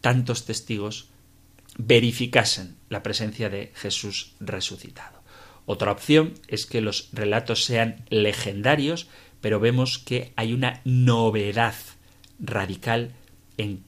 tantos 0.01 0.45
testigos 0.45 1.09
verificasen 1.77 2.75
la 2.89 3.03
presencia 3.03 3.49
de 3.49 3.71
Jesús 3.75 4.33
resucitado. 4.39 5.20
Otra 5.65 5.91
opción 5.91 6.33
es 6.47 6.65
que 6.65 6.81
los 6.81 7.09
relatos 7.13 7.63
sean 7.63 8.03
legendarios, 8.09 9.07
pero 9.41 9.59
vemos 9.59 9.99
que 9.99 10.33
hay 10.35 10.53
una 10.53 10.81
novedad 10.85 11.75
radical 12.39 13.11
en 13.57 13.83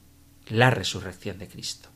la 0.48 0.70
resurrección 0.70 1.38
de 1.38 1.48
Cristo. 1.48 1.88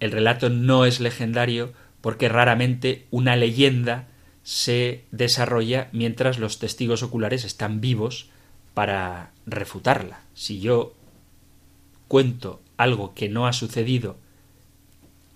El 0.00 0.12
relato 0.12 0.50
no 0.50 0.84
es 0.84 1.00
legendario 1.00 1.72
porque 2.00 2.28
raramente 2.28 3.06
una 3.10 3.36
leyenda 3.36 4.08
se 4.42 5.04
desarrolla 5.10 5.88
mientras 5.92 6.38
los 6.38 6.58
testigos 6.58 7.02
oculares 7.02 7.44
están 7.44 7.80
vivos 7.80 8.28
para 8.74 9.32
refutarla. 9.46 10.20
Si 10.34 10.60
yo 10.60 10.94
cuento 12.08 12.60
algo 12.76 13.14
que 13.14 13.28
no 13.28 13.46
ha 13.46 13.52
sucedido 13.52 14.18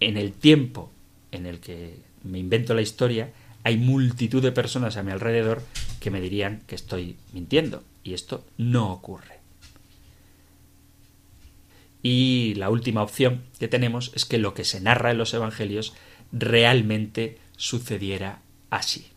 en 0.00 0.16
el 0.16 0.32
tiempo 0.32 0.92
en 1.32 1.46
el 1.46 1.60
que 1.60 2.02
me 2.28 2.38
invento 2.38 2.74
la 2.74 2.82
historia, 2.82 3.32
hay 3.64 3.76
multitud 3.76 4.42
de 4.42 4.52
personas 4.52 4.96
a 4.96 5.02
mi 5.02 5.12
alrededor 5.12 5.62
que 6.00 6.10
me 6.10 6.20
dirían 6.20 6.62
que 6.66 6.74
estoy 6.74 7.16
mintiendo. 7.32 7.82
Y 8.04 8.14
esto 8.14 8.44
no 8.56 8.92
ocurre. 8.92 9.38
Y 12.02 12.54
la 12.54 12.70
última 12.70 13.02
opción 13.02 13.42
que 13.58 13.68
tenemos 13.68 14.12
es 14.14 14.24
que 14.24 14.38
lo 14.38 14.54
que 14.54 14.64
se 14.64 14.80
narra 14.80 15.10
en 15.10 15.18
los 15.18 15.34
Evangelios 15.34 15.94
realmente 16.32 17.38
sucediera 17.56 18.40
así. 18.70 19.08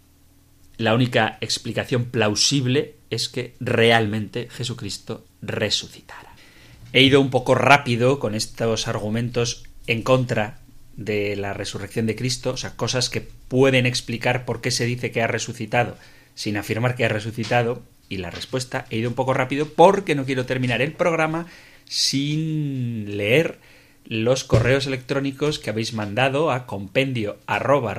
La 0.78 0.96
única 0.96 1.38
explicación 1.42 2.06
plausible 2.06 2.96
es 3.10 3.30
que 3.30 3.54
realmente 3.60 4.48
Jesucristo 4.50 5.26
resucitara. 5.42 6.34
He 6.92 7.04
ido 7.04 7.22
un 7.22 7.30
poco 7.30 7.56
rápido 7.56 8.20
con 8.20 8.34
estos 8.34 8.88
argumentos 8.88 9.64
en 9.88 10.02
contra 10.02 10.61
de 11.06 11.36
la 11.36 11.54
resurrección 11.54 12.06
de 12.06 12.16
Cristo, 12.16 12.52
o 12.52 12.58
sea, 12.58 12.76
cosas 12.76 13.10
que 13.10 13.22
pueden 13.22 13.86
explicar 13.86 14.46
por 14.46 14.62
qué 14.62 14.72
se 14.72 14.86
dice 14.86 15.12
que 15.12 15.22
ha 15.22 15.28
resucitado 15.28 15.98
sin 16.36 16.58
afirmar 16.58 16.96
que 16.96 17.06
ha 17.06 17.10
resucitado, 17.10 17.84
y 18.10 18.18
la 18.18 18.30
respuesta 18.30 18.86
he 18.90 18.98
ido 18.98 19.10
un 19.10 19.16
poco 19.16 19.34
rápido 19.34 19.70
porque 19.70 20.16
no 20.16 20.26
quiero 20.26 20.46
terminar 20.46 20.82
el 20.82 20.92
programa 20.94 21.48
sin 21.86 23.18
leer 23.18 23.60
los 24.06 24.44
correos 24.44 24.88
electrónicos 24.88 25.60
que 25.60 25.70
habéis 25.70 25.94
mandado 25.94 26.52
a 26.52 26.66
compendio 26.66 27.38
arroba 27.48 27.96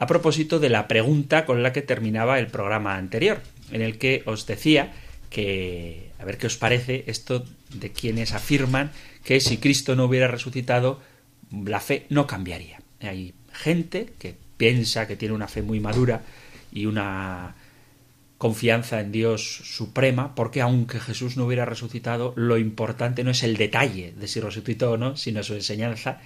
a 0.00 0.06
propósito 0.06 0.58
de 0.58 0.68
la 0.70 0.88
pregunta 0.88 1.44
con 1.44 1.62
la 1.62 1.72
que 1.72 1.82
terminaba 1.82 2.38
el 2.38 2.46
programa 2.48 2.96
anterior, 2.96 3.40
en 3.70 3.82
el 3.82 3.98
que 3.98 4.22
os 4.26 4.46
decía 4.46 4.92
que 5.30 6.10
a 6.18 6.24
ver 6.24 6.38
qué 6.38 6.46
os 6.46 6.56
parece 6.56 7.04
esto 7.06 7.44
de 7.74 7.92
quienes 7.92 8.32
afirman 8.32 8.90
que 9.24 9.40
si 9.40 9.58
Cristo 9.58 9.94
no 9.94 10.04
hubiera 10.04 10.26
resucitado, 10.26 11.00
la 11.50 11.80
fe 11.80 12.06
no 12.10 12.26
cambiaría. 12.26 12.80
Hay 13.00 13.34
gente 13.52 14.12
que 14.18 14.34
piensa 14.56 15.06
que 15.06 15.16
tiene 15.16 15.34
una 15.34 15.48
fe 15.48 15.62
muy 15.62 15.80
madura 15.80 16.22
y 16.72 16.86
una 16.86 17.54
confianza 18.38 19.00
en 19.00 19.10
Dios 19.10 19.42
suprema, 19.64 20.36
porque 20.36 20.60
aunque 20.60 21.00
Jesús 21.00 21.36
no 21.36 21.44
hubiera 21.44 21.64
resucitado, 21.64 22.32
lo 22.36 22.56
importante 22.56 23.24
no 23.24 23.32
es 23.32 23.42
el 23.42 23.56
detalle 23.56 24.12
de 24.12 24.28
si 24.28 24.40
resucitó 24.40 24.92
o 24.92 24.96
no, 24.96 25.16
sino 25.16 25.42
su 25.42 25.54
enseñanza. 25.54 26.20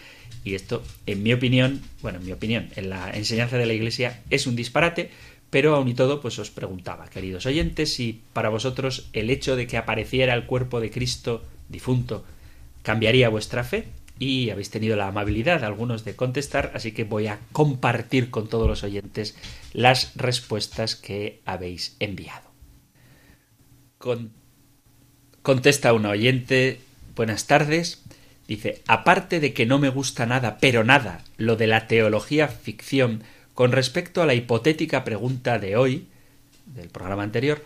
Y 0.45 0.55
esto, 0.55 0.83
en 1.07 1.23
mi 1.23 1.33
opinión, 1.33 1.81
bueno, 2.03 2.18
en 2.18 2.27
mi 2.27 2.33
opinión, 2.33 2.68
en 2.77 2.91
la 2.91 3.11
enseñanza 3.12 3.57
de 3.57 3.64
la 3.64 3.73
Iglesia 3.73 4.20
es 4.29 4.47
un 4.47 4.57
disparate, 4.57 5.11
pero 5.49 5.75
aún 5.75 5.89
y 5.89 5.95
todo, 5.95 6.20
pues 6.20 6.39
os 6.39 6.51
preguntaba, 6.51 7.09
queridos 7.09 7.47
oyentes, 7.47 7.95
si 7.95 8.20
para 8.35 8.51
vosotros 8.51 9.09
el 9.14 9.31
hecho 9.31 9.57
de 9.57 9.66
que 9.66 9.79
apareciera 9.79 10.35
el 10.35 10.45
cuerpo 10.45 10.81
de 10.81 10.91
Cristo 10.91 11.45
difunto 11.68 12.25
cambiaría 12.83 13.29
vuestra 13.31 13.64
fe 13.64 13.87
y 14.23 14.51
habéis 14.51 14.70
tenido 14.70 14.95
la 14.95 15.09
amabilidad 15.09 15.64
algunos 15.64 16.05
de 16.05 16.14
contestar, 16.14 16.70
así 16.75 16.93
que 16.93 17.03
voy 17.03 17.27
a 17.27 17.41
compartir 17.51 18.31
con 18.31 18.47
todos 18.47 18.68
los 18.68 18.85
oyentes 18.85 19.37
las 19.73 20.12
respuestas 20.14 20.95
que 20.95 21.41
habéis 21.45 21.97
enviado. 21.99 22.53
Contesta 25.43 25.93
un 25.93 26.07
oyente, 26.07 26.79
buenas 27.16 27.49
tardes. 27.49 28.05
Dice, 28.47 28.83
aparte 28.87 29.41
de 29.41 29.53
que 29.55 29.66
no 29.66 29.81
me 29.81 29.89
gusta 29.89 30.25
nada, 30.25 30.59
pero 30.61 30.85
nada, 30.85 31.25
lo 31.37 31.57
de 31.57 31.66
la 31.66 31.89
teología 31.89 32.47
ficción, 32.47 33.25
con 33.55 33.73
respecto 33.73 34.23
a 34.23 34.27
la 34.27 34.35
hipotética 34.35 35.03
pregunta 35.03 35.59
de 35.59 35.77
hoy, 35.77 36.07
del 36.66 36.91
programa 36.91 37.25
anterior, 37.25 37.64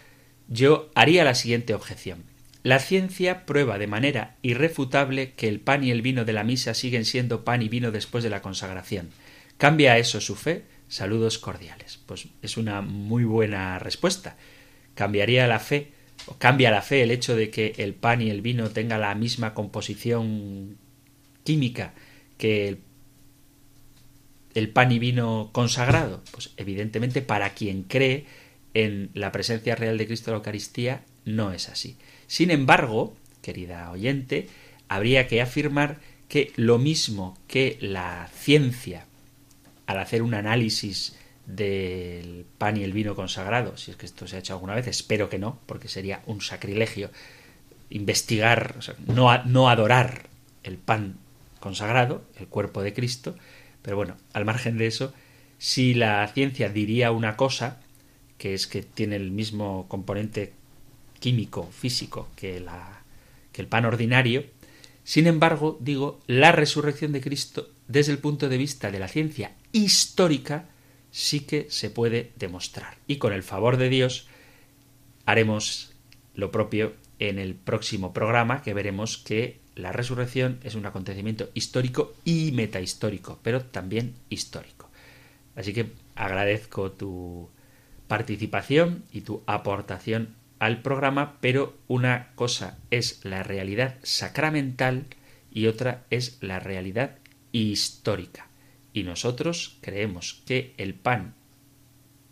yo 0.49 0.89
haría 0.95 1.23
la 1.23 1.35
siguiente 1.35 1.75
objeción. 1.75 2.25
La 2.67 2.81
ciencia 2.81 3.47
prueba 3.47 3.79
de 3.79 3.87
manera 3.87 4.35
irrefutable 4.43 5.35
que 5.35 5.47
el 5.47 5.61
pan 5.61 5.85
y 5.85 5.93
el 5.93 6.03
vino 6.03 6.25
de 6.25 6.33
la 6.33 6.43
misa 6.43 6.75
siguen 6.75 7.05
siendo 7.05 7.45
pan 7.45 7.62
y 7.62 7.69
vino 7.69 7.93
después 7.93 8.25
de 8.25 8.31
la 8.31 8.43
consagración. 8.43 9.11
¿Cambia 9.57 9.99
eso 9.99 10.21
su 10.21 10.35
fe? 10.35 10.64
Saludos 10.89 11.39
cordiales. 11.39 12.01
Pues 12.07 12.27
es 12.43 12.57
una 12.57 12.81
muy 12.81 13.23
buena 13.23 13.79
respuesta. 13.79 14.37
¿Cambiaría 14.97 15.47
la 15.47 15.61
fe 15.61 15.93
o 16.27 16.39
cambia 16.39 16.73
la 16.73 16.83
fe 16.83 17.05
el 17.05 17.12
hecho 17.12 17.37
de 17.37 17.51
que 17.51 17.73
el 17.77 17.95
pan 17.95 18.21
y 18.21 18.31
el 18.31 18.43
vino 18.43 18.69
tengan 18.71 19.01
la 19.01 19.14
misma 19.14 19.55
composición 19.55 20.77
química 21.45 21.95
que 22.37 22.67
el, 22.67 22.81
el 24.55 24.71
pan 24.71 24.91
y 24.91 24.99
vino 24.99 25.51
consagrado? 25.53 26.25
Pues 26.33 26.51
evidentemente 26.57 27.23
para 27.23 27.51
quien 27.51 27.85
cree 27.85 28.27
en 28.75 29.11
la 29.14 29.31
presencia 29.31 29.77
real 29.77 29.99
de 29.99 30.07
Cristo 30.09 30.31
en 30.31 30.33
la 30.33 30.39
Eucaristía 30.39 31.05
no 31.25 31.53
es 31.53 31.69
así. 31.69 31.97
Sin 32.27 32.51
embargo, 32.51 33.14
querida 33.43 33.91
oyente, 33.91 34.49
habría 34.89 35.27
que 35.29 35.41
afirmar 35.41 35.99
que 36.29 36.53
lo 36.57 36.79
mismo 36.79 37.39
que 37.47 37.79
la 37.81 38.29
ciencia, 38.35 39.07
al 39.87 39.99
hacer 39.99 40.22
un 40.22 40.35
análisis 40.35 41.16
del 41.47 42.45
pan 42.59 42.77
y 42.77 42.83
el 42.83 42.93
vino 42.93 43.14
consagrado, 43.14 43.77
si 43.77 43.93
es 43.93 43.97
que 43.97 44.07
esto 44.07 44.27
se 44.27 44.37
ha 44.37 44.39
hecho 44.41 44.55
alguna 44.55 44.74
vez, 44.74 44.89
espero 44.89 45.29
que 45.29 45.39
no, 45.39 45.61
porque 45.66 45.89
sería 45.89 46.22
un 46.27 46.41
sacrilegio 46.41 47.11
investigar, 47.91 48.77
no, 49.07 49.45
no 49.45 49.68
adorar 49.68 50.27
el 50.64 50.77
pan 50.77 51.18
consagrado, 51.61 52.24
el 52.39 52.49
cuerpo 52.49 52.83
de 52.83 52.93
Cristo, 52.93 53.37
pero 53.83 53.97
bueno, 53.97 54.16
al 54.33 54.45
margen 54.45 54.77
de 54.79 54.89
eso, 54.89 55.14
si 55.59 55.95
la 55.95 56.27
ciencia 56.29 56.68
diría 56.68 57.12
una 57.12 57.37
cosa, 57.37 57.81
que 58.39 58.53
es 58.53 58.66
que 58.66 58.83
tiene 58.83 59.16
el 59.16 59.31
mismo 59.31 59.87
componente 59.89 60.53
químico, 61.19 61.69
físico, 61.71 62.29
que, 62.37 62.61
la, 62.61 63.03
que 63.53 63.62
el 63.62 63.69
pan 63.69 63.85
ordinario. 63.85 64.45
Sin 65.05 65.27
embargo, 65.27 65.79
digo, 65.81 66.21
la 66.27 66.53
resurrección 66.53 67.12
de 67.12 67.21
Cristo, 67.21 67.71
desde 67.89 68.12
el 68.12 68.19
punto 68.19 68.49
de 68.49 68.59
vista 68.59 68.91
de 68.91 68.99
la 68.99 69.09
ciencia 69.09 69.53
histórica, 69.73 70.69
sí 71.11 71.41
que 71.41 71.67
se 71.71 71.91
puede 71.91 72.33
demostrar. 72.37 72.99
Y 73.07 73.17
con 73.17 73.33
el 73.33 73.43
favor 73.43 73.77
de 73.77 73.89
Dios, 73.89 74.29
haremos 75.25 75.93
lo 76.35 76.51
propio 76.51 76.95
en 77.19 77.39
el 77.39 77.55
próximo 77.55 78.12
programa, 78.12 78.62
que 78.62 78.75
veremos 78.75 79.17
que 79.17 79.61
la 79.75 79.93
resurrección 79.93 80.59
es 80.64 80.75
un 80.75 80.87
acontecimiento 80.87 81.51
histórico 81.55 82.14
y 82.25 82.53
metahistórico, 82.53 83.39
pero 83.43 83.62
también 83.62 84.14
histórico. 84.29 84.91
Así 85.55 85.73
que 85.73 85.93
agradezco 86.14 86.93
tu 86.93 87.49
participación 88.09 89.05
y 89.12 89.23
tu 89.23 89.43
aportación 89.47 90.35
al 90.59 90.83
programa, 90.83 91.39
pero 91.41 91.77
una 91.87 92.33
cosa 92.35 92.79
es 92.91 93.25
la 93.25 93.43
realidad 93.43 93.97
sacramental 94.03 95.07
y 95.51 95.67
otra 95.67 96.05
es 96.11 96.39
la 96.41 96.61
realidad 96.61 97.19
histórica. 97.53 98.49
Y 98.93 99.03
nosotros 99.03 99.79
creemos 99.83 100.43
que 100.47 100.75
el 100.79 100.95
pan 100.95 101.35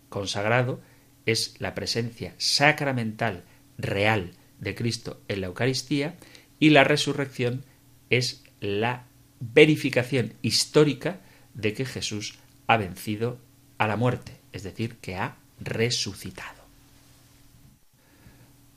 consagrado 0.09 0.81
es 1.27 1.55
la 1.59 1.75
presencia 1.75 2.35
sacramental 2.39 3.45
real 3.79 4.33
de 4.61 4.75
Cristo 4.75 5.21
en 5.29 5.41
la 5.41 5.49
Eucaristía 5.49 6.17
y 6.59 6.71
la 6.71 6.85
resurrección 6.85 7.65
es 8.11 8.45
la 8.61 9.07
verificación 9.41 10.35
histórica 10.43 11.21
de 11.55 11.75
que 11.75 11.85
Jesús 11.85 12.39
ha 12.67 12.77
vencido 12.77 13.39
a 13.79 13.87
la 13.87 13.97
muerte, 13.97 14.33
es 14.53 14.63
decir, 14.63 14.97
que 14.97 15.17
ha 15.17 15.37
resucitado. 15.61 16.64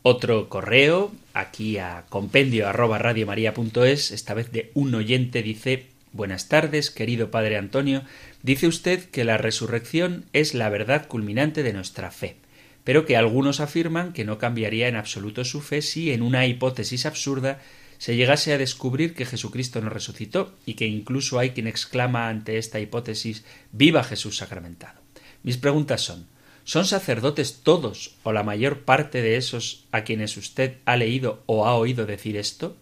Otro 0.04 0.48
correo, 0.48 1.12
aquí 1.34 1.78
a 1.78 2.06
compendio 2.10 2.68
arroba 2.68 3.00
esta 3.00 4.34
vez 4.34 4.52
de 4.52 4.72
un 4.74 4.96
oyente, 4.96 5.44
dice 5.44 5.88
Buenas 6.14 6.48
tardes, 6.48 6.90
querido 6.90 7.30
Padre 7.30 7.58
Antonio. 7.58 8.04
Dice 8.42 8.68
usted 8.68 9.04
que 9.10 9.24
la 9.24 9.38
resurrección 9.38 10.26
es 10.34 10.54
la 10.54 10.70
verdad 10.70 11.08
culminante 11.08 11.64
de 11.64 11.74
nuestra 11.74 12.12
fe, 12.12 12.38
pero 12.84 13.06
que 13.06 13.18
algunos 13.18 13.60
afirman 13.60 14.14
que 14.14 14.24
no 14.24 14.38
cambiaría 14.38 14.88
en 14.88 14.96
absoluto 14.96 15.44
su 15.44 15.62
fe 15.62 15.82
si 15.82 16.12
en 16.12 16.22
una 16.22 16.48
hipótesis 16.48 17.06
absurda 17.06 17.60
se 17.98 18.16
llegase 18.16 18.54
a 18.54 18.58
descubrir 18.58 19.14
que 19.14 19.26
Jesucristo 19.26 19.82
no 19.82 19.90
resucitó 19.90 20.56
y 20.66 20.76
que 20.76 20.88
incluso 20.88 21.40
hay 21.40 21.52
quien 21.52 21.68
exclama 21.68 22.30
ante 22.30 22.58
esta 22.58 22.80
hipótesis 22.80 23.44
Viva 23.72 24.04
Jesús 24.04 24.38
sacramentado. 24.38 25.02
Mis 25.44 25.58
preguntas 25.58 26.02
son 26.02 26.28
¿Son 26.68 26.86
sacerdotes 26.86 27.62
todos 27.64 28.18
o 28.24 28.34
la 28.34 28.44
mayor 28.44 28.82
parte 28.82 29.22
de 29.22 29.38
esos 29.38 29.86
a 29.94 30.04
quienes 30.04 30.36
usted 30.36 30.80
ha 30.84 30.98
leído 30.98 31.42
o 31.46 31.66
ha 31.66 31.74
oído 31.74 32.06
decir 32.06 32.36
esto? 32.36 32.76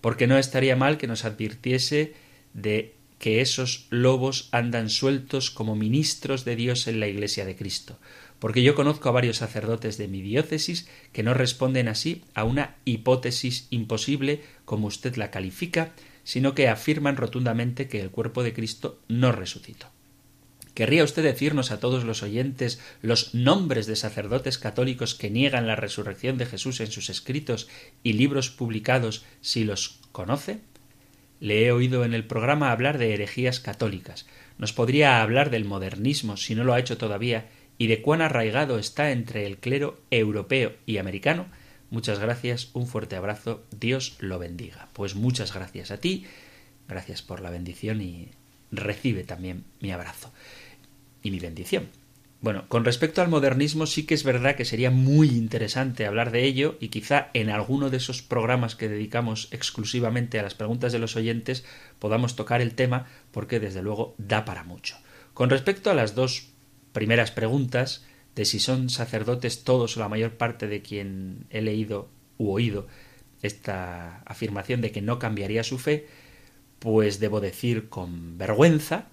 Porque 0.00 0.26
no 0.26 0.38
estaría 0.38 0.74
mal 0.74 0.98
que 0.98 1.06
nos 1.06 1.24
advirtiese 1.24 2.14
de 2.52 2.96
que 3.20 3.40
esos 3.40 3.86
lobos 3.90 4.48
andan 4.50 4.90
sueltos 4.90 5.52
como 5.52 5.76
ministros 5.76 6.44
de 6.44 6.56
Dios 6.56 6.88
en 6.88 6.98
la 6.98 7.06
Iglesia 7.06 7.44
de 7.44 7.54
Cristo, 7.54 8.00
porque 8.40 8.64
yo 8.64 8.74
conozco 8.74 9.08
a 9.08 9.12
varios 9.12 9.36
sacerdotes 9.36 9.98
de 9.98 10.08
mi 10.08 10.20
diócesis 10.20 10.88
que 11.12 11.22
no 11.22 11.32
responden 11.32 11.86
así 11.86 12.24
a 12.34 12.42
una 12.42 12.74
hipótesis 12.84 13.68
imposible 13.70 14.42
como 14.64 14.88
usted 14.88 15.14
la 15.14 15.30
califica, 15.30 15.92
sino 16.24 16.56
que 16.56 16.66
afirman 16.66 17.16
rotundamente 17.16 17.86
que 17.86 18.00
el 18.00 18.10
cuerpo 18.10 18.42
de 18.42 18.52
Cristo 18.52 18.98
no 19.06 19.30
resucitó. 19.30 19.92
¿Querría 20.78 21.02
usted 21.02 21.24
decirnos 21.24 21.72
a 21.72 21.80
todos 21.80 22.04
los 22.04 22.22
oyentes 22.22 22.78
los 23.02 23.34
nombres 23.34 23.88
de 23.88 23.96
sacerdotes 23.96 24.58
católicos 24.58 25.16
que 25.16 25.28
niegan 25.28 25.66
la 25.66 25.74
resurrección 25.74 26.38
de 26.38 26.46
Jesús 26.46 26.78
en 26.78 26.92
sus 26.92 27.10
escritos 27.10 27.66
y 28.04 28.12
libros 28.12 28.50
publicados 28.50 29.24
si 29.40 29.64
los 29.64 29.98
conoce? 30.12 30.60
Le 31.40 31.66
he 31.66 31.72
oído 31.72 32.04
en 32.04 32.14
el 32.14 32.24
programa 32.24 32.70
hablar 32.70 32.96
de 32.96 33.12
herejías 33.12 33.58
católicas. 33.58 34.26
¿Nos 34.56 34.72
podría 34.72 35.20
hablar 35.20 35.50
del 35.50 35.64
modernismo, 35.64 36.36
si 36.36 36.54
no 36.54 36.62
lo 36.62 36.74
ha 36.74 36.78
hecho 36.78 36.96
todavía, 36.96 37.48
y 37.76 37.88
de 37.88 38.00
cuán 38.00 38.22
arraigado 38.22 38.78
está 38.78 39.10
entre 39.10 39.46
el 39.46 39.58
clero 39.58 39.98
europeo 40.12 40.74
y 40.86 40.98
americano? 40.98 41.46
Muchas 41.90 42.20
gracias, 42.20 42.70
un 42.72 42.86
fuerte 42.86 43.16
abrazo, 43.16 43.64
Dios 43.76 44.14
lo 44.20 44.38
bendiga. 44.38 44.86
Pues 44.92 45.16
muchas 45.16 45.52
gracias 45.52 45.90
a 45.90 45.98
ti, 45.98 46.26
gracias 46.86 47.20
por 47.20 47.40
la 47.40 47.50
bendición 47.50 48.00
y 48.00 48.28
recibe 48.70 49.24
también 49.24 49.64
mi 49.80 49.90
abrazo 49.90 50.30
y 51.28 51.30
mi 51.30 51.38
bendición. 51.38 51.88
Bueno, 52.40 52.68
con 52.68 52.84
respecto 52.84 53.20
al 53.20 53.28
modernismo 53.28 53.86
sí 53.86 54.06
que 54.06 54.14
es 54.14 54.22
verdad 54.22 54.54
que 54.54 54.64
sería 54.64 54.92
muy 54.92 55.28
interesante 55.28 56.06
hablar 56.06 56.30
de 56.30 56.44
ello 56.44 56.76
y 56.78 56.88
quizá 56.88 57.30
en 57.34 57.50
alguno 57.50 57.90
de 57.90 57.96
esos 57.96 58.22
programas 58.22 58.76
que 58.76 58.88
dedicamos 58.88 59.48
exclusivamente 59.50 60.38
a 60.38 60.44
las 60.44 60.54
preguntas 60.54 60.92
de 60.92 61.00
los 61.00 61.16
oyentes 61.16 61.64
podamos 61.98 62.36
tocar 62.36 62.60
el 62.60 62.74
tema 62.74 63.06
porque 63.32 63.58
desde 63.58 63.82
luego 63.82 64.14
da 64.18 64.44
para 64.44 64.62
mucho. 64.62 64.96
Con 65.34 65.50
respecto 65.50 65.90
a 65.90 65.94
las 65.94 66.14
dos 66.14 66.50
primeras 66.92 67.32
preguntas 67.32 68.04
de 68.36 68.44
si 68.44 68.60
son 68.60 68.88
sacerdotes 68.88 69.64
todos 69.64 69.96
o 69.96 70.00
la 70.00 70.08
mayor 70.08 70.36
parte 70.36 70.68
de 70.68 70.80
quien 70.80 71.46
he 71.50 71.60
leído 71.60 72.08
u 72.36 72.52
oído 72.52 72.86
esta 73.42 74.22
afirmación 74.26 74.80
de 74.80 74.92
que 74.92 75.02
no 75.02 75.18
cambiaría 75.18 75.64
su 75.64 75.78
fe, 75.78 76.06
pues 76.78 77.18
debo 77.18 77.40
decir 77.40 77.88
con 77.88 78.38
vergüenza 78.38 79.08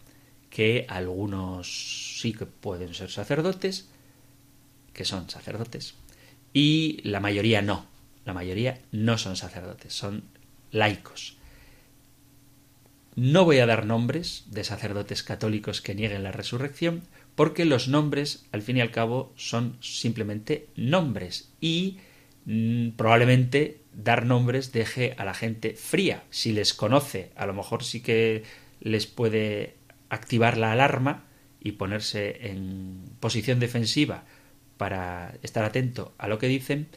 que 0.51 0.85
algunos 0.89 2.04
sí 2.19 2.33
que 2.33 2.45
pueden 2.45 2.93
ser 2.93 3.11
sacerdotes, 3.11 3.89
que 4.93 5.05
son 5.05 5.29
sacerdotes, 5.29 5.95
y 6.53 7.01
la 7.03 7.19
mayoría 7.19 7.61
no. 7.61 7.85
La 8.23 8.33
mayoría 8.33 8.79
no 8.91 9.17
son 9.17 9.35
sacerdotes, 9.35 9.93
son 9.93 10.23
laicos. 10.71 11.37
No 13.15 13.45
voy 13.45 13.59
a 13.59 13.65
dar 13.65 13.85
nombres 13.85 14.45
de 14.47 14.63
sacerdotes 14.63 15.23
católicos 15.23 15.81
que 15.81 15.95
nieguen 15.95 16.23
la 16.23 16.31
resurrección, 16.31 17.03
porque 17.35 17.65
los 17.65 17.87
nombres, 17.87 18.45
al 18.51 18.61
fin 18.61 18.77
y 18.77 18.81
al 18.81 18.91
cabo, 18.91 19.33
son 19.35 19.77
simplemente 19.81 20.67
nombres 20.75 21.51
y 21.59 21.97
mm, 22.45 22.91
probablemente 22.91 23.81
dar 23.93 24.25
nombres 24.25 24.71
deje 24.71 25.15
a 25.17 25.25
la 25.25 25.33
gente 25.33 25.75
fría. 25.75 26.23
Si 26.29 26.53
les 26.53 26.73
conoce, 26.73 27.31
a 27.35 27.45
lo 27.45 27.53
mejor 27.53 27.83
sí 27.83 28.01
que 28.01 28.43
les 28.79 29.05
puede 29.05 29.75
activar 30.09 30.57
la 30.57 30.71
alarma 30.71 31.25
y 31.65 31.71
ponerse 31.71 32.51
en 32.51 33.01
posición 33.19 33.59
defensiva 33.59 34.23
para 34.77 35.33
estar 35.41 35.65
atento 35.65 36.13
a 36.19 36.27
lo 36.27 36.37
que 36.37 36.47
dicen, 36.47 36.87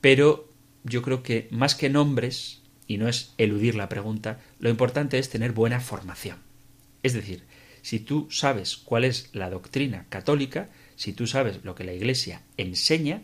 pero 0.00 0.50
yo 0.82 1.02
creo 1.02 1.22
que 1.22 1.46
más 1.52 1.76
que 1.76 1.88
nombres, 1.88 2.62
y 2.88 2.98
no 2.98 3.08
es 3.08 3.32
eludir 3.38 3.76
la 3.76 3.88
pregunta, 3.88 4.40
lo 4.58 4.70
importante 4.70 5.20
es 5.20 5.30
tener 5.30 5.52
buena 5.52 5.78
formación. 5.78 6.38
Es 7.04 7.12
decir, 7.12 7.44
si 7.80 8.00
tú 8.00 8.26
sabes 8.28 8.76
cuál 8.76 9.04
es 9.04 9.30
la 9.32 9.50
doctrina 9.50 10.06
católica, 10.08 10.68
si 10.96 11.12
tú 11.12 11.28
sabes 11.28 11.60
lo 11.62 11.76
que 11.76 11.84
la 11.84 11.92
Iglesia 11.92 12.42
enseña, 12.56 13.22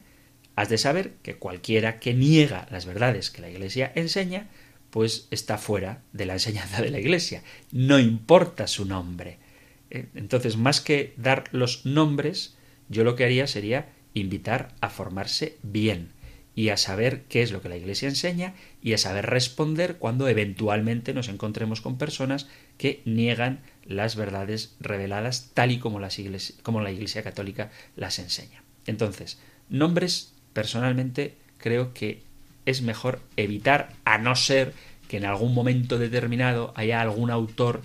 has 0.54 0.68
de 0.68 0.78
saber 0.78 1.14
que 1.24 1.38
cualquiera 1.38 1.98
que 1.98 2.14
niega 2.14 2.68
las 2.70 2.86
verdades 2.86 3.30
que 3.30 3.42
la 3.42 3.50
Iglesia 3.50 3.90
enseña, 3.96 4.48
pues 4.90 5.26
está 5.32 5.58
fuera 5.58 6.02
de 6.12 6.26
la 6.26 6.34
enseñanza 6.34 6.82
de 6.82 6.90
la 6.90 7.00
Iglesia. 7.00 7.42
No 7.72 7.98
importa 7.98 8.68
su 8.68 8.84
nombre. 8.84 9.47
Eh, 9.90 10.06
entonces, 10.14 10.56
más 10.56 10.80
que 10.80 11.14
dar 11.16 11.44
los 11.52 11.86
nombres, 11.86 12.56
yo 12.88 13.04
lo 13.04 13.16
que 13.16 13.24
haría 13.24 13.46
sería 13.46 13.88
invitar 14.14 14.74
a 14.80 14.90
formarse 14.90 15.56
bien 15.62 16.10
y 16.54 16.70
a 16.70 16.76
saber 16.76 17.22
qué 17.28 17.42
es 17.42 17.52
lo 17.52 17.62
que 17.62 17.68
la 17.68 17.76
Iglesia 17.76 18.08
enseña 18.08 18.54
y 18.82 18.92
a 18.92 18.98
saber 18.98 19.26
responder 19.26 19.96
cuando 19.96 20.26
eventualmente 20.26 21.14
nos 21.14 21.28
encontremos 21.28 21.80
con 21.80 21.98
personas 21.98 22.48
que 22.78 23.00
niegan 23.04 23.60
las 23.86 24.16
verdades 24.16 24.74
reveladas 24.80 25.52
tal 25.54 25.70
y 25.70 25.78
como, 25.78 26.00
las 26.00 26.18
como 26.64 26.80
la 26.80 26.90
Iglesia 26.90 27.22
Católica 27.22 27.70
las 27.94 28.18
enseña. 28.18 28.64
Entonces, 28.86 29.38
nombres, 29.68 30.32
personalmente, 30.52 31.36
creo 31.58 31.94
que 31.94 32.22
es 32.66 32.82
mejor 32.82 33.20
evitar, 33.36 33.92
a 34.04 34.18
no 34.18 34.34
ser 34.34 34.72
que 35.08 35.18
en 35.18 35.26
algún 35.26 35.54
momento 35.54 35.96
determinado 35.96 36.72
haya 36.74 37.00
algún 37.00 37.30
autor 37.30 37.82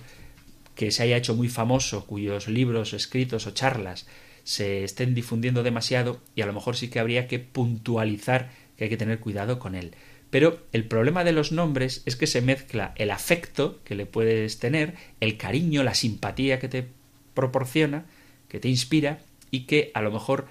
que 0.74 0.90
se 0.90 1.02
haya 1.02 1.16
hecho 1.16 1.34
muy 1.34 1.48
famoso, 1.48 2.06
cuyos 2.06 2.48
libros, 2.48 2.92
escritos 2.92 3.46
o 3.46 3.52
charlas 3.52 4.06
se 4.44 4.84
estén 4.84 5.14
difundiendo 5.14 5.62
demasiado 5.62 6.20
y 6.36 6.42
a 6.42 6.46
lo 6.46 6.52
mejor 6.52 6.76
sí 6.76 6.88
que 6.88 7.00
habría 7.00 7.26
que 7.26 7.38
puntualizar 7.38 8.50
que 8.76 8.84
hay 8.84 8.90
que 8.90 8.96
tener 8.96 9.18
cuidado 9.18 9.58
con 9.58 9.74
él. 9.74 9.94
Pero 10.30 10.66
el 10.72 10.84
problema 10.84 11.24
de 11.24 11.32
los 11.32 11.52
nombres 11.52 12.02
es 12.06 12.16
que 12.16 12.26
se 12.26 12.42
mezcla 12.42 12.92
el 12.96 13.10
afecto 13.10 13.80
que 13.84 13.94
le 13.94 14.04
puedes 14.04 14.58
tener, 14.58 14.94
el 15.20 15.36
cariño, 15.36 15.82
la 15.82 15.94
simpatía 15.94 16.58
que 16.58 16.68
te 16.68 16.88
proporciona, 17.34 18.06
que 18.48 18.60
te 18.60 18.68
inspira 18.68 19.20
y 19.50 19.60
que 19.60 19.90
a 19.94 20.02
lo 20.02 20.10
mejor 20.10 20.46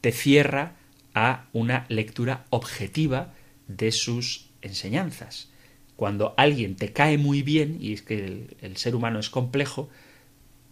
te 0.00 0.12
cierra 0.12 0.76
a 1.14 1.46
una 1.52 1.86
lectura 1.88 2.44
objetiva 2.50 3.34
de 3.68 3.90
sus 3.90 4.50
enseñanzas. 4.60 5.51
Cuando 5.96 6.34
alguien 6.36 6.76
te 6.76 6.92
cae 6.92 7.18
muy 7.18 7.42
bien, 7.42 7.78
y 7.80 7.92
es 7.92 8.02
que 8.02 8.48
el, 8.60 8.76
ser 8.76 8.94
humano 8.94 9.18
es 9.18 9.30
complejo, 9.30 9.88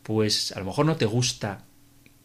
pues 0.03 0.53
a 0.53 0.61
lo 0.61 0.67
mejor 0.67 0.87
no 0.87 0.97
te 0.97 1.07
gusta 1.07 1.65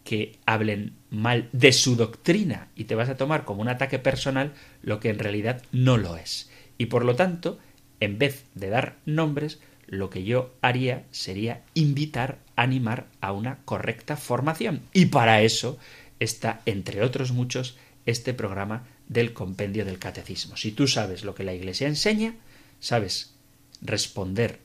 que 0.04 0.38
hablen 0.46 0.94
mal 1.10 1.50
de 1.52 1.74
su 1.74 1.96
doctrina 1.96 2.70
y 2.76 2.86
te 2.86 2.96
vas 2.96 3.10
a 3.10 3.18
tomar 3.18 3.44
como 3.44 3.62
un 3.62 3.70
ataque 3.70 4.00
personal 4.00 4.54
lo 4.82 5.00
que 5.00 5.10
en 5.10 5.20
realidad 5.20 5.62
no 5.72 5.98
lo 5.98 6.16
es. 6.16 6.50
Y 6.78 6.88
por 6.88 7.06
lo 7.06 7.16
tanto, 7.16 7.60
en 8.00 8.18
vez 8.18 8.46
de 8.54 8.70
dar 8.70 8.98
nombres, 9.06 9.60
lo 9.88 10.10
que 10.10 10.24
yo 10.24 10.54
haría 10.62 11.04
sería 11.12 11.64
invitar, 11.74 12.40
animar 12.56 13.08
a 13.22 13.32
una 13.32 13.60
correcta 13.66 14.18
formación. 14.18 14.82
Y 14.94 15.08
para 15.08 15.42
eso 15.42 15.78
está, 16.20 16.62
entre 16.66 17.04
otros 17.04 17.32
muchos, 17.32 17.78
este 18.06 18.34
programa 18.34 18.88
del 19.08 19.34
compendio 19.34 19.86
del 19.86 20.00
catecismo. 20.00 20.58
Si 20.58 20.72
tú 20.72 20.88
sabes 20.88 21.24
lo 21.24 21.36
que 21.36 21.44
la 21.44 21.54
Iglesia 21.54 21.88
enseña, 21.88 22.36
sabes 22.80 23.34
responder 23.82 24.60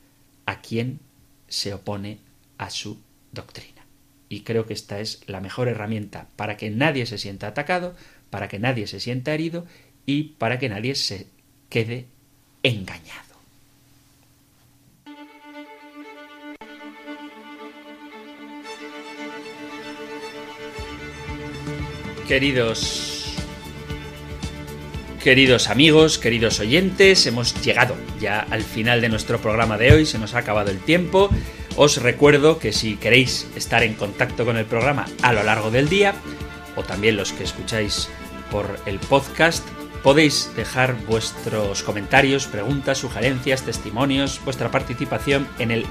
a 0.46 0.60
quien 0.60 1.00
se 1.48 1.74
opone 1.74 2.18
a 2.58 2.70
su 2.70 3.00
doctrina. 3.32 3.84
Y 4.28 4.40
creo 4.40 4.66
que 4.66 4.74
esta 4.74 5.00
es 5.00 5.20
la 5.26 5.40
mejor 5.40 5.68
herramienta 5.68 6.28
para 6.36 6.56
que 6.56 6.70
nadie 6.70 7.06
se 7.06 7.18
sienta 7.18 7.48
atacado, 7.48 7.96
para 8.30 8.48
que 8.48 8.58
nadie 8.58 8.86
se 8.86 9.00
sienta 9.00 9.34
herido 9.34 9.66
y 10.06 10.34
para 10.38 10.58
que 10.58 10.68
nadie 10.68 10.94
se 10.94 11.26
quede 11.68 12.06
engañado. 12.62 13.30
Queridos 22.28 23.19
Queridos 25.22 25.68
amigos, 25.68 26.18
queridos 26.18 26.60
oyentes, 26.60 27.26
hemos 27.26 27.54
llegado 27.60 27.94
ya 28.18 28.40
al 28.40 28.62
final 28.62 29.02
de 29.02 29.10
nuestro 29.10 29.38
programa 29.38 29.76
de 29.76 29.92
hoy, 29.92 30.06
se 30.06 30.18
nos 30.18 30.32
ha 30.32 30.38
acabado 30.38 30.70
el 30.70 30.78
tiempo. 30.78 31.28
Os 31.76 31.98
recuerdo 31.98 32.58
que 32.58 32.72
si 32.72 32.96
queréis 32.96 33.46
estar 33.54 33.82
en 33.82 33.92
contacto 33.92 34.46
con 34.46 34.56
el 34.56 34.64
programa 34.64 35.04
a 35.20 35.34
lo 35.34 35.42
largo 35.42 35.70
del 35.70 35.90
día, 35.90 36.14
o 36.74 36.84
también 36.84 37.18
los 37.18 37.32
que 37.32 37.44
escucháis 37.44 38.08
por 38.50 38.80
el 38.86 38.98
podcast, 38.98 39.62
podéis 40.02 40.50
dejar 40.56 40.96
vuestros 41.04 41.82
comentarios, 41.82 42.46
preguntas, 42.46 42.96
sugerencias, 42.96 43.62
testimonios, 43.62 44.40
vuestra 44.46 44.70
participación 44.70 45.46
en 45.58 45.70
el 45.70 45.84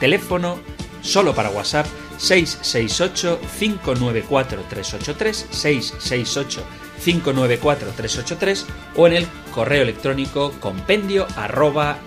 teléfono 0.00 0.60
solo 1.00 1.34
para 1.34 1.48
WhatsApp 1.48 1.86
668 2.18 3.40
594 3.58 4.64
383 4.68 5.46
668 5.50 6.62
594-383 7.04 8.64
o 8.96 9.06
en 9.06 9.14
el 9.14 9.26
correo 9.52 9.82
electrónico 9.82 10.52
compendio 10.60 11.26
arroba. 11.36 11.98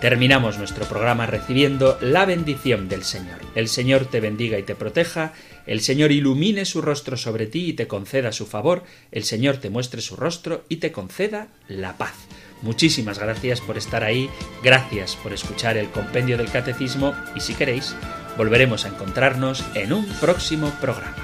Terminamos 0.00 0.58
nuestro 0.58 0.84
programa 0.84 1.24
recibiendo 1.24 1.96
la 2.02 2.26
bendición 2.26 2.90
del 2.90 3.04
Señor. 3.04 3.40
El 3.54 3.68
Señor 3.68 4.04
te 4.04 4.20
bendiga 4.20 4.58
y 4.58 4.62
te 4.62 4.74
proteja, 4.74 5.32
el 5.66 5.80
Señor 5.80 6.12
ilumine 6.12 6.66
su 6.66 6.82
rostro 6.82 7.16
sobre 7.16 7.46
ti 7.46 7.70
y 7.70 7.72
te 7.72 7.86
conceda 7.86 8.30
su 8.32 8.44
favor, 8.44 8.84
el 9.12 9.24
Señor 9.24 9.56
te 9.56 9.70
muestre 9.70 10.02
su 10.02 10.16
rostro 10.16 10.64
y 10.68 10.76
te 10.76 10.92
conceda 10.92 11.48
la 11.68 11.96
paz. 11.96 12.12
Muchísimas 12.60 13.18
gracias 13.18 13.62
por 13.62 13.78
estar 13.78 14.04
ahí, 14.04 14.28
gracias 14.62 15.16
por 15.16 15.32
escuchar 15.32 15.78
el 15.78 15.88
compendio 15.88 16.36
del 16.36 16.50
catecismo 16.50 17.14
y 17.34 17.40
si 17.40 17.54
queréis, 17.54 17.96
volveremos 18.36 18.84
a 18.84 18.88
encontrarnos 18.88 19.64
en 19.74 19.94
un 19.94 20.06
próximo 20.20 20.70
programa. 20.82 21.23